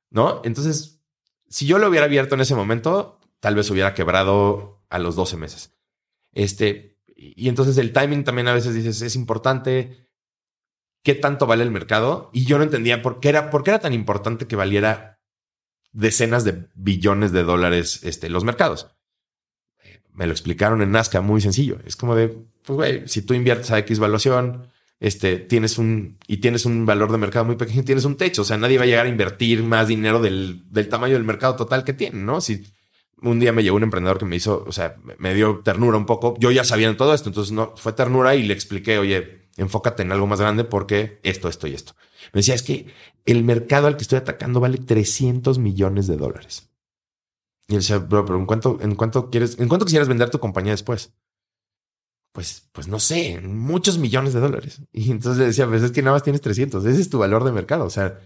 [0.09, 0.41] ¿No?
[0.45, 1.01] Entonces,
[1.49, 5.35] si yo lo hubiera abierto en ese momento, tal vez hubiera quebrado a los 12
[5.35, 5.77] meses.
[6.31, 10.09] Este, y entonces el timing también a veces dices, es importante
[11.03, 12.29] qué tanto vale el mercado.
[12.33, 15.20] Y yo no entendía era, por qué era tan importante que valiera
[15.91, 18.87] decenas de billones de dólares este, los mercados.
[20.13, 21.79] Me lo explicaron en Nazca muy sencillo.
[21.85, 22.27] Es como de,
[22.65, 24.67] pues, güey, si tú inviertes a X valuación,
[24.99, 28.43] este, tienes un, y tienes un valor de mercado muy pequeño, tienes un techo.
[28.43, 31.55] O sea, nadie va a llegar a invertir más dinero del, del tamaño del mercado
[31.55, 32.41] total que tiene, ¿no?
[32.41, 32.65] Si
[33.21, 36.05] un día me llegó un emprendedor que me hizo, o sea, me dio ternura un
[36.05, 36.35] poco.
[36.39, 40.11] Yo ya sabía todo esto, entonces no fue ternura y le expliqué, oye, enfócate en
[40.11, 41.93] algo más grande porque esto, esto y esto.
[42.33, 42.87] Me decía, es que
[43.25, 46.69] el mercado al que estoy atacando vale 300 millones de dólares.
[47.67, 50.39] Y él decía, bro, pero ¿en cuánto, en cuánto quieres, en cuánto quisieras vender tu
[50.39, 51.13] compañía después?
[52.33, 54.81] Pues, pues no sé, muchos millones de dólares.
[54.93, 57.43] Y entonces le decía, pues es que nada más tienes 300, ese es tu valor
[57.43, 57.85] de mercado.
[57.85, 58.19] O sea,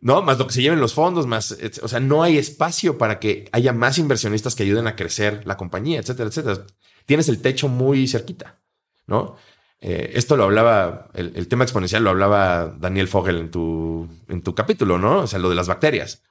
[0.00, 3.18] no, más lo que se lleven los fondos, más, o sea, no hay espacio para
[3.18, 6.66] que haya más inversionistas que ayuden a crecer la compañía, etcétera, etcétera.
[7.06, 8.60] Tienes el techo muy cerquita,
[9.06, 9.36] ¿no?
[9.80, 14.54] Eh, esto lo hablaba, el, tema exponencial lo hablaba Daniel Fogel en tu, en tu
[14.54, 15.20] capítulo, ¿no?
[15.20, 16.22] O sea, lo de las bacterias.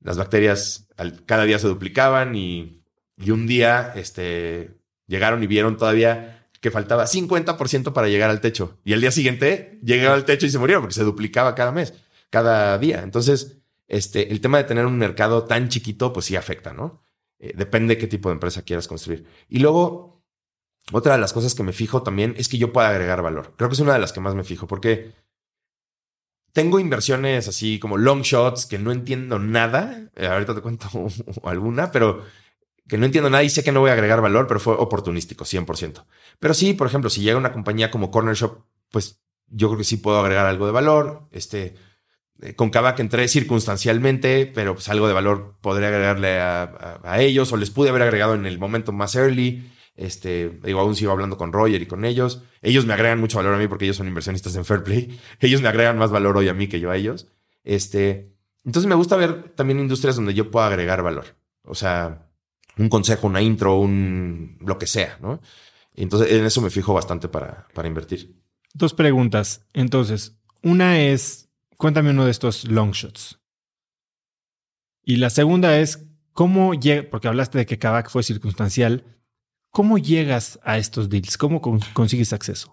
[0.00, 0.88] Las bacterias
[1.26, 2.82] cada día se duplicaban y,
[3.16, 4.70] y un día este,
[5.06, 8.78] llegaron y vieron todavía que faltaba 50% para llegar al techo.
[8.84, 11.92] Y el día siguiente llegaron al techo y se murieron porque se duplicaba cada mes,
[12.30, 13.02] cada día.
[13.02, 17.04] Entonces, este, el tema de tener un mercado tan chiquito, pues sí afecta, ¿no?
[17.38, 19.26] Eh, depende qué tipo de empresa quieras construir.
[19.48, 20.13] Y luego,
[20.92, 23.54] otra de las cosas que me fijo también es que yo pueda agregar valor.
[23.56, 25.12] Creo que es una de las que más me fijo porque
[26.52, 30.08] tengo inversiones así como long shots que no entiendo nada.
[30.14, 30.88] Eh, ahorita te cuento
[31.44, 32.22] alguna, pero
[32.86, 35.44] que no entiendo nada y sé que no voy a agregar valor, pero fue oportunístico,
[35.44, 36.04] 100%.
[36.38, 39.84] Pero sí, por ejemplo, si llega una compañía como Corner Shop, pues yo creo que
[39.84, 41.28] sí puedo agregar algo de valor.
[41.32, 41.74] Este,
[42.42, 47.20] eh, con Kavak entré circunstancialmente, pero pues algo de valor podría agregarle a, a, a
[47.22, 49.64] ellos o les pude haber agregado en el momento más early.
[49.96, 52.42] Este, digo, aún sigo hablando con Roger y con ellos.
[52.62, 55.18] Ellos me agregan mucho valor a mí porque ellos son inversionistas en Fairplay.
[55.40, 57.28] Ellos me agregan más valor hoy a mí que yo a ellos.
[57.62, 58.34] Este,
[58.64, 61.36] entonces me gusta ver también industrias donde yo pueda agregar valor.
[61.62, 62.28] O sea,
[62.76, 65.40] un consejo, una intro, un lo que sea, ¿no?
[65.94, 68.34] Entonces en eso me fijo bastante para, para invertir.
[68.72, 69.64] Dos preguntas.
[69.72, 73.38] Entonces, una es, cuéntame uno de estos long shots.
[75.04, 77.08] Y la segunda es, ¿cómo llega?
[77.08, 79.04] Porque hablaste de que Kavak fue circunstancial.
[79.74, 81.36] ¿Cómo llegas a estos deals?
[81.36, 82.72] ¿Cómo consigues acceso?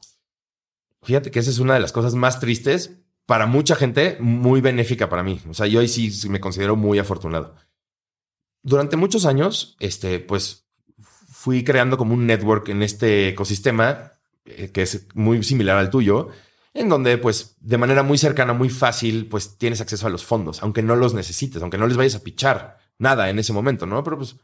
[1.02, 5.10] Fíjate que esa es una de las cosas más tristes para mucha gente, muy benéfica
[5.10, 5.42] para mí.
[5.50, 7.56] O sea, yo hoy sí me considero muy afortunado.
[8.62, 10.68] Durante muchos años, este, pues
[11.02, 16.30] fui creando como un network en este ecosistema eh, que es muy similar al tuyo,
[16.76, 20.62] en donde pues de manera muy cercana, muy fácil, pues tienes acceso a los fondos,
[20.62, 24.04] aunque no los necesites, aunque no les vayas a pichar nada en ese momento, ¿no?
[24.04, 24.36] Pero pues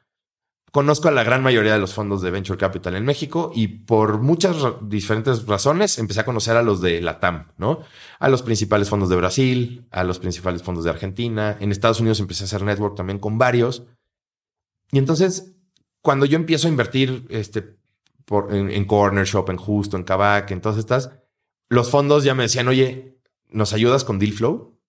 [0.78, 4.20] Conozco a la gran mayoría de los fondos de Venture Capital en México y por
[4.22, 7.80] muchas diferentes razones empecé a conocer a los de la TAM, ¿no?
[8.20, 11.58] A los principales fondos de Brasil, a los principales fondos de Argentina.
[11.60, 13.88] En Estados Unidos empecé a hacer network también con varios.
[14.92, 15.56] Y entonces,
[16.04, 17.76] cuando yo empiezo a invertir este,
[18.26, 21.10] por, en, Corner Shop, en Justo, en Kavak, en todas estas,
[21.70, 24.80] los fondos ya me decían, oye, ¿nos ayudas con Deal Flow?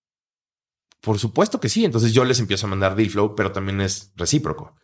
[1.00, 1.86] Por supuesto que sí.
[1.86, 4.74] Entonces yo les empiezo a mandar Deal Flow, pero también es recíproco.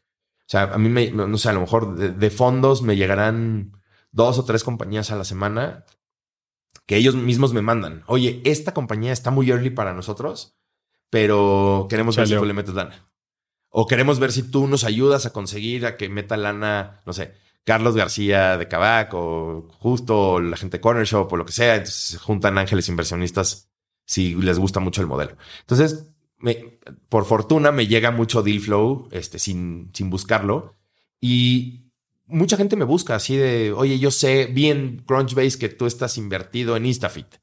[0.46, 3.72] O sea, a mí me, no sé, a lo mejor de, de fondos me llegarán
[4.12, 5.84] dos o tres compañías a la semana
[6.86, 8.04] que ellos mismos me mandan.
[8.06, 10.56] Oye, esta compañía está muy early para nosotros,
[11.10, 13.08] pero queremos ver si tú le metes lana.
[13.70, 17.34] O queremos ver si tú nos ayudas a conseguir a que meta lana, no sé,
[17.64, 21.52] Carlos García de Cabac o justo o la gente de Corner Shop o lo que
[21.52, 21.74] sea.
[21.74, 23.70] Entonces se juntan ángeles inversionistas
[24.06, 25.36] si les gusta mucho el modelo.
[25.60, 26.13] Entonces,
[27.08, 30.74] por fortuna me llega mucho deal flow este, sin, sin buscarlo.
[31.20, 31.90] Y
[32.26, 36.76] mucha gente me busca así de, oye, yo sé bien Crunchbase que tú estás invertido
[36.76, 37.36] en Instafit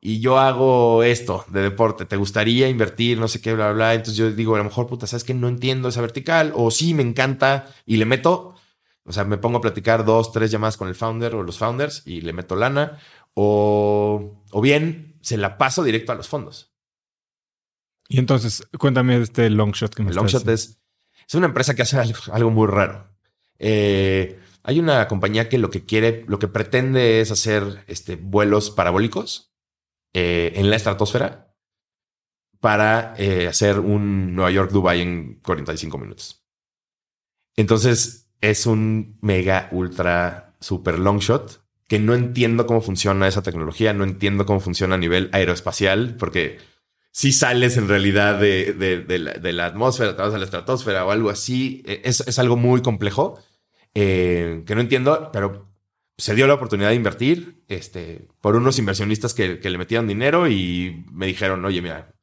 [0.00, 3.18] y yo hago esto de deporte, ¿te gustaría invertir?
[3.18, 3.94] No sé qué, bla, bla, bla.
[3.94, 6.94] Entonces yo digo, a lo mejor, puta, ¿sabes que No entiendo esa vertical o sí,
[6.94, 8.54] me encanta y le meto,
[9.04, 12.02] o sea, me pongo a platicar dos, tres llamadas con el founder o los founders
[12.06, 12.98] y le meto lana
[13.34, 16.67] o, o bien se la paso directo a los fondos.
[18.08, 20.80] Y entonces, cuéntame de este long shot que me El Longshot es,
[21.26, 23.06] es una empresa que hace algo, algo muy raro.
[23.58, 28.70] Eh, hay una compañía que lo que quiere, lo que pretende es hacer este, vuelos
[28.70, 29.54] parabólicos
[30.14, 31.54] eh, en la estratosfera
[32.60, 36.44] para eh, hacer un Nueva York-Dubai en 45 minutos.
[37.56, 43.92] Entonces es un mega, ultra, super long shot que no entiendo cómo funciona esa tecnología,
[43.94, 46.58] no entiendo cómo funciona a nivel aeroespacial, porque
[47.10, 51.30] si sales en realidad de, de- la, atmósfera, te vas a la estratosfera o algo
[51.30, 53.38] así, eh, es, es algo muy complejo
[53.94, 55.68] eh, que no entiendo, pero
[56.16, 60.48] se dio la oportunidad de invertir este, por unos inversionistas que, que le metieron dinero
[60.48, 62.14] y me dijeron, oye, mira,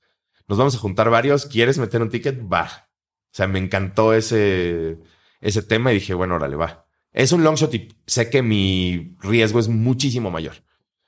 [0.47, 2.39] nos vamos a juntar varios, ¿quieres meter un ticket?
[2.41, 2.89] Va.
[3.31, 4.99] O sea, me encantó ese,
[5.41, 6.85] ese tema y dije, bueno, órale, va.
[7.11, 10.55] Es un long shot y sé que mi riesgo es muchísimo mayor.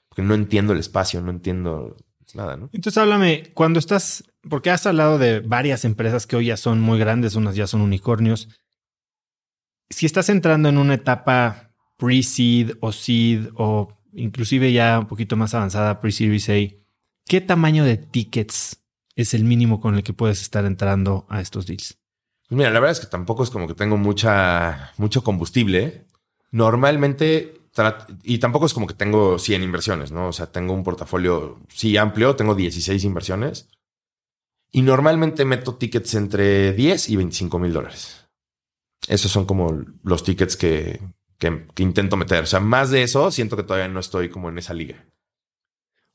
[0.10, 1.98] Porque no entiendo el espacio, no entiendo
[2.38, 2.70] nada, ¿no?
[2.72, 6.98] Entonces háblame, cuando estás, porque has hablado de varias empresas que hoy ya son muy
[6.98, 8.48] grandes, unas ya son unicornios.
[9.90, 15.54] Si estás entrando en una etapa pre-seed o seed o inclusive ya un poquito más
[15.54, 16.56] avanzada pre-series A,
[17.26, 18.84] ¿qué tamaño de tickets
[19.16, 21.98] es el mínimo con el que puedes estar entrando a estos deals?
[22.48, 26.06] Pues mira, la verdad es que tampoco es como que tengo mucha, mucho combustible.
[26.52, 27.57] Normalmente,
[28.24, 30.30] y tampoco es como que tengo 100 inversiones, ¿no?
[30.30, 33.70] O sea, tengo un portafolio, sí, amplio, tengo 16 inversiones.
[34.72, 38.28] Y normalmente meto tickets entre 10 y 25 mil dólares.
[39.08, 41.00] Esos son como los tickets que,
[41.38, 42.44] que, intento meter.
[42.44, 45.06] O sea, más de eso, siento que todavía no estoy como en esa liga.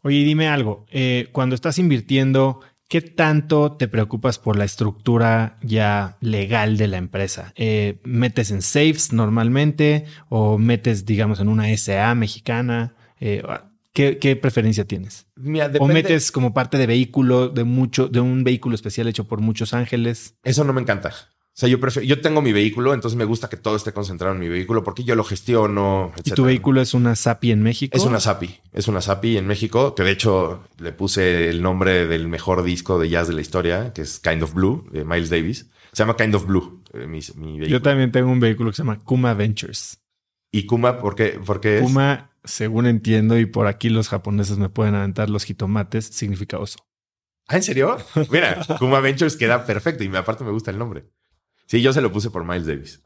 [0.02, 2.60] Oye, dime algo, eh, cuando estás invirtiendo,
[2.93, 7.55] ¿qué tanto te preocupas por la estructura ya legal de la empresa?
[7.56, 12.94] Eh, ¿Metes en safes normalmente o metes, digamos, en una SA mexicana?
[13.19, 13.43] Eh,
[13.94, 15.27] ¿qué, qué preferencia tienes?
[15.36, 19.40] Mira, ¿O metes como parte de vehículo, de mucho, de un vehículo especial hecho por
[19.40, 20.35] muchos ángeles?
[20.44, 21.14] Eso no me encanta.
[21.54, 24.32] O sea, yo prefiero, yo tengo mi vehículo, entonces me gusta que todo esté concentrado
[24.32, 26.08] en mi vehículo porque yo lo gestiono.
[26.16, 26.36] ¿Y etcétera.
[26.36, 27.94] tu vehículo es una SAPI en México?
[27.94, 32.06] Es una SAPI, es una SAPI en México, que de hecho le puse el nombre
[32.06, 35.28] del mejor disco de jazz de la historia, que es Kind of Blue, de Miles
[35.28, 35.68] Davis.
[35.92, 37.66] Se llama Kind of Blue, eh, mi, mi vehículo.
[37.66, 40.00] Yo también tengo un vehículo que se llama Kuma Ventures.
[40.50, 41.82] ¿Y Kuma por qué, por qué es?
[41.82, 46.78] Kuma, según entiendo, y por aquí los japoneses me pueden aventar los jitomates, significa oso.
[47.46, 47.98] ¿Ah, en serio?
[48.30, 51.04] Mira, Kuma Ventures queda perfecto y aparte me gusta el nombre.
[51.66, 53.02] Sí, yo se lo puse por Miles Davis.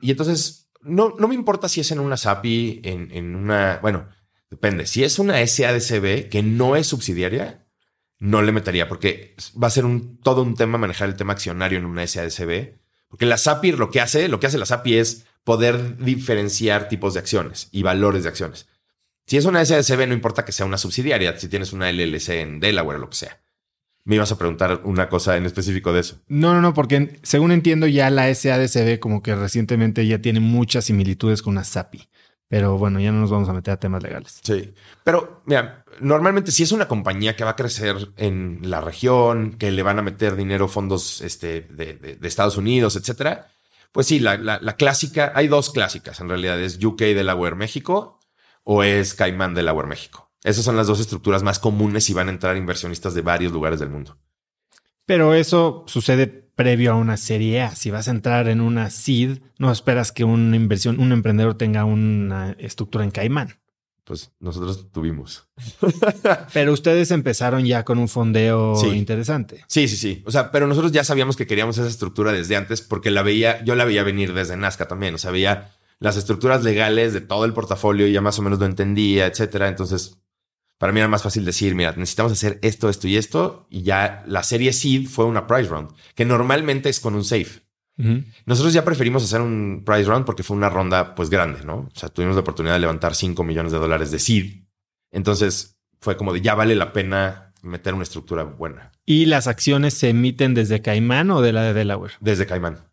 [0.00, 4.08] Y entonces, no, no me importa si es en una SAPI, en, en una, bueno,
[4.50, 4.86] depende.
[4.86, 7.66] Si es una SADCB que no es subsidiaria,
[8.18, 11.78] no le metería porque va a ser un, todo un tema manejar el tema accionario
[11.78, 12.78] en una SADCB.
[13.08, 17.14] Porque la SAPI lo que hace, lo que hace la SAPI es poder diferenciar tipos
[17.14, 18.68] de acciones y valores de acciones.
[19.26, 22.60] Si es una SADCB, no importa que sea una subsidiaria, si tienes una LLC en
[22.60, 23.40] Delaware o lo que sea.
[24.04, 26.20] Me ibas a preguntar una cosa en específico de eso.
[26.26, 30.86] No, no, no, porque según entiendo ya la SADCB como que recientemente ya tiene muchas
[30.86, 32.08] similitudes con una SAPI.
[32.48, 34.40] Pero bueno, ya no nos vamos a meter a temas legales.
[34.42, 34.74] Sí.
[35.04, 39.70] Pero, mira, normalmente si es una compañía que va a crecer en la región, que
[39.70, 43.46] le van a meter dinero fondos este, de, de- de Estados Unidos, etcétera,
[43.92, 48.18] pues sí, la, la- la clásica, hay dos clásicas en realidad, es UK Delaware México
[48.64, 50.29] o es Caimán Delaware México.
[50.44, 53.80] Esas son las dos estructuras más comunes y van a entrar inversionistas de varios lugares
[53.80, 54.16] del mundo.
[55.06, 57.74] Pero eso sucede previo a una serie A.
[57.74, 61.84] Si vas a entrar en una seed, no esperas que una inversión, un emprendedor tenga
[61.84, 63.58] una estructura en Caimán.
[64.04, 65.48] Pues nosotros tuvimos.
[66.52, 68.88] Pero ustedes empezaron ya con un fondeo Sí.
[68.88, 69.64] interesante.
[69.68, 70.22] Sí, sí, sí.
[70.26, 73.62] O sea, pero nosotros ya sabíamos que queríamos esa estructura desde antes porque la veía,
[73.64, 75.14] yo la veía venir desde Nazca también.
[75.14, 78.58] O sea, veía las estructuras legales de todo el portafolio y ya más o menos
[78.58, 79.68] lo entendía, etcétera.
[79.68, 80.18] Entonces,
[80.80, 83.66] para mí era más fácil decir, mira, necesitamos hacer esto, esto y esto.
[83.68, 87.60] Y ya la serie Seed fue una price round, que normalmente es con un safe.
[88.46, 91.80] Nosotros ya preferimos hacer un price round porque fue una ronda pues grande, ¿no?
[91.80, 94.62] O sea, tuvimos la oportunidad de levantar 5 millones de dólares de seed.
[95.10, 98.90] Entonces fue como de ya vale la pena meter una estructura buena.
[99.04, 102.14] ¿Y las acciones se emiten desde Caimán o de la de Delaware?
[102.20, 102.88] Desde Caimán.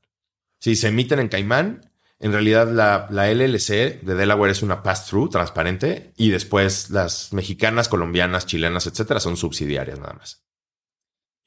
[0.59, 1.86] Sí, se emiten en Caimán.
[2.19, 7.89] En realidad, la, la LLC de Delaware es una pass-through transparente y después las mexicanas,
[7.89, 10.43] colombianas, chilenas, etcétera, son subsidiarias nada más.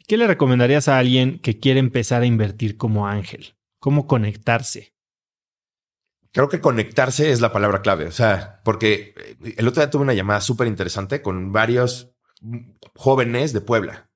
[0.06, 3.54] ¿Qué le recomendarías a alguien que quiere empezar a invertir como ángel?
[3.78, 4.94] ¿Cómo conectarse?
[6.32, 8.06] Creo que conectarse es la palabra clave.
[8.06, 12.12] O sea, porque eh, el otro día tuve una llamada súper interesante con varios
[12.94, 14.09] jóvenes de Puebla.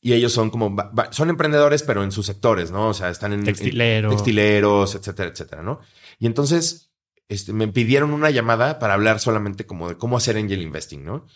[0.00, 0.76] Y ellos son como,
[1.10, 2.88] son emprendedores, pero en sus sectores, ¿no?
[2.88, 5.80] O sea, están en, textileros, etcétera, etcétera, ¿no?
[6.18, 6.88] Y entonces
[7.28, 11.26] este, me pidieron una llamada para hablar solamente como de cómo hacer angel investing, ¿no?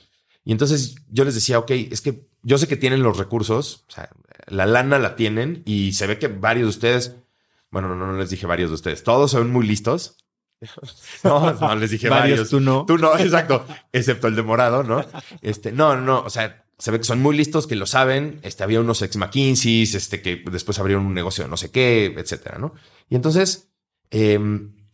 [0.44, 3.92] Y entonces yo les decía, ok, es que yo sé que tienen los recursos, o
[3.92, 4.10] sea,
[4.46, 7.16] la lana la tienen y se ve que varios de ustedes,
[7.70, 10.18] bueno, no, no les dije varios de ustedes, todos son muy listos.
[11.24, 12.86] No, no les dije varios, Tú no.
[12.86, 13.66] Tú no, exacto.
[13.92, 15.04] Excepto el de morado, ¿no?
[15.40, 18.40] Este, no, no, o sea, se ve que son muy listos, que lo saben.
[18.42, 22.06] Este, había unos ex McKinsey, este, que después abrieron un negocio de no sé qué,
[22.06, 22.74] etcétera, ¿no?
[23.08, 23.70] Y entonces,
[24.10, 24.36] eh,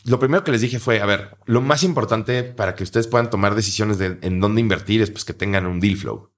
[0.05, 3.31] lo primero que les dije fue, a ver, lo más importante para que ustedes puedan
[3.31, 6.31] tomar decisiones de en dónde invertir es pues que tengan un deal flow.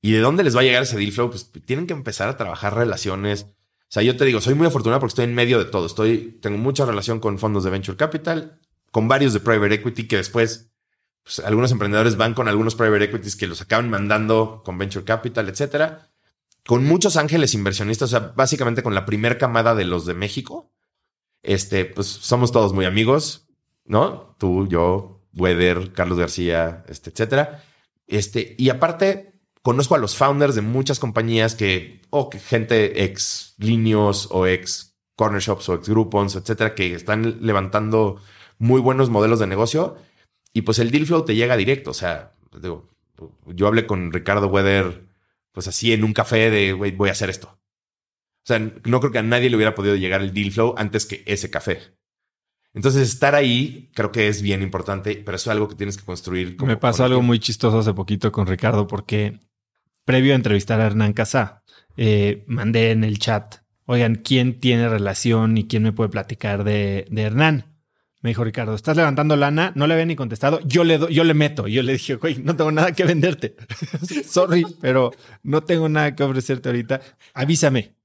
[0.00, 1.28] ¿Y de dónde les va a llegar ese deal flow?
[1.28, 3.46] Pues tienen que empezar a trabajar relaciones.
[3.46, 5.86] O sea, yo te digo, soy muy afortunado porque estoy en medio de todo.
[5.86, 8.60] Estoy, tengo mucha relación con fondos de venture capital,
[8.92, 10.70] con varios de private equity que después,
[11.24, 15.48] pues, algunos emprendedores van con algunos private equities que los acaban mandando con venture capital,
[15.48, 16.10] etcétera.
[16.64, 20.70] Con muchos ángeles inversionistas, o sea, básicamente con la primer camada de los de México
[21.44, 23.46] este, pues somos todos muy amigos,
[23.84, 24.34] ¿no?
[24.38, 27.62] Tú, yo, Weather, Carlos García, este, etcétera.
[28.06, 33.54] Este, y aparte, conozco a los founders de muchas compañías que, o que gente ex
[33.58, 38.20] Linios o ex Corner Shops o ex Groupons, etcétera, que están levantando
[38.58, 39.96] muy buenos modelos de negocio.
[40.54, 41.90] Y pues el deal flow te llega directo.
[41.90, 42.88] O sea, digo,
[43.46, 45.04] yo hablé con Ricardo Weather,
[45.52, 47.48] pues así en un café de, voy a hacer esto.
[47.48, 51.04] O sea, no creo que a nadie le hubiera podido llegar el deal flow antes
[51.04, 51.94] que ese café.
[52.74, 56.04] Entonces, estar ahí creo que es bien importante, pero eso es algo que tienes que
[56.04, 56.56] construir.
[56.62, 59.38] Me pasó algo muy chistoso hace poquito con Ricardo, porque
[60.04, 61.62] previo a entrevistar a Hernán Casá,
[61.96, 63.56] eh, mandé en el chat,
[63.86, 67.73] oigan, ¿quién tiene relación y quién me puede platicar de, Hernán?
[68.24, 69.70] Me dijo Ricardo, ¿estás levantando lana?
[69.74, 70.58] No le había ni contestado.
[70.64, 71.68] Yo le, yo le meto.
[71.68, 73.54] Yo le dije, güey, no tengo nada que venderte.
[74.26, 77.02] Sorry, pero no tengo nada que ofrecerte ahorita.
[77.34, 77.96] Avísame.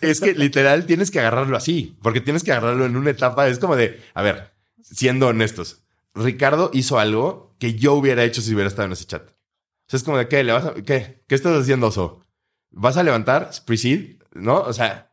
[0.00, 3.48] Es que literal tienes que agarrarlo así, porque tienes que agarrarlo en una etapa.
[3.48, 5.82] Es como de, a ver, siendo honestos,
[6.14, 9.28] Ricardo hizo algo que yo hubiera hecho si hubiera estado en ese chat.
[9.28, 10.44] O sea, es como de, ¿qué?
[10.44, 11.24] ¿Le vas a, ¿Qué?
[11.26, 12.24] ¿Qué estás haciendo, Oso?
[12.70, 13.50] ¿Vas a levantar?
[13.66, 14.20] ¿Precede?
[14.34, 14.60] ¿No?
[14.60, 15.07] O sea,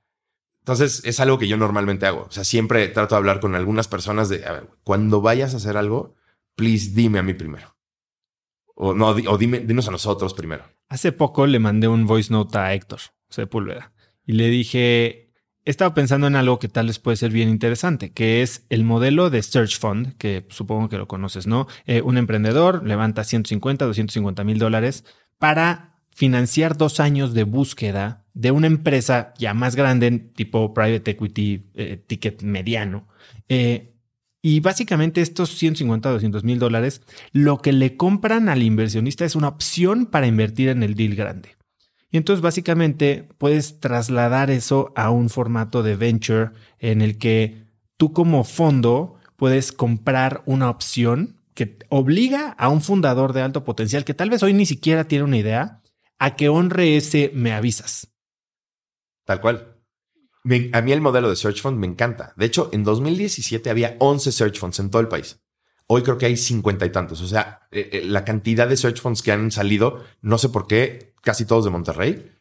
[0.66, 2.26] entonces es algo que yo normalmente hago.
[2.28, 5.58] O sea, siempre trato de hablar con algunas personas de, a ver, cuando vayas a
[5.58, 6.16] hacer algo,
[6.56, 7.78] please dime a mí primero.
[8.74, 10.64] O no, o dime, dinos a nosotros primero.
[10.90, 13.94] Hace poco le mandé un voice note a Héctor Sepúlveda
[14.26, 15.32] y le dije,
[15.66, 18.84] he estado pensando en algo que tal vez puede ser bien interesante, que es el
[18.84, 21.68] modelo de Search Fund, que supongo que lo conoces, ¿no?
[21.86, 25.06] Eh, un emprendedor levanta 150, 250 mil dólares
[25.38, 31.70] para financiar dos años de búsqueda de una empresa ya más grande, tipo private equity,
[31.76, 33.08] eh, ticket mediano.
[33.50, 33.92] Eh,
[34.42, 37.02] y básicamente estos 150, 200 mil dólares,
[37.34, 41.50] lo que le compran al inversionista es una opción para invertir en el deal grande.
[42.12, 47.66] Y entonces básicamente puedes trasladar eso a un formato de venture en el que
[47.98, 54.06] tú como fondo puedes comprar una opción que obliga a un fundador de alto potencial
[54.06, 55.82] que tal vez hoy ni siquiera tiene una idea
[56.20, 58.14] a que honre ese me avisas.
[59.26, 59.72] Tal cual.
[60.74, 62.34] A mí el modelo de Search Fund me encanta.
[62.36, 65.40] De hecho, en 2017 había 11 Search Funds en todo el país.
[65.88, 67.22] Hoy creo que hay cincuenta y tantos.
[67.22, 70.68] O sea, eh, eh, la cantidad de search funds que han salido, no sé por
[70.68, 72.32] qué, casi todos de Monterrey,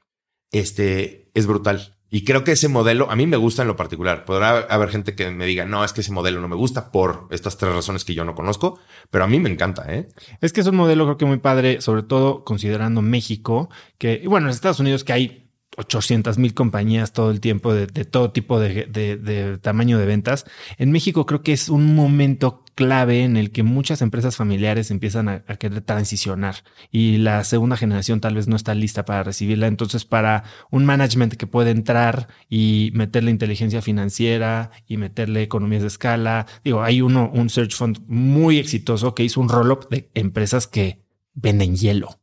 [0.50, 1.93] este es brutal.
[2.14, 4.24] Y creo que ese modelo a mí me gusta en lo particular.
[4.24, 7.26] Podrá haber gente que me diga, no, es que ese modelo no me gusta por
[7.32, 8.78] estas tres razones que yo no conozco,
[9.10, 9.84] pero a mí me encanta.
[9.92, 10.06] ¿eh?
[10.40, 13.68] Es que es un modelo creo que muy padre, sobre todo considerando México,
[13.98, 18.30] que, bueno, en Estados Unidos que hay 800 mil compañías todo el tiempo de, todo
[18.30, 20.44] tipo de, tamaño de ventas.
[20.78, 25.28] En México creo que es un momento clave en el que muchas empresas familiares empiezan
[25.28, 26.56] a, querer transicionar
[26.90, 29.66] y la segunda generación tal vez no está lista para recibirla.
[29.66, 35.88] Entonces, para un management que puede entrar y meterle inteligencia financiera y meterle economías de
[35.88, 40.66] escala, digo, hay uno, un search fund muy exitoso que hizo un roll-up de empresas
[40.66, 41.02] que
[41.34, 42.20] venden hielo.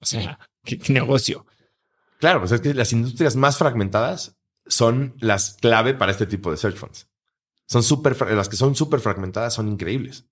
[0.00, 1.46] O sea, qué negocio.
[2.18, 4.36] Claro, pues es que las industrias más fragmentadas
[4.66, 7.09] son las clave para este tipo de search funds.
[7.70, 10.26] Son súper, las que son súper fragmentadas son increíbles.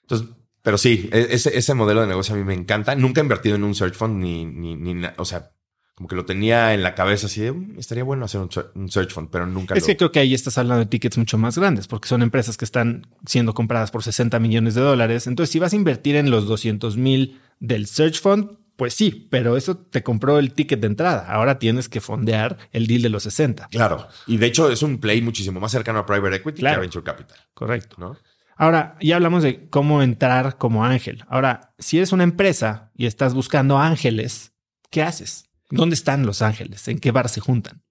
[0.00, 0.28] Entonces,
[0.62, 2.94] pero sí, e, ese, ese modelo de negocio a mí me encanta.
[2.94, 5.52] Nunca he invertido en un search fund ni, ni, ni o sea,
[5.94, 9.12] como que lo tenía en la cabeza así de, mm, estaría bueno hacer un, search
[9.12, 9.74] fund, pero nunca.
[9.74, 12.56] Es que creo que ahí estás hablando de tickets mucho más grandes, porque son empresas
[12.56, 15.26] que están siendo compradas por 60 millones de dólares.
[15.26, 19.56] Entonces, si vas a invertir en los 200 mil del search fund, pues sí, pero
[19.56, 21.26] eso te compró el ticket de entrada.
[21.28, 23.68] Ahora tienes que fondear el deal de los 60.
[23.68, 24.08] Claro.
[24.26, 27.04] Y de hecho es un play muchísimo más cercano a private equity que a venture
[27.04, 27.38] capital.
[27.54, 27.96] Correcto.
[27.98, 28.16] ¿no?
[28.56, 31.24] Ahora, ya hablamos de cómo entrar como ángel.
[31.28, 34.52] Ahora, si eres una empresa y estás buscando ángeles,
[34.90, 35.48] ¿qué haces?
[35.70, 36.86] ¿Dónde están los ángeles?
[36.88, 37.82] ¿En qué bar se juntan?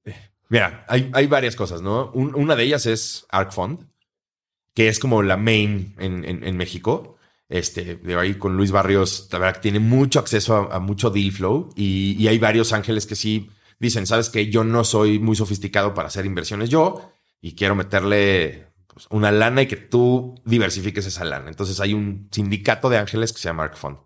[0.49, 2.11] Mira, hay, hay varias cosas, ¿no?
[2.11, 3.87] una de ellas es Arc Fund,
[4.73, 7.12] que es como la main en, en, México.
[7.53, 11.31] Este, de ahí con Luis Barrios, la verdad que tiene mucho acceso a, mucho deal
[11.31, 13.47] flow y, y, hay varios ángeles que sí
[13.77, 17.11] dicen, sabes que yo no soy muy sofisticado para hacer inversiones yo
[17.41, 21.47] y quiero meterle pues, una lana y que tú diversifiques esa lana.
[21.47, 23.97] Entonces hay un sindicato de ángeles que se llama Arc Fund.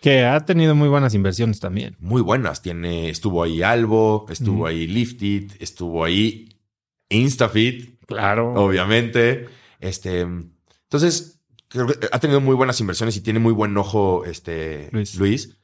[0.00, 1.94] Que ha tenido muy buenas inversiones también.
[2.00, 2.60] Muy buenas.
[2.60, 6.58] Tiene, estuvo ahí Albo, estuvo ahí Lifted, estuvo ahí
[7.08, 8.04] Instafit.
[8.06, 8.52] Claro.
[8.54, 9.46] Obviamente.
[9.78, 11.35] Este, entonces,
[11.68, 15.56] creo que ha tenido muy buenas inversiones y tiene muy buen ojo este Luis.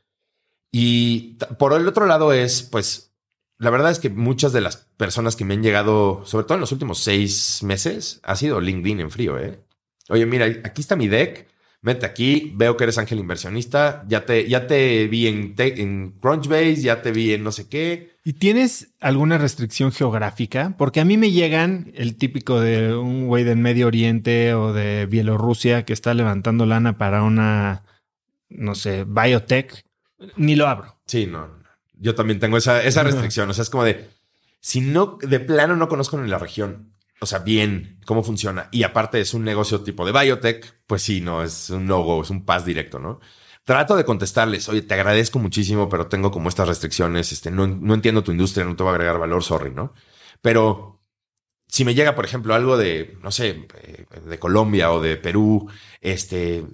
[0.70, 3.12] Y por el otro lado es, pues,
[3.58, 6.62] la verdad es que muchas de las personas que me han llegado, sobre todo en
[6.62, 9.60] los últimos seis meses, ha sido LinkedIn en frío, ¿eh?
[10.08, 11.48] Oye, mira, aquí está mi deck
[11.82, 16.76] mete aquí, veo que eres ángel inversionista, ya te, ya te vi en, en Crunchbase,
[16.76, 18.12] ya te vi en no sé qué.
[18.24, 20.76] ¿Y tienes alguna restricción geográfica?
[20.78, 25.06] Porque a mí me llegan el típico de un güey del Medio Oriente o de
[25.06, 27.82] Bielorrusia que está levantando lana para una,
[28.48, 29.84] no sé, biotech.
[30.36, 31.00] Ni lo abro.
[31.06, 31.50] Sí, no.
[31.94, 33.50] Yo también tengo esa, esa restricción.
[33.50, 34.08] O sea, es como de,
[34.60, 36.92] si no, de plano no conozco ni la región
[37.22, 38.68] o sea, bien cómo funciona.
[38.72, 42.30] Y aparte es un negocio tipo de biotech, pues sí, no, es un logo, es
[42.30, 43.20] un pass directo, ¿no?
[43.64, 47.94] Trato de contestarles, oye, te agradezco muchísimo, pero tengo como estas restricciones, este, no, no
[47.94, 49.94] entiendo tu industria, no te voy a agregar valor, sorry, ¿no?
[50.40, 51.00] Pero
[51.68, 55.70] si me llega, por ejemplo, algo de, no sé, eh, de Colombia o de Perú,
[56.00, 56.64] este,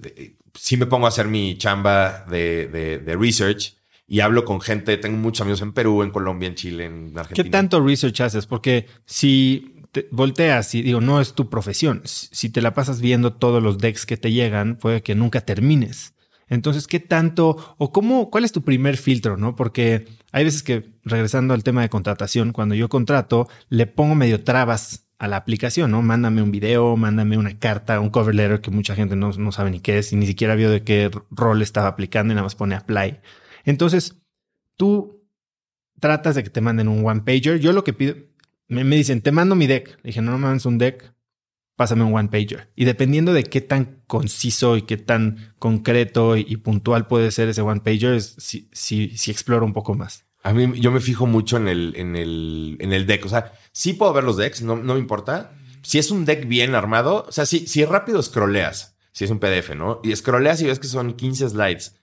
[0.55, 3.77] si me pongo a hacer mi chamba de, de, de, research
[4.07, 7.45] y hablo con gente, tengo muchos amigos en Perú, en Colombia, en Chile, en Argentina.
[7.45, 8.47] ¿Qué tanto research haces?
[8.47, 9.78] Porque si
[10.11, 12.03] volteas y digo, no es tu profesión.
[12.05, 16.15] Si te la pasas viendo todos los decks que te llegan, puede que nunca termines.
[16.49, 19.37] Entonces, ¿qué tanto o cómo, cuál es tu primer filtro?
[19.37, 24.15] No, porque hay veces que, regresando al tema de contratación, cuando yo contrato, le pongo
[24.15, 26.01] medio trabas a la aplicación, ¿no?
[26.01, 29.71] Mándame un video, mándame una carta, un cover letter que mucha gente no, no sabe
[29.71, 32.55] ni qué es y ni siquiera vio de qué rol estaba aplicando y nada más
[32.55, 33.21] pone apply.
[33.65, 34.17] Entonces,
[34.77, 35.19] tú
[36.01, 37.59] tratas de que te manden un one pager.
[37.59, 38.15] Yo lo que pido,
[38.69, 39.99] me, dicen, te mando mi deck.
[40.03, 41.15] Le dije, no, no me mandes un deck,
[41.77, 42.71] pásame un one pager.
[42.77, 47.63] Y dependiendo de qué tan conciso y qué tan concreto y, puntual puede ser ese
[47.63, 50.27] one pager, si, si, si, exploro un poco más.
[50.43, 53.25] A mí, yo me fijo mucho en el, en el, en el deck.
[53.25, 55.53] O sea, sí puedo ver los decks, no, no me importa.
[55.83, 59.39] Si es un deck bien armado, o sea, si, si rápido scrolleas, si es un
[59.39, 60.01] PDF, ¿no?
[60.05, 61.97] Y scrolleas y ves que son 15 slides.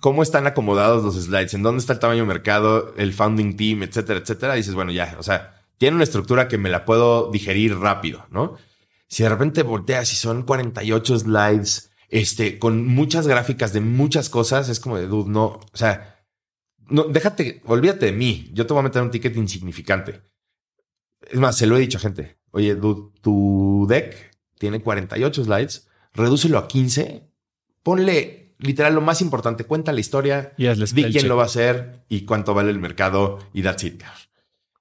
[0.00, 1.54] ¿Cómo están acomodados los slides?
[1.54, 4.54] ¿En dónde está el tamaño mercado, el founding team, etcétera, etcétera?
[4.54, 8.56] dices, bueno, ya, o sea, tiene una estructura que me la puedo digerir rápido, ¿no?
[9.08, 14.68] Si de repente volteas y son 48 slides, este, con muchas gráficas de muchas cosas,
[14.68, 16.24] es como de, dude, no, o sea,
[16.88, 20.22] no, déjate, olvídate de mí, yo te voy a meter un ticket insignificante.
[21.28, 25.88] Es más, se lo he dicho a gente, oye, dude, tu deck tiene 48 slides,
[26.14, 27.28] redúcelo a 15,
[27.82, 32.04] ponle literal lo más importante, cuenta la historia, y di quién lo va a hacer
[32.08, 34.02] y cuánto vale el mercado y that's it.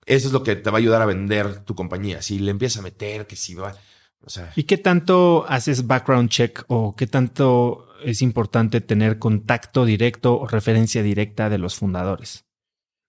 [0.05, 2.21] Eso es lo que te va a ayudar a vender tu compañía.
[2.21, 3.75] Si le empiezas a meter, que si va.
[4.21, 4.51] O sea.
[4.55, 10.47] ¿Y qué tanto haces background check o qué tanto es importante tener contacto directo o
[10.47, 12.45] referencia directa de los fundadores?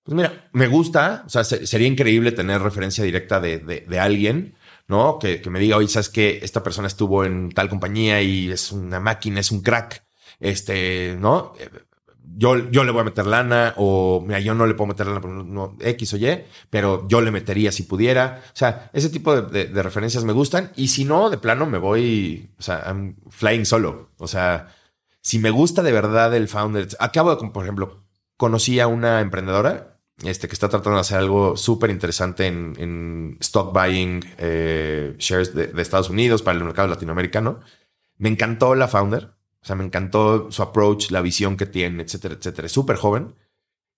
[0.03, 1.25] Pues mira, me gusta.
[1.27, 4.55] O sea, sería increíble tener referencia directa de, de, alguien,
[4.89, 5.19] ¿no?
[5.19, 8.73] Que, que, me diga, oye, sabes que esta persona estuvo en tal compañía y es
[8.73, 10.07] una máquina, es un crack.
[10.39, 11.55] Este, ¿no?
[12.35, 15.21] Yo, yo le voy a meter lana o mira, yo no le puedo meter lana
[15.21, 18.43] no, X o Y, pero yo le metería si pudiera.
[18.49, 21.79] O sea, ese tipo de, de, referencias me gustan y si no, de plano me
[21.79, 24.11] voy, o sea, I'm flying solo.
[24.19, 24.69] O sea,
[25.21, 28.05] si me gusta de verdad el founder, acabo de, por ejemplo,
[28.37, 33.37] conocí a una emprendedora este, que está tratando de hacer algo súper interesante en, en,
[33.41, 37.61] stock buying eh, shares de, de Estados Unidos para el mercado latinoamericano.
[38.19, 39.36] Me encantó la founder
[39.67, 42.67] o sea, me encantó su approach, la visión que tiene, etcétera, etcétera.
[42.67, 43.35] Es súper joven.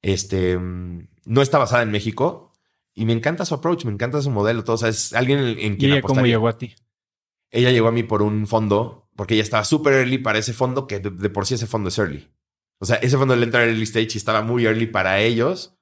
[0.03, 2.53] Este, no está basada en México
[2.95, 4.77] Y me encanta su approach, me encanta su modelo, todo.
[4.77, 6.33] O sea, es alguien en, en quien ¿Y ella cómo apostaría.
[6.33, 6.75] llegó a ti?
[7.51, 10.87] Ella llegó a mí por un fondo, porque ella estaba súper early para ese fondo,
[10.87, 12.31] que de, de por sí ese fondo es early.
[12.81, 15.78] O sea, ese fondo le entra early stage y estaba muy early para ellos.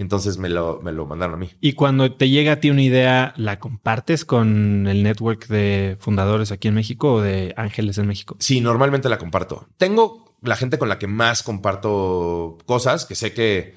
[0.00, 1.50] Entonces me lo, me lo mandaron a mí.
[1.60, 6.52] Y cuando te llega a ti una idea, ¿la compartes con el network de fundadores
[6.52, 8.34] aquí en México o de ángeles en México?
[8.38, 9.68] Sí, normalmente la comparto.
[9.76, 13.74] Tengo la gente con la que más comparto cosas, que sé que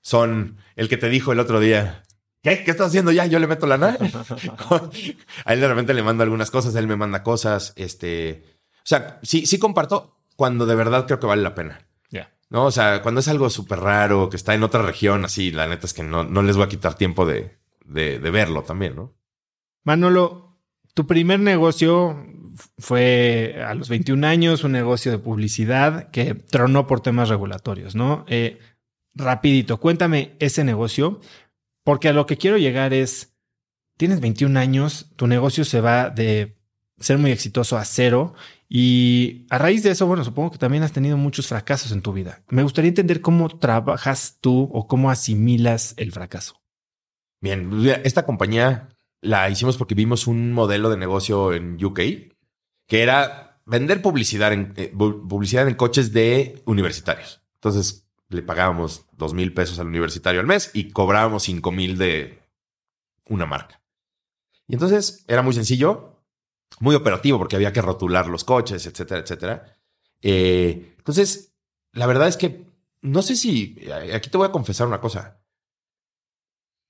[0.00, 2.04] son el que te dijo el otro día.
[2.42, 2.64] ¿Qué?
[2.64, 3.26] ¿Qué estás haciendo ya?
[3.26, 3.98] Yo le meto lana.
[5.44, 7.74] a él de repente le mando algunas cosas, él me manda cosas.
[7.76, 8.44] Este,
[8.78, 11.86] o sea, sí, sí comparto cuando de verdad creo que vale la pena.
[12.48, 15.66] No, o sea, cuando es algo súper raro, que está en otra región, así, la
[15.66, 18.94] neta es que no, no les voy a quitar tiempo de, de, de verlo también,
[18.94, 19.14] ¿no?
[19.84, 20.60] Manolo,
[20.94, 22.24] tu primer negocio
[22.78, 28.24] fue a los 21 años, un negocio de publicidad que tronó por temas regulatorios, ¿no?
[28.28, 28.58] Eh,
[29.14, 31.20] rapidito, cuéntame ese negocio,
[31.84, 33.36] porque a lo que quiero llegar es,
[33.96, 36.55] tienes 21 años, tu negocio se va de
[36.98, 38.34] ser muy exitoso a cero
[38.68, 42.12] y a raíz de eso, bueno, supongo que también has tenido muchos fracasos en tu
[42.12, 42.42] vida.
[42.48, 46.60] Me gustaría entender cómo trabajas tú o cómo asimilas el fracaso.
[47.40, 47.70] Bien,
[48.04, 48.88] esta compañía
[49.20, 52.00] la hicimos porque vimos un modelo de negocio en UK
[52.88, 57.42] que era vender publicidad en, eh, pu- publicidad en coches de universitarios.
[57.54, 62.40] Entonces le pagábamos dos mil pesos al universitario al mes y cobrábamos cinco mil de
[63.28, 63.80] una marca.
[64.66, 66.15] Y entonces era muy sencillo,
[66.80, 69.76] muy operativo porque había que rotular los coches, etcétera, etcétera.
[70.22, 71.54] Eh, entonces,
[71.92, 72.66] la verdad es que
[73.02, 73.78] no sé si
[74.12, 75.40] aquí te voy a confesar una cosa.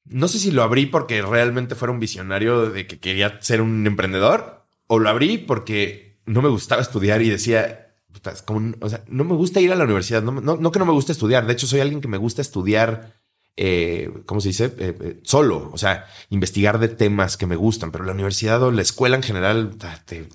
[0.05, 3.87] No sé si lo abrí porque realmente fuera un visionario de que quería ser un
[3.87, 8.89] emprendedor o lo abrí porque no me gustaba estudiar y decía, "Puta, es como o
[8.89, 11.13] sea, no me gusta ir a la universidad, no, no, no que no me gusta
[11.13, 13.15] estudiar, de hecho soy alguien que me gusta estudiar,
[13.57, 14.67] eh, ¿cómo se dice?
[14.79, 18.71] Eh, eh, solo, o sea, investigar de temas que me gustan, pero la universidad o
[18.71, 20.29] la escuela en general te,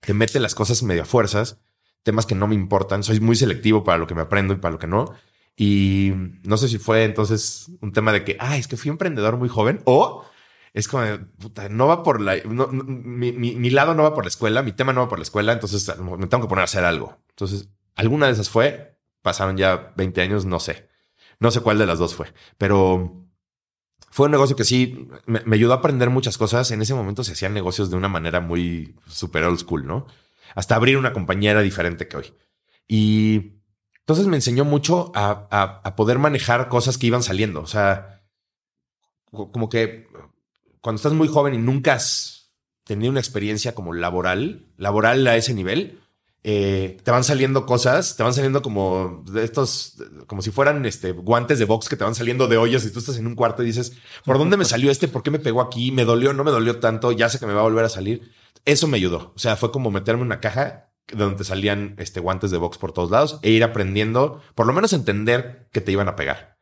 [0.00, 1.58] te mete las cosas medio a fuerzas,
[2.02, 4.72] temas que no me importan, soy muy selectivo para lo que me aprendo y para
[4.72, 5.12] lo que no.
[5.56, 6.12] Y
[6.44, 9.48] no sé si fue entonces un tema de que, ah, es que fui emprendedor muy
[9.48, 10.24] joven o
[10.72, 11.04] es como,
[11.38, 15.02] puta, no va por la, mi lado no va por la escuela, mi tema no
[15.02, 17.18] va por la escuela, entonces me tengo que poner a hacer algo.
[17.30, 20.88] Entonces, alguna de esas fue, pasaron ya 20 años, no sé,
[21.42, 23.26] no sé cuál de las dos fue, pero
[24.10, 26.70] fue un negocio que sí me, ayudó a aprender muchas cosas.
[26.70, 30.06] En ese momento se hacían negocios de una manera muy super old school, ¿no?
[30.54, 32.34] Hasta abrir una compañía era diferente que hoy.
[32.86, 33.54] Y
[34.00, 37.60] entonces me enseñó mucho a, a- a poder manejar cosas que iban saliendo.
[37.62, 38.22] O sea,
[39.30, 40.08] co- como que
[40.80, 42.52] cuando estás muy joven y nunca has
[42.84, 46.01] tenido una experiencia como laboral, laboral a ese nivel,
[46.44, 51.12] eh, te van saliendo cosas, te van saliendo como de estos, como si fueran este,
[51.12, 53.62] guantes de box que te van saliendo de hoyos y tú estás en un cuarto
[53.62, 53.92] y dices,
[54.24, 55.06] ¿por dónde me salió este?
[55.06, 55.92] ¿Por qué me pegó aquí?
[55.92, 56.32] ¿Me dolió?
[56.32, 57.12] ¿No me dolió tanto?
[57.12, 58.32] Ya sé que me va a volver a salir.
[58.64, 59.32] Eso me ayudó.
[59.36, 62.92] O sea, fue como meterme en una caja donde salían este, guantes de box por
[62.92, 66.58] todos lados e ir aprendiendo, por lo menos entender que te iban a pegar.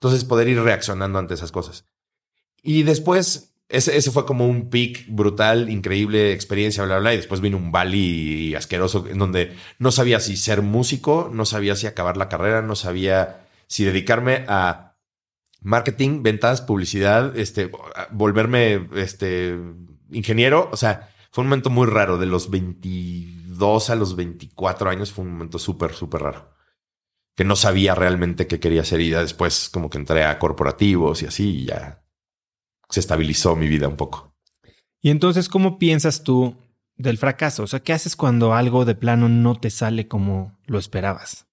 [0.00, 1.86] Entonces poder ir reaccionando ante esas cosas.
[2.62, 7.14] Y después, ese, ese fue como un peak brutal, increíble experiencia, bla, bla, bla.
[7.14, 11.74] Y después vino un valley asqueroso en donde no sabía si ser músico, no sabía
[11.76, 14.96] si acabar la carrera, no sabía si dedicarme a
[15.60, 17.70] marketing, ventas, publicidad, este,
[18.10, 19.58] volverme este,
[20.10, 20.68] ingeniero.
[20.70, 22.18] O sea, fue un momento muy raro.
[22.18, 26.54] De los 22 a los 24 años fue un momento súper, súper raro.
[27.34, 31.26] Que no sabía realmente qué quería hacer y después como que entré a corporativos y
[31.26, 32.03] así y ya
[32.88, 34.34] se estabilizó mi vida un poco.
[35.00, 36.56] Y entonces, ¿cómo piensas tú
[36.96, 37.64] del fracaso?
[37.64, 41.46] O sea, ¿qué haces cuando algo de plano no te sale como lo esperabas?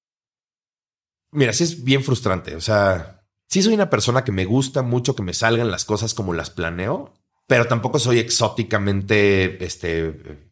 [1.31, 2.55] Mira, sí es bien frustrante.
[2.55, 6.13] O sea, sí soy una persona que me gusta mucho que me salgan las cosas
[6.13, 7.13] como las planeo,
[7.47, 10.50] pero tampoco soy exóticamente, este,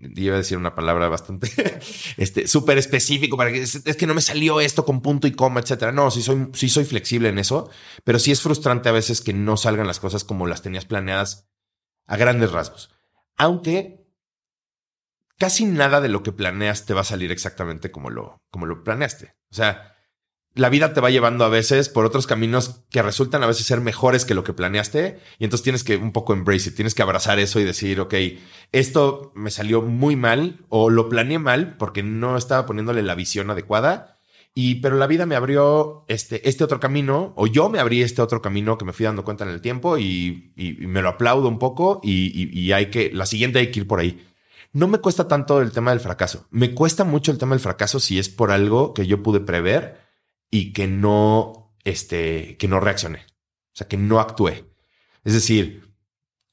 [0.00, 1.50] iba a decir una palabra bastante,
[2.16, 5.32] este, súper específico para que es, es que no me salió esto con punto y
[5.32, 5.92] coma, etcétera.
[5.92, 7.70] No, sí soy, sí soy flexible en eso,
[8.04, 11.48] pero sí es frustrante a veces que no salgan las cosas como las tenías planeadas
[12.06, 12.90] a grandes rasgos.
[13.36, 14.06] Aunque
[15.38, 18.82] casi nada de lo que planeas te va a salir exactamente como lo, como lo
[18.82, 19.34] planeaste.
[19.50, 19.95] O sea,
[20.56, 23.80] la vida te va llevando a veces por otros caminos que resultan a veces ser
[23.80, 25.20] mejores que lo que planeaste.
[25.38, 28.14] Y entonces tienes que un poco embrace it, tienes que abrazar eso y decir, ok,
[28.72, 33.50] esto me salió muy mal o lo planeé mal porque no estaba poniéndole la visión
[33.50, 34.18] adecuada.
[34.58, 38.22] Y, pero la vida me abrió este, este otro camino, o yo me abrí este
[38.22, 41.10] otro camino que me fui dando cuenta en el tiempo y, y- y me lo
[41.10, 44.26] aplaudo un poco y, y- hay que, la siguiente hay que ir por ahí.
[44.72, 46.46] No me cuesta tanto el tema del fracaso.
[46.50, 50.05] Me cuesta mucho el tema del fracaso si es por algo que yo pude prever
[50.56, 53.18] y que no, este, que no reaccioné.
[53.18, 54.64] O sea, que no actué.
[55.22, 55.92] Es decir,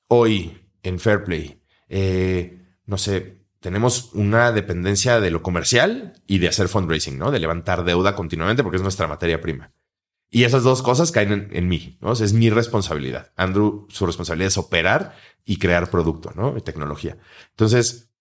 [0.09, 6.67] hoy en Fairplay, eh, no sé, tenemos una dependencia de lo comercial y de hacer
[6.67, 7.31] fundraising, ¿no?
[7.31, 9.71] De levantar deuda continuamente porque es nuestra materia prima.
[10.29, 12.11] Y esas dos cosas caen en, mí, ¿no?
[12.11, 13.31] es mi responsabilidad.
[13.37, 15.15] Andrew, su responsabilidad es operar
[15.45, 16.57] y crear producto, ¿no?
[16.57, 17.17] Y tecnología.
[17.51, 18.11] Entonces,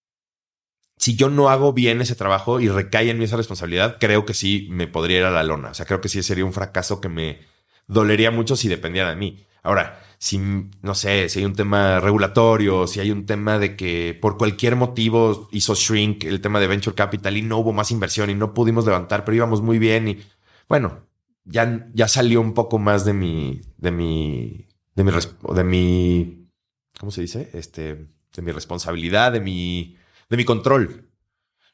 [1.02, 4.34] si yo no hago bien ese trabajo y recae en mí esa responsabilidad, creo que
[4.34, 5.70] sí me podría ir a la lona.
[5.70, 7.40] O sea, creo que sí sería un fracaso que me
[7.88, 9.44] dolería mucho si dependiera de mí.
[9.64, 14.16] Ahora, si, no sé, si hay un tema regulatorio, si hay un tema de que
[14.22, 18.30] por cualquier motivo hizo shrink el tema de venture capital y no hubo más inversión
[18.30, 20.20] y no pudimos levantar, pero íbamos muy bien y
[20.68, 21.08] bueno,
[21.44, 25.10] ya, ya salió un poco más de mi, de mi, de mi,
[25.52, 26.48] de mi,
[27.00, 27.50] ¿cómo se dice?
[27.54, 28.06] Este,
[28.36, 29.96] de mi responsabilidad, de mi,
[30.28, 31.10] de mi control,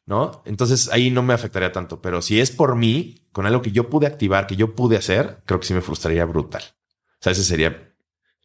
[0.07, 0.43] ¿no?
[0.45, 3.89] Entonces ahí no me afectaría tanto, pero si es por mí, con algo que yo
[3.89, 6.63] pude activar, que yo pude hacer, creo que sí me frustraría brutal.
[6.67, 7.95] O sea, ese sería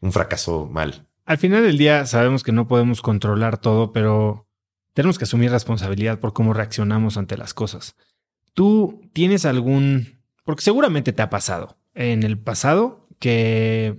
[0.02, 1.08] un fracaso mal.
[1.26, 4.48] Al final del día sabemos que no podemos controlar todo, pero
[4.94, 7.96] tenemos que asumir responsabilidad por cómo reaccionamos ante las cosas.
[8.54, 13.98] ¿Tú tienes algún porque seguramente te ha pasado en el pasado que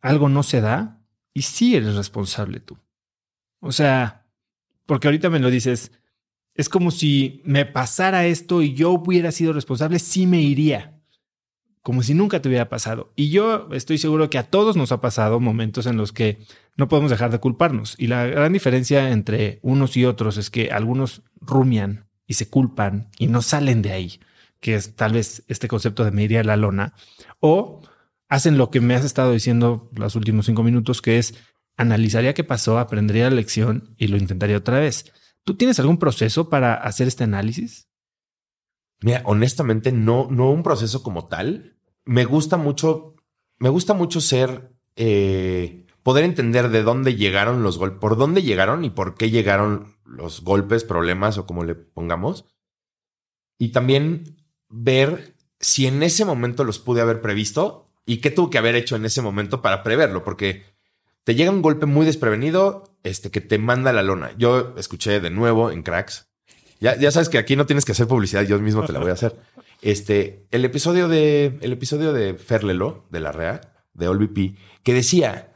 [0.00, 1.00] algo no se da
[1.32, 2.78] y sí eres responsable tú.
[3.60, 4.25] O sea,
[4.86, 5.92] porque ahorita me lo dices,
[6.54, 10.92] es como si me pasara esto y yo hubiera sido responsable, sí me iría.
[11.82, 13.12] Como si nunca te hubiera pasado.
[13.14, 16.38] Y yo estoy seguro que a todos nos ha pasado momentos en los que
[16.76, 17.94] no podemos dejar de culparnos.
[17.96, 23.08] Y la gran diferencia entre unos y otros es que algunos rumian y se culpan
[23.18, 24.20] y no salen de ahí
[24.60, 26.94] que es tal vez este concepto de me iría a la lona,
[27.40, 27.82] o
[28.28, 31.34] hacen lo que me has estado diciendo los últimos cinco minutos, que es
[31.76, 35.12] analizaría qué pasó, aprendería la lección y lo intentaría otra vez.
[35.44, 37.88] ¿Tú tienes algún proceso para hacer este análisis?
[39.00, 41.78] Mira, honestamente, no, no un proceso como tal.
[42.04, 43.16] Me gusta mucho,
[43.58, 48.84] me gusta mucho ser, eh, poder entender de dónde llegaron los golpes, por dónde llegaron
[48.84, 52.46] y por qué llegaron los golpes, problemas o como le pongamos.
[53.58, 54.36] Y también
[54.68, 58.96] ver si en ese momento los pude haber previsto y qué tuve que haber hecho
[58.96, 60.64] en ese momento para preverlo, porque
[61.26, 64.30] te llega un golpe muy desprevenido, este que te manda la lona.
[64.38, 66.28] Yo escuché de nuevo en Cracks.
[66.78, 69.10] Ya, ya sabes que aquí no tienes que hacer publicidad, yo mismo te la voy
[69.10, 69.36] a hacer.
[69.82, 73.60] Este, el episodio de, el episodio de Ferlelo, de la REA,
[73.92, 74.54] de OLVP,
[74.84, 75.52] que decía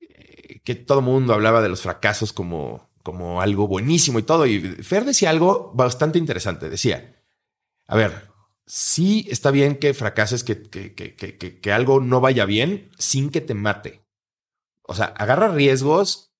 [0.00, 4.44] eh, que todo mundo hablaba de los fracasos como, como algo buenísimo y todo.
[4.44, 6.68] Y Fer decía algo bastante interesante.
[6.68, 7.22] Decía,
[7.86, 8.28] a ver,
[8.66, 11.14] sí está bien que fracases, que, que, que,
[11.60, 14.01] que, algo no vaya bien sin que te mate.
[14.92, 16.32] O sea, agarra riesgos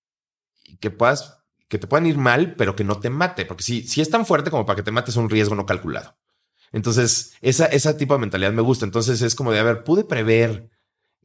[0.80, 1.38] que puedas,
[1.68, 4.26] que te puedan ir mal, pero que no te mate, porque si, si es tan
[4.26, 6.16] fuerte como para que te mates un riesgo no calculado.
[6.72, 8.84] Entonces, esa, esa tipo de mentalidad me gusta.
[8.84, 10.70] Entonces es como de, a ver, pude prever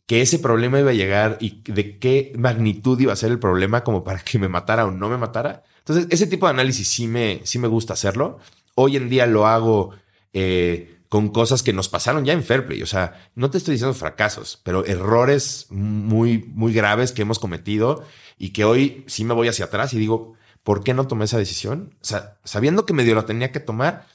[0.05, 3.83] que ese problema iba a llegar y de qué magnitud iba a ser el problema
[3.83, 5.63] como para que me matara o no me matara.
[5.79, 8.39] Entonces, ese tipo de análisis sí me, sí me gusta hacerlo.
[8.75, 9.93] Hoy en día lo hago
[10.33, 12.81] eh, con cosas que nos pasaron ya en Fairplay.
[12.81, 18.03] O sea, no te estoy diciendo fracasos, pero errores muy, muy graves que hemos cometido
[18.37, 21.37] y que hoy sí me voy hacia atrás y digo, ¿por qué no tomé esa
[21.37, 21.95] decisión?
[22.01, 24.07] O sea, sabiendo que medio la tenía que tomar,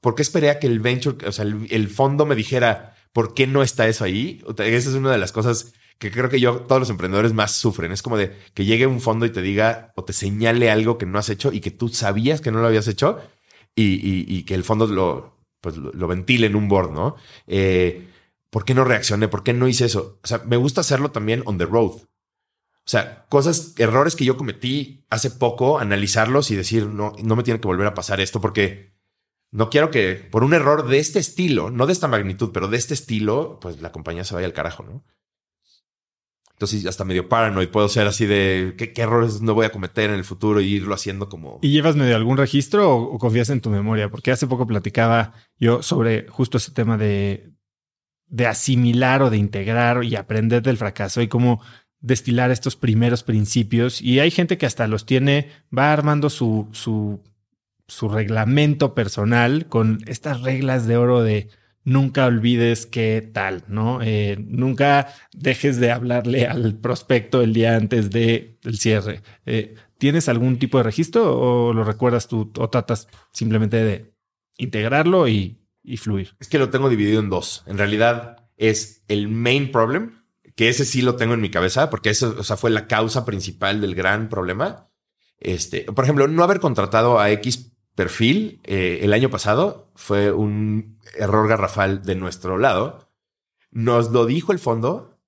[0.00, 3.46] ¿por qué esperé a que el venture, o sea, el, fondo me dijera, ¿por qué
[3.46, 4.42] no está eso ahí?
[4.58, 7.92] esa es una de las cosas que creo que yo, todos los emprendedores más sufren.
[7.92, 11.06] Es como de que llegue un fondo y te diga o te señale algo que
[11.06, 13.20] no has hecho y que tú sabías que no lo habías hecho
[13.74, 15.37] y que el fondo lo,
[15.72, 17.16] pues lo, ventile en un board, ¿no?
[17.46, 18.08] Eh,
[18.50, 19.28] ¿Por qué no reaccioné?
[19.28, 20.18] ¿Por qué no hice eso?
[20.22, 21.92] O sea, me gusta hacerlo también on the road.
[21.92, 27.42] O sea, cosas, errores que yo cometí hace poco, analizarlos y decir, no, no me
[27.42, 28.94] tiene que volver a pasar esto porque
[29.50, 32.78] no quiero que por un error de este estilo, no de esta magnitud, pero de
[32.78, 35.04] este estilo, pues la compañía se vaya al carajo, ¿no?
[36.58, 40.16] Entonces hasta medio paranoid puedo ser así de ¿qué, errores no voy a cometer en
[40.16, 41.60] el futuro y irlo haciendo como...
[41.62, 44.10] ¿Y llevas medio algún registro o, confías en tu memoria?
[44.10, 47.52] Porque hace poco platicaba yo sobre justo ese tema de,
[48.26, 51.60] de asimilar o de integrar y aprender del fracaso y cómo
[52.00, 54.02] destilar estos primeros principios.
[54.02, 57.22] Y hay gente que hasta los tiene, va armando su, su,
[57.86, 61.50] su reglamento personal con estas reglas de oro de
[61.88, 64.00] nunca olvides qué tal, ¿no?
[64.02, 69.22] Eh, nunca dejes de hablarle al prospecto el día antes del cierre.
[69.46, 74.12] Eh, ¿Tienes algún tipo de registro o lo recuerdas tú o tratas simplemente de
[74.58, 76.36] integrarlo y, y fluir?
[76.38, 77.64] Es que lo tengo dividido en dos.
[77.66, 80.22] En realidad es el main problem,
[80.56, 83.24] que ese sí lo tengo en mi cabeza, porque eso o sea, fue la causa
[83.24, 84.90] principal del gran problema.
[85.40, 87.67] Este, por ejemplo, no haber contratado a X
[87.98, 93.10] perfil eh, el año pasado fue un error garrafal de nuestro lado.
[93.72, 95.18] Nos lo dijo el fondo,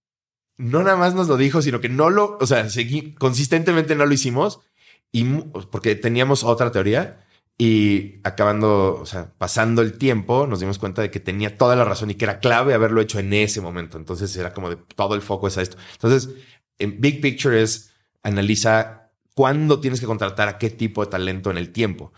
[0.56, 4.06] no nada más nos lo dijo, sino que no lo, o sea, seguí, consistentemente no
[4.06, 4.60] lo hicimos
[5.10, 5.24] y
[5.72, 7.26] porque teníamos otra teoría
[7.58, 11.84] y acabando, o sea, pasando el tiempo, nos dimos cuenta de que tenía toda la
[11.84, 13.98] razón y que era clave haberlo hecho en ese momento.
[13.98, 15.76] Entonces era como de todo el foco es a esto.
[15.94, 16.36] Entonces,
[16.78, 17.92] en Big Picture es
[18.22, 22.12] analiza cuándo tienes que contratar a qué tipo de talento en el tiempo.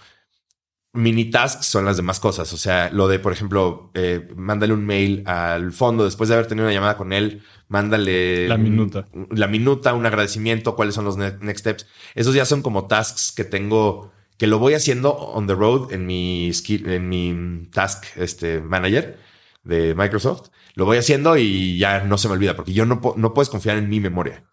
[0.94, 2.52] Mini tasks son las demás cosas.
[2.52, 6.46] O sea, lo de, por ejemplo, eh, mándale un mail al fondo después de haber
[6.46, 11.16] tenido una llamada con él, mándale la minuta, la minuta, un agradecimiento, cuáles son los
[11.16, 11.86] next steps.
[12.14, 16.04] Esos ya son como tasks que tengo que lo voy haciendo on the road en
[16.04, 19.18] mi skill, en mi task este, manager
[19.62, 20.48] de Microsoft.
[20.74, 23.76] Lo voy haciendo y ya no se me olvida porque yo no, no puedes confiar
[23.76, 24.44] en mi memoria.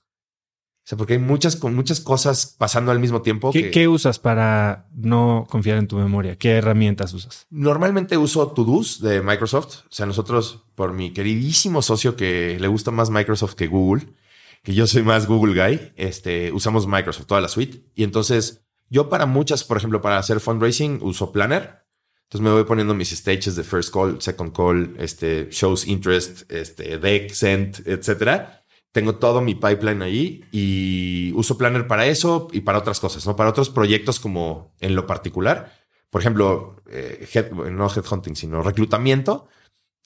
[0.90, 3.52] O sea, porque hay muchas, con muchas cosas pasando al mismo tiempo.
[3.52, 6.36] ¿Qué, usas para no confiar en tu memoria?
[6.36, 7.46] ¿Qué herramientas usas?
[7.52, 9.82] Normalmente uso To-Dos de Microsoft.
[9.86, 14.16] O sea, nosotros, por mi queridísimo socio que le gusta más Microsoft que Google,
[14.64, 17.84] que yo soy más Google Guy, este, usamos Microsoft, toda la suite.
[17.94, 21.86] Y entonces yo para muchas, por ejemplo, para hacer fundraising uso Planner.
[22.24, 26.98] Entonces me voy poniendo mis stages de first call, second call, este, shows interest, este,
[26.98, 28.59] deck, send, etcétera.
[28.92, 33.36] Tengo todo mi pipeline ahí y uso Planner para eso y para otras cosas, ¿no?
[33.36, 35.74] Para otros proyectos como en lo particular.
[36.10, 39.48] Por ejemplo, eh, head, no headhunting, sino reclutamiento.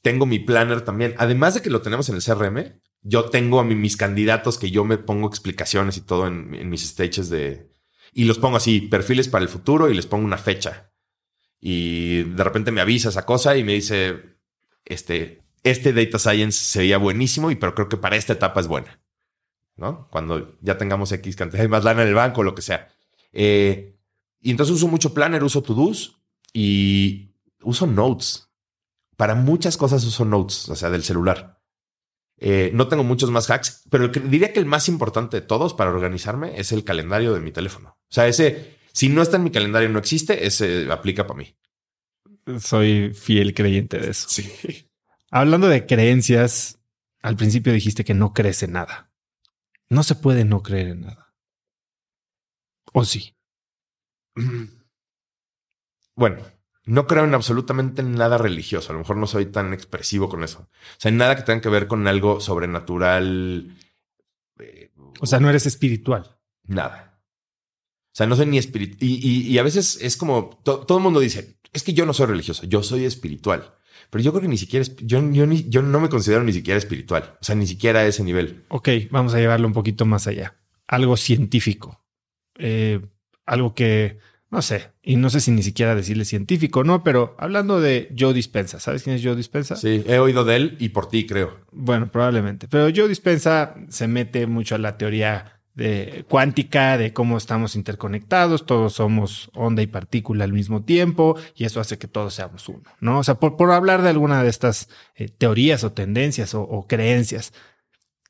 [0.01, 1.15] Tengo mi planner también.
[1.17, 4.83] Además de que lo tenemos en el CRM, yo tengo a mis candidatos que yo
[4.83, 7.73] me pongo explicaciones y todo en, en mis stages de,
[8.13, 10.91] y los pongo así, perfiles para el futuro y les pongo una fecha.
[11.59, 14.37] Y de repente me avisa esa cosa y me dice,
[14.85, 18.99] este, este data science sería buenísimo, y pero creo que para esta etapa es buena.
[19.75, 20.07] ¿No?
[20.11, 22.89] Cuando ya tengamos X cantidad de más lana en el banco, lo que sea.
[23.31, 23.97] Eh,
[24.39, 26.21] y entonces uso mucho Planner, uso To-Dos
[26.53, 27.31] y
[27.61, 28.49] uso Notes.
[29.17, 31.59] Para muchas cosas uso Notes, o sea, del celular.
[32.37, 35.91] Eh, no tengo muchos más hacks, pero diría que el más importante de todos para
[35.91, 37.97] organizarme es el calendario de mi teléfono.
[38.01, 41.55] O sea, ese, si no está en mi calendario, no existe, ese aplica para mí.
[42.59, 44.27] Soy fiel creyente de eso.
[44.29, 44.51] Sí.
[45.35, 46.79] Hablando de creencias,
[47.23, 49.11] al principio dijiste que no crees en nada.
[49.89, 51.33] No se puede no creer en nada.
[52.93, 53.35] ¿O sí?
[56.15, 56.43] Bueno,
[56.85, 58.91] no creo en absolutamente nada religioso.
[58.91, 60.59] A lo mejor no soy tan expresivo con eso.
[60.69, 63.75] O sea, nada que tenga que ver con algo sobrenatural.
[64.59, 66.37] Eh, o sea, no eres espiritual.
[66.65, 67.19] Nada.
[68.11, 68.99] O sea, no soy ni espiritual.
[69.01, 72.67] Y, a veces es como todo el mundo dice: es que yo no soy religioso,
[72.67, 73.73] yo soy espiritual.
[74.13, 77.33] Pero yo creo que ni siquiera yo, yo, yo no me considero ni siquiera espiritual.
[77.41, 78.63] O sea, ni siquiera a ese nivel.
[78.67, 80.55] Ok, vamos a llevarlo un poquito más allá.
[80.85, 81.99] Algo científico.
[82.59, 83.01] Eh,
[83.43, 84.19] algo que
[84.51, 87.03] no sé, y no sé si ni siquiera decirle científico, ¿no?
[87.03, 89.75] Pero hablando de Joe Dispensa, ¿sabes quién es Joe Dispensa?
[89.75, 91.61] Sí, he oído de él y por ti, creo.
[91.71, 92.67] Bueno, probablemente.
[92.67, 98.65] Pero Joe Dispensa se mete mucho a la teoría de cuántica, de cómo estamos interconectados,
[98.65, 102.83] todos somos onda y partícula al mismo tiempo, y eso hace que todos seamos uno,
[102.99, 103.19] ¿no?
[103.19, 107.53] O sea, por, por hablar de alguna de estas eh, teorías o tendencias o, creencias,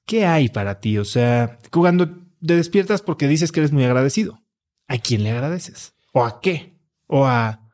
[0.06, 0.98] ¿qué hay para ti?
[0.98, 2.10] O sea, cuando
[2.45, 4.41] te despiertas porque dices que eres muy agradecido,
[4.88, 5.95] ¿a quién le agradeces?
[6.14, 6.78] ¿O a qué?
[7.07, 7.70] ¿O a,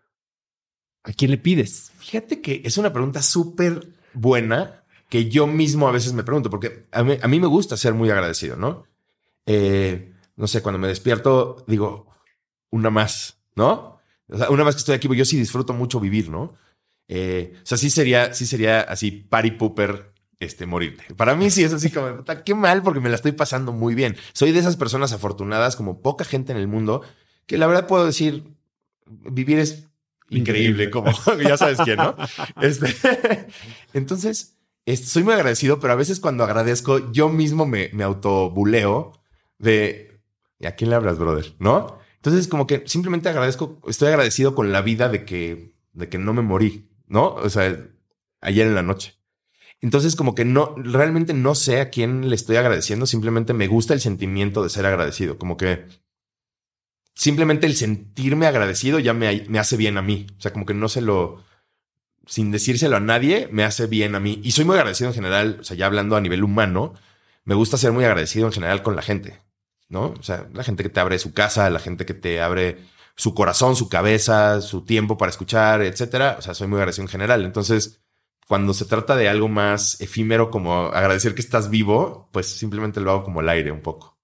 [1.03, 1.91] a quién le pides?
[1.99, 4.79] Fíjate que es una pregunta súper buena
[5.09, 8.55] que yo mismo a veces me pregunto, porque a mí, me gusta ser muy agradecido,
[8.55, 8.85] ¿no?
[9.51, 12.07] Eh, no sé, cuando me despierto digo,
[12.69, 13.99] una más, ¿no?
[14.27, 16.53] O sea, una más que estoy aquí, yo sí disfruto mucho vivir, ¿no?
[17.07, 21.15] Eh, o sea, sí sería, sí sería así party pooper este, morirte.
[21.15, 24.15] Para mí sí es así como, qué mal porque me la estoy pasando muy bien.
[24.33, 27.01] Soy de esas personas afortunadas como poca gente en el mundo
[27.47, 28.53] que la verdad puedo decir,
[29.07, 29.87] vivir es
[30.29, 31.11] increíble, como
[31.43, 32.15] ya sabes quién, ¿no?
[32.61, 32.95] Este,
[33.93, 34.59] entonces,
[35.03, 39.18] soy muy agradecido, pero a veces cuando agradezco, yo mismo me, me autobuleo
[39.59, 40.19] de,
[40.65, 41.53] ¿a quién le hablas, brother?
[41.59, 41.99] ¿No?
[42.15, 46.33] Entonces, como que simplemente agradezco, estoy agradecido con la vida de que, de que no
[46.33, 47.35] me morí, ¿no?
[47.35, 47.77] O sea,
[48.41, 49.15] ayer en la noche.
[49.81, 53.93] Entonces, como que no, realmente no sé a quién le estoy agradeciendo, simplemente me gusta
[53.93, 55.85] el sentimiento de ser agradecido, como que
[57.13, 60.27] simplemente el sentirme agradecido ya me, me hace bien a mí.
[60.37, 61.43] O sea, como que no se lo,
[62.25, 64.39] sin decírselo a nadie, me hace bien a mí.
[64.43, 66.93] Y soy muy agradecido en general, o sea, ya hablando a nivel humano,
[67.43, 69.41] me gusta ser muy agradecido en general con la gente,
[69.89, 70.13] ¿no?
[70.17, 72.77] O sea, la gente que te abre su casa, la gente que te abre
[73.15, 76.37] su corazón, su cabeza, su tiempo para escuchar, etcétera.
[76.39, 77.43] O sea, soy muy agradecido en general.
[77.43, 78.01] Entonces,
[78.47, 83.11] cuando se trata de algo más efímero como agradecer que estás vivo, pues simplemente lo
[83.11, 84.17] hago como el aire un poco.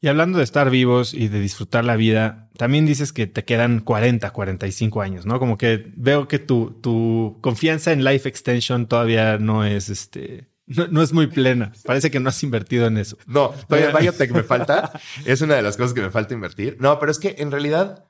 [0.00, 3.80] Y hablando de estar vivos y de disfrutar la vida, también dices que te quedan
[3.80, 5.38] 40, 45 años, ¿no?
[5.38, 11.02] Como que veo que tu, tu confianza en Life Extension todavía no es este No,
[11.02, 11.72] es muy plena.
[11.84, 13.18] Parece que no has invertido en eso.
[13.26, 14.92] No, todavía biotech me falta.
[15.24, 16.76] Es una de las cosas que me falta invertir.
[16.80, 18.08] No, pero es que en realidad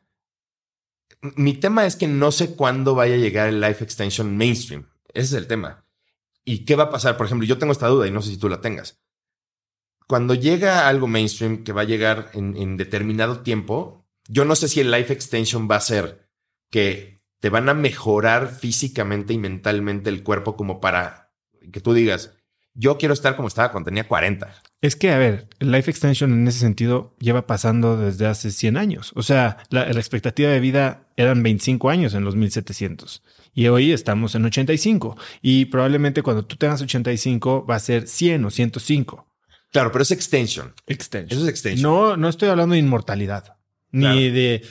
[1.36, 4.88] mi tema es que no sé cuándo vaya a llegar el life extension mainstream.
[5.14, 5.86] Ese es el tema.
[6.44, 7.16] ¿Y qué va a pasar?
[7.16, 9.00] Por ejemplo, yo tengo esta duda y no sé si tú la tengas.
[10.08, 14.68] Cuando llega algo mainstream que va a llegar en, en determinado tiempo, yo no sé
[14.68, 16.28] si el life extension va a ser
[16.70, 21.32] que te van a mejorar físicamente y mentalmente el cuerpo como para
[21.72, 22.34] que tú digas,
[22.74, 24.54] yo quiero estar como estaba cuando tenía 40.
[24.80, 28.76] Es que, a ver, el life extension en ese sentido lleva pasando desde hace 100
[28.76, 29.12] años.
[29.14, 33.22] O sea, la, expectativa de vida eran 25 años en los 1700
[33.54, 38.46] y hoy estamos en 85 y probablemente cuando tú tengas 85 va a ser 100
[38.46, 39.26] o 105.
[39.70, 40.74] Claro, pero es extension.
[40.86, 41.38] Extension.
[41.38, 41.82] Eso es extension.
[41.82, 43.56] No, no estoy hablando de inmortalidad
[43.92, 44.62] ni de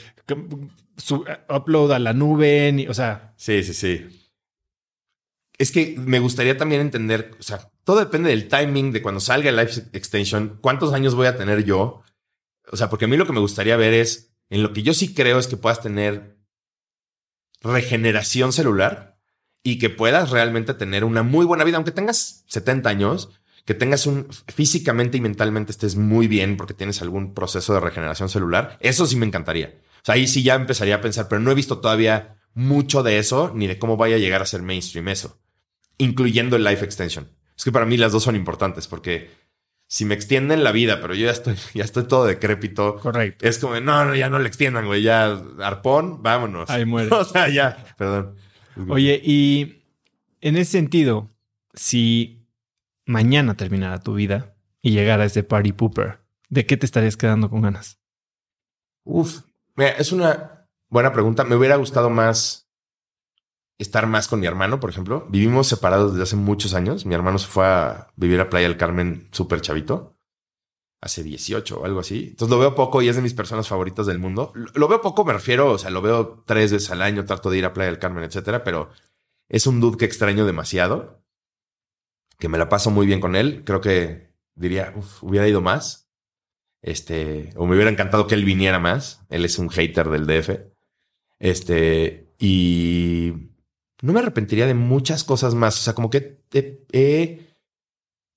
[1.48, 3.32] upload a la nube, ni, o sea.
[3.36, 4.28] Sí, sí, sí.
[5.58, 9.50] Es que me gustaría también entender, o sea, todo depende del timing de cuando salga
[9.50, 12.02] el Life Extension, cuántos años voy a tener yo.
[12.70, 14.94] O sea, porque a mí lo que me gustaría ver es, en lo que yo
[14.94, 16.38] sí creo es que puedas tener
[17.60, 19.18] regeneración celular
[19.62, 23.30] y que puedas realmente tener una muy buena vida, aunque tengas 70 años,
[23.64, 28.28] que tengas un físicamente y mentalmente estés muy bien porque tienes algún proceso de regeneración
[28.28, 28.76] celular.
[28.80, 29.74] Eso sí me encantaría.
[29.96, 33.18] O sea, ahí sí ya empezaría a pensar, pero no he visto todavía mucho de
[33.18, 35.40] eso ni de cómo vaya a llegar a ser mainstream eso,
[35.98, 37.28] incluyendo el life extension.
[37.62, 39.30] Es que para mí las dos son importantes porque
[39.86, 42.96] si me extienden la vida, pero yo ya estoy, ya estoy todo decrépito.
[42.96, 43.46] Correcto.
[43.46, 46.68] Es como, no, no, ya no le extiendan, güey, ya arpón, vámonos.
[46.70, 47.08] Ahí muere.
[47.14, 48.34] o sea, ya, perdón.
[48.88, 49.84] Oye, y
[50.40, 51.30] en ese sentido,
[51.72, 52.48] si
[53.06, 56.18] mañana terminara tu vida y llegara ese party pooper,
[56.48, 58.00] ¿de qué te estarías quedando con ganas?
[59.04, 59.42] Uf,
[59.76, 61.44] mira, es una buena pregunta.
[61.44, 62.61] Me hubiera gustado más
[63.78, 65.26] estar más con mi hermano, por ejemplo.
[65.28, 67.06] Vivimos separados desde hace muchos años.
[67.06, 70.16] Mi hermano se fue a vivir a Playa del Carmen súper chavito.
[71.00, 72.28] Hace 18 o algo así.
[72.30, 74.52] Entonces lo veo poco y es de mis personas favoritas del mundo.
[74.74, 77.58] Lo veo poco, me refiero, o sea, lo veo tres veces al año, trato de
[77.58, 78.90] ir a Playa del Carmen, etcétera, pero
[79.48, 81.24] es un dude que extraño demasiado.
[82.38, 83.62] Que me la paso muy bien con él.
[83.64, 86.10] Creo que diría, hubiera ido más.
[86.82, 89.24] Este, o me hubiera encantado que él viniera más.
[89.28, 90.50] Él es un hater del DF.
[91.38, 93.51] Este, y
[94.02, 95.78] no me arrepentiría de muchas cosas más.
[95.78, 96.42] O sea, como que
[96.92, 97.48] he,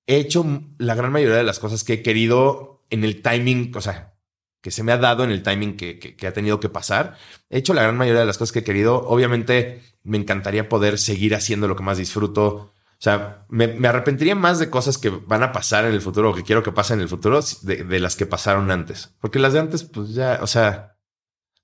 [0.06, 0.46] hecho
[0.78, 4.14] la gran mayoría de las cosas que he querido en el timing, o sea,
[4.62, 7.18] que se me ha dado en el timing que, ha tenido que pasar.
[7.50, 9.02] He hecho la gran mayoría de las cosas que he querido.
[9.08, 12.46] Obviamente me encantaría poder seguir haciendo lo que más disfruto.
[12.46, 16.34] O sea, me, arrepentiría más de cosas que van a pasar en el futuro o
[16.34, 19.14] que quiero que pasen en el futuro de, las que pasaron antes.
[19.20, 20.96] Porque las de antes, pues ya, o sea,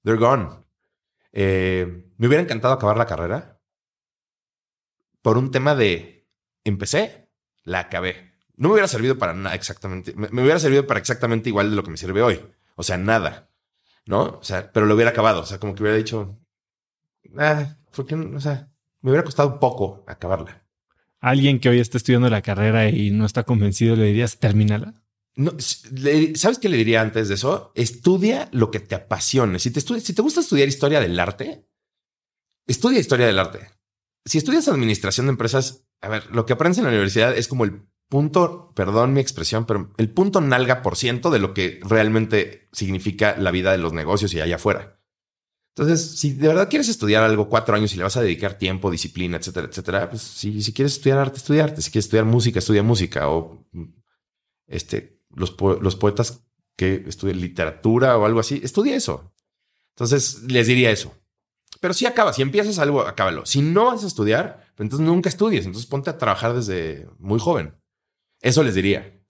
[0.03, 0.49] they're gone.
[1.31, 3.52] Eh, me hubiera encantado acabar la carrera
[5.23, 6.29] por un tema de
[6.65, 7.31] empecé,
[7.65, 8.33] la acabé.
[8.57, 10.13] No me hubiera servido para nada exactamente.
[10.15, 12.41] Me, hubiera servido para exactamente igual de lo que me sirve hoy.
[12.77, 13.49] O sea, nada.
[14.05, 14.39] ¿No?
[14.41, 15.41] O sea, pero lo hubiera acabado.
[15.41, 16.39] O sea, como que hubiera dicho,
[17.39, 18.69] ah, porque, o sea,
[19.01, 20.67] me hubiera costado poco acabarla.
[21.21, 24.95] Alguien que hoy está estudiando la carrera y no está convencido, le dirías, termínala.
[25.35, 27.73] No, ¿Sabes qué le diría antes de eso?
[27.75, 29.61] Estudia lo que te apasione.
[29.61, 31.65] Si te, si te gusta estudiar historia del arte,
[32.67, 33.71] estudia historia del arte
[34.25, 37.65] si estudias administración de empresas, a ver, lo que aprendes en la universidad es como
[37.65, 42.69] el punto, perdón mi expresión, pero el punto nalga por ciento de lo que realmente
[42.73, 45.01] significa la vida de los negocios y allá afuera.
[45.75, 48.91] Entonces, si de verdad quieres estudiar algo cuatro años y le vas a dedicar tiempo,
[48.91, 51.81] disciplina, etcétera, etcétera, pues si, quieres estudiar arte, estudiarte.
[51.81, 53.31] Si quieres estudiar música, estudia música.
[53.31, 53.67] O
[54.67, 56.45] este, los, los poetas
[56.77, 59.33] que estudian literatura o algo así, estudia eso.
[59.97, 61.15] Entonces, les diría eso.
[61.81, 63.47] Pero si acabas, si empiezas algo, acábalo.
[63.47, 65.67] Si no vas a estudiar, pues entonces nunca estudies.
[65.67, 67.75] Entonces ponte a trabajar desde muy joven.
[68.41, 69.21] Eso les diría.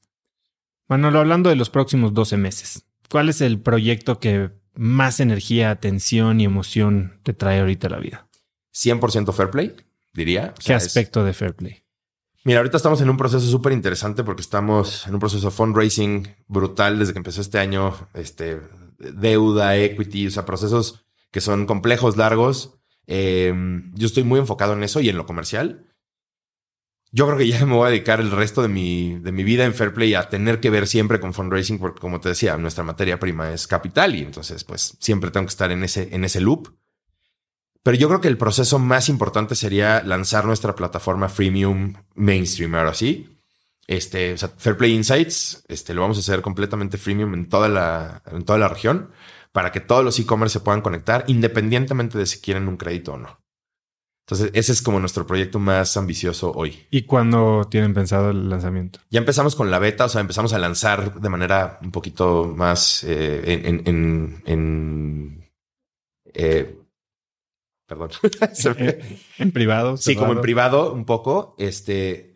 [0.89, 6.41] Manolo, hablando de los próximos 12 meses, ¿cuál es el proyecto que más energía, atención
[6.41, 8.29] y emoción te trae ahorita a la vida?
[8.75, 9.75] 100% fair play,
[10.13, 10.55] diría.
[10.65, 11.83] ¿Qué aspecto de fair play?
[12.45, 16.29] Mira, ahorita estamos en un proceso súper interesante porque estamos en un proceso de fundraising
[16.49, 18.61] brutal desde que empezó este año, este,
[18.99, 22.79] deuda, equity, o sea, procesos que son complejos, largos.
[23.09, 25.89] Em, yo estoy muy enfocado en eso y en lo comercial.
[27.11, 29.65] Yo creo que ya me voy a dedicar el resto de mi, de mi vida
[29.65, 33.19] en Fairplay a tener que ver siempre con fundraising, porque como te decía, nuestra materia
[33.19, 36.77] prima es capital y entonces pues siempre tengo que estar en ese, en ese loop.
[37.83, 42.95] Pero yo creo que el proceso más importante sería lanzar nuestra plataforma freemium mainstream, ahora
[42.95, 43.41] sí.
[43.89, 48.23] Este, o sea, Fairplay Insights, este, lo vamos a hacer completamente freemium en toda la,
[48.31, 49.11] en toda la región
[49.53, 53.19] para que todos los e-commerce se puedan conectar independientemente de si quieren un crédito o
[53.19, 53.43] no.
[54.27, 56.87] Entonces, ese es como nuestro proyecto más ambicioso hoy.
[56.91, 59.01] ¿Y cuándo tienen pensado el lanzamiento?
[59.11, 63.03] Ya empezamos con la beta, o sea, empezamos a lanzar de manera un poquito más
[63.05, 65.51] eh, en, en, en,
[66.33, 66.79] eh,
[67.87, 68.11] perdón.
[69.39, 69.97] en privado.
[69.97, 71.57] Sí, como en privado un poco.
[71.59, 72.32] Este,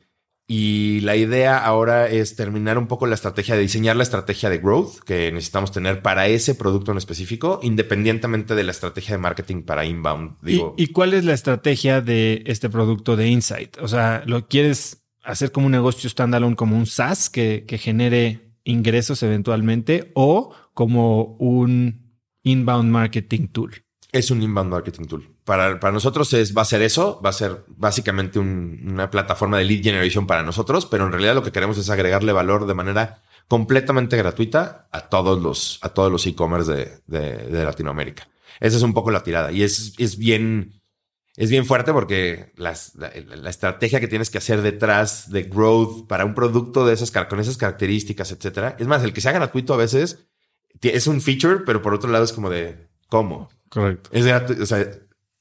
[0.49, 4.59] y la idea ahora es terminar un poco la estrategia de diseñar la estrategia de
[4.59, 9.63] growth que necesitamos tener para ese producto en específico, independientemente de la estrategia de marketing
[9.63, 10.37] para inbound.
[10.43, 10.75] Digo.
[10.77, 13.77] ¿Y, cuál es la estrategia de este producto de Insight?
[13.79, 18.53] O sea, ¿lo quieres hacer como un negocio standalone, como un SaaS que, que genere
[18.63, 23.83] ingresos eventualmente o como un inbound marketing tool?
[24.13, 27.33] Es un inbound marketing tool para, para nosotros es, va a ser eso, va a
[27.33, 31.79] ser básicamente una plataforma de lead generation para nosotros, pero en realidad lo que queremos
[31.79, 37.39] es agregarle valor de manera completamente gratuita a todos los, a todos los e-commerce de,
[37.47, 38.29] de, Latinoamérica.
[38.59, 40.83] Esa es un poco la tirada y es, es bien,
[41.37, 46.25] es bien fuerte porque las, la, estrategia que tienes que hacer detrás de growth para
[46.25, 48.75] un producto de esas, con esas características, etcétera.
[48.81, 50.27] Es más, el que sea gratuito a veces
[50.83, 53.49] es un feature, pero por otro lado es como de cómo.
[53.69, 54.11] Correcto.
[54.13, 54.65] Es gratuito.
[54.65, 54.85] O sea,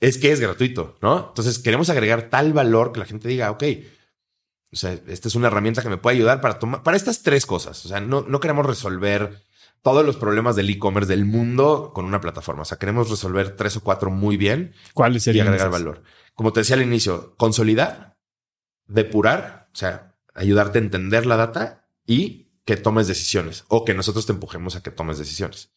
[0.08, 1.30] es que es gratuito, ¿no?
[1.30, 3.64] Entonces queremos agregar tal valor que la gente diga, ok,
[4.72, 7.46] o sea, esta es una herramienta que me puede ayudar para tomar, para estas tres
[7.48, 7.84] cosas.
[7.86, 9.44] O sea, no, no queremos resolver
[9.82, 12.62] todos los problemas del e-commerce del mundo con una plataforma.
[12.62, 14.76] O sea, queremos resolver tres o cuatro muy bien.
[14.94, 15.26] ¿Cuáles?
[15.26, 16.04] Y agregar valor.
[16.36, 18.18] Como te decía al inicio, consolidar,
[18.86, 24.28] depurar, o sea, ayudarte a entender la data y que tomes decisiones o que nosotros
[24.28, 25.72] te empujemos a que tomes decisiones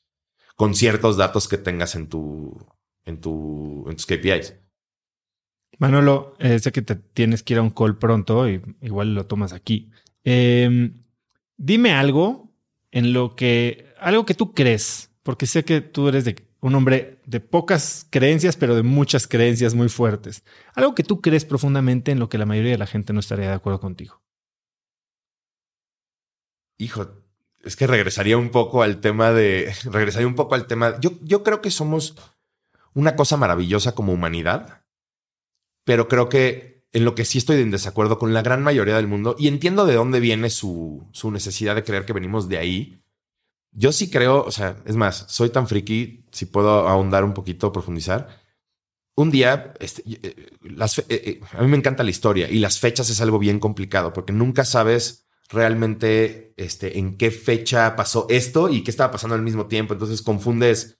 [0.56, 2.66] con ciertos datos que tengas en tu,
[3.09, 4.55] en, tu, en tus KPIs.
[5.78, 9.26] Manolo, eh, sé que te tienes que ir a un call pronto y igual lo
[9.26, 9.90] tomas aquí.
[10.24, 11.05] Em,
[11.56, 12.52] dime algo
[12.90, 17.20] en lo que, algo que tú crees, porque sé que tú eres de, un hombre
[17.26, 20.44] de pocas creencias, pero de muchas creencias muy fuertes.
[20.74, 23.48] Algo que tú crees profundamente en lo que la mayoría de la gente no estaría
[23.48, 24.20] de acuerdo contigo.
[26.76, 27.22] Hijo,
[27.62, 31.44] es que regresaría un poco al tema de, regresaría un poco al tema, yo, yo
[31.44, 32.16] creo que somos
[32.94, 34.85] una cosa maravillosa como humanidad,
[35.85, 39.09] pero creo que en lo que sí estoy en desacuerdo con la gran mayoría del
[39.09, 43.02] mundo, y entiendo de dónde viene su, su necesidad de creer que venimos de ahí,
[43.73, 47.73] yo sí creo, o sea, es más, soy tan friki, si puedo ahondar un poquito,
[47.73, 48.28] profundizar.
[49.15, 53.10] Un día, este, eh, eh, eh, a mí me encanta la historia y las fechas
[53.10, 58.82] es algo bien complicado porque nunca sabes realmente este, en qué fecha pasó esto y
[58.85, 59.94] qué estaba pasando al mismo tiempo.
[59.94, 60.98] Entonces confundes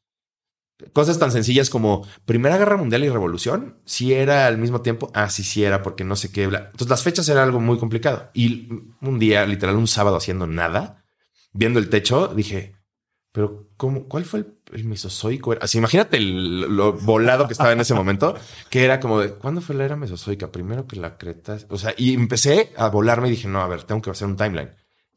[0.93, 5.29] Cosas tan sencillas como Primera Guerra Mundial y Revolución, si era al mismo tiempo, ah,
[5.29, 6.45] sí, sí era, porque no sé qué.
[6.45, 8.31] Entonces las fechas era algo muy complicado.
[8.33, 8.69] Y
[9.01, 11.05] un día, literal, un sábado haciendo nada,
[11.53, 12.77] viendo el techo, dije,
[13.33, 15.55] pero ¿cómo, ¿cuál fue el, mesozoico?
[15.61, 18.37] Así, imagínate lo volado que estaba en ese momento,
[18.71, 20.53] que era como de, ¿cuándo fue la era mesozoica?
[20.53, 21.59] Primero que la creta.
[21.71, 24.37] O sea, y empecé a volarme y dije, no, a ver, tengo que hacer un
[24.37, 24.71] timeline.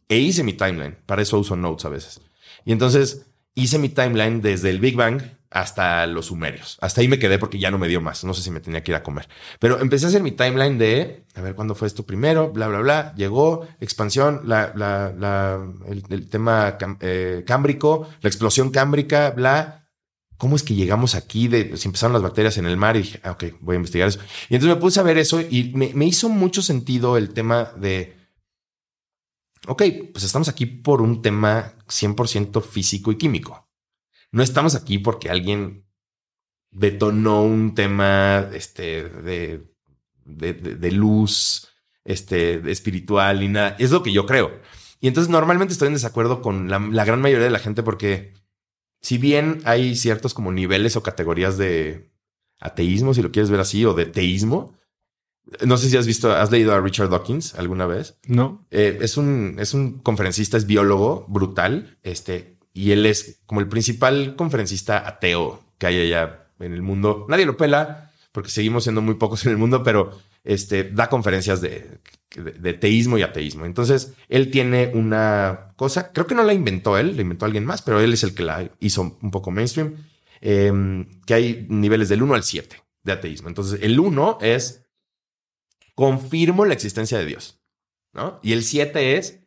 [0.10, 0.98] E hice mi timeline.
[1.06, 2.22] Para eso uso notes a veces.
[2.66, 5.22] Y entonces hice mi timeline desde el Big Bang
[5.52, 6.78] hasta los sumerios.
[6.80, 8.24] Hasta ahí me quedé porque ya no me dio más.
[8.24, 9.28] No sé si me tenía que ir a comer.
[9.60, 12.52] Pero empecé a hacer mi timeline de, a ver, ¿cuándo fue esto primero?
[12.52, 13.14] Bla, bla, bla.
[13.16, 19.90] Llegó, expansión, la, la, la, el, tema eh, cámbrico, la explosión cámbrica, bla.
[20.38, 22.96] ¿Cómo es que llegamos aquí de si empezaron las bacterias en el mar?
[22.96, 24.20] Y dije, ah, ok, voy a investigar eso.
[24.50, 27.74] Y entonces me puse a ver eso y me, me hizo mucho sentido el tema
[27.76, 28.18] de,
[29.68, 29.84] ok,
[30.14, 33.61] pues estamos aquí por un tema 100% físico y químico
[34.32, 35.86] no estamos aquí porque alguien
[36.72, 39.68] detonó un tema este, de,
[40.26, 41.68] de, luz
[42.06, 43.76] este, espiritual y nada.
[43.80, 44.60] Es lo que yo creo.
[45.00, 48.34] Y entonces normalmente estoy en desacuerdo con la, la, gran mayoría de la gente porque
[49.02, 52.12] si bien hay ciertos como niveles o categorías de
[52.60, 54.78] ateísmo, si lo quieres ver así, o de teísmo,
[55.66, 58.20] no sé si has visto, has leído a Richard Dawkins alguna vez.
[58.28, 58.66] No.
[58.72, 61.98] Eh, es un, es un conferencista, es biólogo brutal.
[62.04, 67.26] Este, y él es como el principal conferencista ateo que hay allá en el mundo.
[67.30, 71.62] Nadie lo pela porque seguimos siendo muy pocos en el mundo, pero este, da conferencias
[71.62, 72.00] de,
[72.36, 73.66] de, teísmo y ateísmo.
[73.66, 77.82] Entonces, él tiene una cosa, creo que no la inventó él, la inventó alguien más,
[77.82, 79.96] pero él es el que la hizo un poco mainstream,
[80.40, 83.50] em, que hay niveles del 1 al 7 de ateísmo.
[83.50, 84.86] Entonces, el 1 es,
[85.94, 87.60] confirmo la existencia de Dios,
[88.14, 88.40] ¿no?
[88.42, 89.41] Y el 7 es,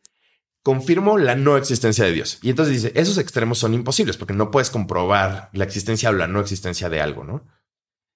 [0.65, 2.39] confirmo la no existencia de Dios.
[2.41, 6.25] Y entonces dice, esos extremos son imposibles porque no puedes comprobar la existencia o la
[6.25, 7.45] no existencia de algo, ¿no?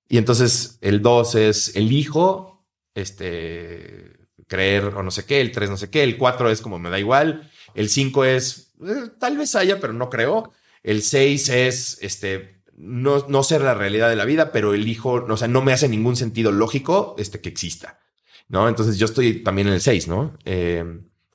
[0.08, 5.78] Y entonces el 2 es elijo, este, creer o no sé qué, el 3 no
[5.78, 9.54] sé qué, el 4 es como me da igual, el 5 es, eh, tal vez
[9.54, 10.52] haya, pero no creo,
[10.82, 15.38] el 6 es, este, no, no ser la realidad de la vida, pero elijo, o
[15.38, 18.00] sea, no me hace ningún sentido lógico este, que exista,
[18.48, 18.68] ¿no?
[18.68, 20.36] Entonces yo estoy también en el 6, ¿no?
[20.46, 20.84] Eh,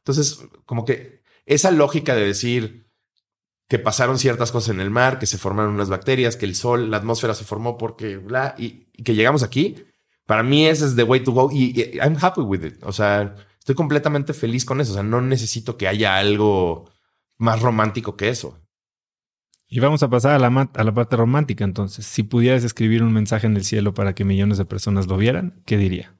[0.05, 2.91] entonces, como que esa lógica de decir
[3.69, 6.91] que pasaron ciertas cosas en el mar, que se formaron unas bacterias, que el sol,
[6.91, 9.77] la atmósfera se formó porque, bla, y, y que llegamos aquí,
[10.27, 12.83] para mí ese es the way to go y, y I'm happy with it.
[12.83, 14.93] O sea, estoy completamente feliz con eso.
[14.93, 16.91] O sea, no necesito que haya algo
[17.39, 18.61] más romántico que eso.
[19.67, 22.05] Y vamos a pasar a la, a la parte romántica entonces.
[22.05, 25.63] Si pudieras escribir un mensaje en el cielo para que millones de personas lo vieran,
[25.65, 26.15] ¿qué diría?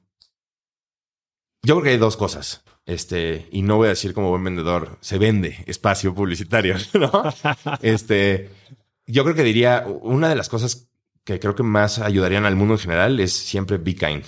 [1.63, 2.63] Yo creo que hay dos cosas.
[2.85, 7.23] Este, y no voy a decir como buen vendedor, se vende espacio publicitario, ¿no?
[7.81, 8.51] este,
[9.07, 10.87] yo creo que diría, una de las cosas
[11.23, 14.23] que creo que más ayudarían al mundo en general es siempre be kind,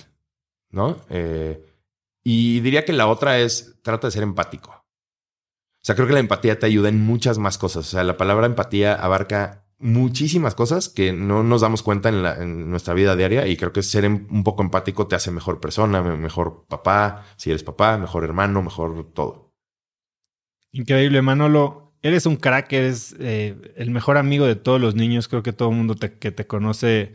[0.70, 1.00] ¿no?
[1.08, 1.64] Eh,
[2.24, 4.70] y diría que la otra es trata de ser empático.
[4.70, 7.86] O sea, creo que la empatía te ayuda en muchas más cosas.
[7.86, 12.42] O sea, la palabra empatía abarca muchísimas cosas que no nos damos cuenta en, la,
[12.42, 15.60] en nuestra vida diaria y creo que ser em, un poco empático te hace mejor
[15.60, 19.54] persona, mejor papá, si eres papá, mejor hermano, mejor todo.
[20.72, 21.94] Increíble, Manolo.
[22.02, 25.28] Eres un crack, eres eh, el mejor amigo de todos los niños.
[25.28, 27.14] Creo que todo el mundo te, que te conoce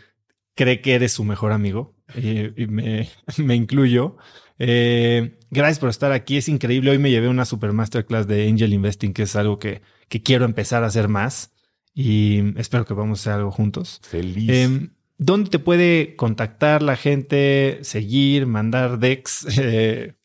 [0.56, 4.18] cree que eres su mejor amigo y, y me, me, incluyo.
[4.60, 6.38] Eh, gracias por estar aquí.
[6.38, 6.92] Es increíble.
[6.92, 10.46] Hoy me llevé una super masterclass de Angel Investing, que es algo que, que quiero
[10.46, 11.53] empezar a hacer más
[11.94, 14.00] y espero que vamos a hacer algo juntos.
[14.04, 14.50] Feliz.
[14.50, 19.48] Eh, ¿Dónde te puede contactar la gente, seguir, mandar decks?
[19.60, 20.16] Eh,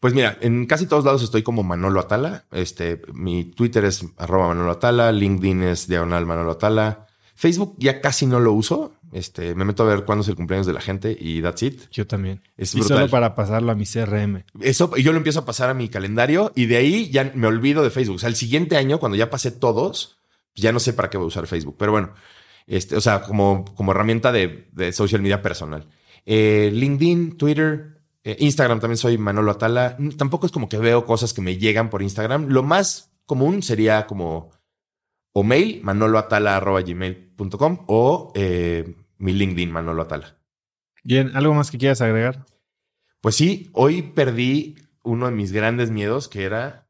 [0.00, 2.44] pues mira, en casi todos lados estoy como Manolo Atala.
[2.52, 7.06] Este, mi Twitter es arroba Manolo Atala, LinkedIn es diagonal Manolo Atala.
[7.34, 8.94] Facebook ya casi no lo uso.
[9.12, 11.80] Este, me meto a ver cuándo es el cumpleaños de la gente y that's it.
[11.90, 12.42] Yo también.
[12.56, 12.98] Es y brutal.
[12.98, 14.44] solo para pasarlo a mi CRM.
[14.60, 17.82] Eso, yo lo empiezo a pasar a mi calendario y de ahí ya me olvido
[17.82, 18.16] de Facebook.
[18.16, 20.18] O sea, el siguiente año, cuando ya pasé todos,
[20.56, 21.76] ya no sé para qué voy a usar Facebook.
[21.78, 22.14] Pero bueno,
[22.66, 25.86] este, o sea, como, como herramienta de, de social media personal.
[26.24, 29.96] Eh, LinkedIn, Twitter, eh, Instagram también soy Manolo Atala.
[30.18, 32.48] Tampoco es como que veo cosas que me llegan por Instagram.
[32.48, 34.50] Lo más común sería como
[35.32, 40.38] o mail manoloatala.gmail.com o eh, mi LinkedIn Manolo Atala.
[41.04, 42.46] Bien, ¿algo más que quieras agregar?
[43.20, 46.85] Pues sí, hoy perdí uno de mis grandes miedos que era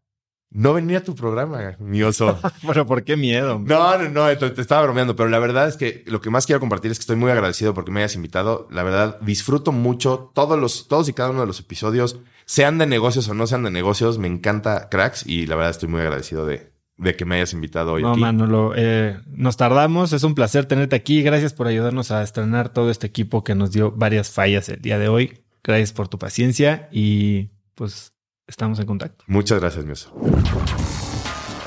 [0.51, 2.39] no venir a tu programa, mi oso.
[2.67, 3.59] pero ¿por qué miedo?
[3.59, 6.47] No, no, no, te, te, estaba bromeando, pero la verdad es que lo que más
[6.47, 8.69] quiero compartir es que estoy muy agradecido porque me hayas invitado.
[8.71, 12.87] La verdad, disfruto mucho todos los, todos y cada uno de los episodios, sean de
[12.87, 16.47] negocios o no sean de negocios, me encanta cracks y la verdad estoy muy agradecido
[16.47, 18.03] de, de que me hayas invitado hoy.
[18.03, 18.21] No, aquí.
[18.21, 21.23] Manolo, eh, nos tardamos, es un placer tenerte aquí.
[21.23, 24.99] Gracias por ayudarnos a estrenar todo este equipo que nos dio varias fallas el día
[24.99, 25.43] de hoy.
[25.63, 28.16] Gracias por tu paciencia y pues
[28.47, 29.25] estamos en contacto.
[29.27, 30.13] Muchas gracias, mi oso.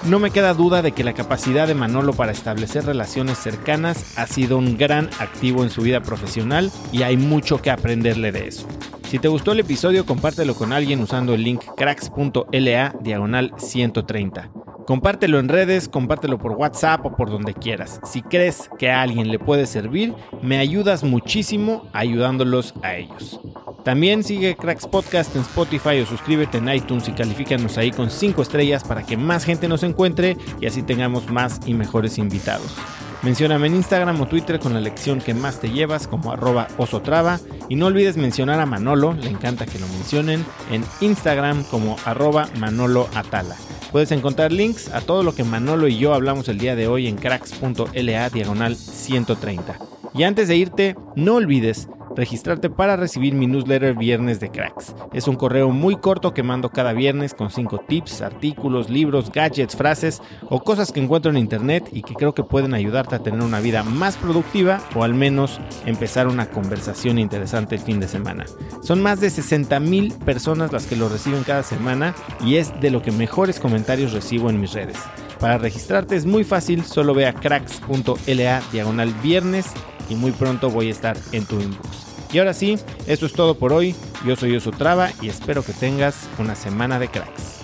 [0.05, 4.27] No me queda duda de que la capacidad de Manolo para establecer relaciones cercanas ha
[4.27, 8.65] sido un gran activo en su vida profesional y hay mucho que aprenderle de eso.
[9.09, 14.51] Si te gustó el episodio, compártelo con alguien usando el link cracks.la diagonal 130.
[14.85, 17.99] Compártelo en redes, compártelo por WhatsApp o por donde quieras.
[18.03, 23.39] Si crees que a alguien le puede servir, me ayudas muchísimo ayudándolos a ellos.
[23.83, 28.41] También sigue Cracks Podcast en Spotify o suscríbete en iTunes y califícanos ahí con 5
[28.41, 32.75] estrellas para que más gente nos encuentre y así tengamos más y mejores invitados.
[33.21, 37.39] Mencióname en Instagram o Twitter con la lección que más te llevas como arroba osotrava
[37.67, 42.47] y no olvides mencionar a Manolo, le encanta que lo mencionen, en Instagram como arroba
[42.57, 43.55] Manolo Atala.
[43.91, 47.07] Puedes encontrar links a todo lo que Manolo y yo hablamos el día de hoy
[47.07, 49.77] en cracks.la diagonal 130.
[50.13, 54.95] Y antes de irte, no olvides registrarte para recibir mi newsletter Viernes de Cracks.
[55.13, 59.75] Es un correo muy corto que mando cada viernes con 5 tips, artículos, libros, gadgets,
[59.75, 63.41] frases o cosas que encuentro en internet y que creo que pueden ayudarte a tener
[63.41, 68.45] una vida más productiva o al menos empezar una conversación interesante el fin de semana.
[68.81, 72.91] Son más de 60 mil personas las que lo reciben cada semana y es de
[72.91, 74.97] lo que mejores comentarios recibo en mis redes.
[75.39, 79.67] Para registrarte es muy fácil, solo ve a cracks.la diagonal viernes
[80.09, 82.09] y muy pronto voy a estar en tu inbox.
[82.31, 83.95] Y ahora sí, eso es todo por hoy.
[84.25, 87.59] Yo soy Oso Traba y espero que tengas una semana de cracks.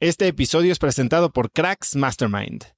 [0.00, 2.77] Este episodio es presentado por Cracks Mastermind.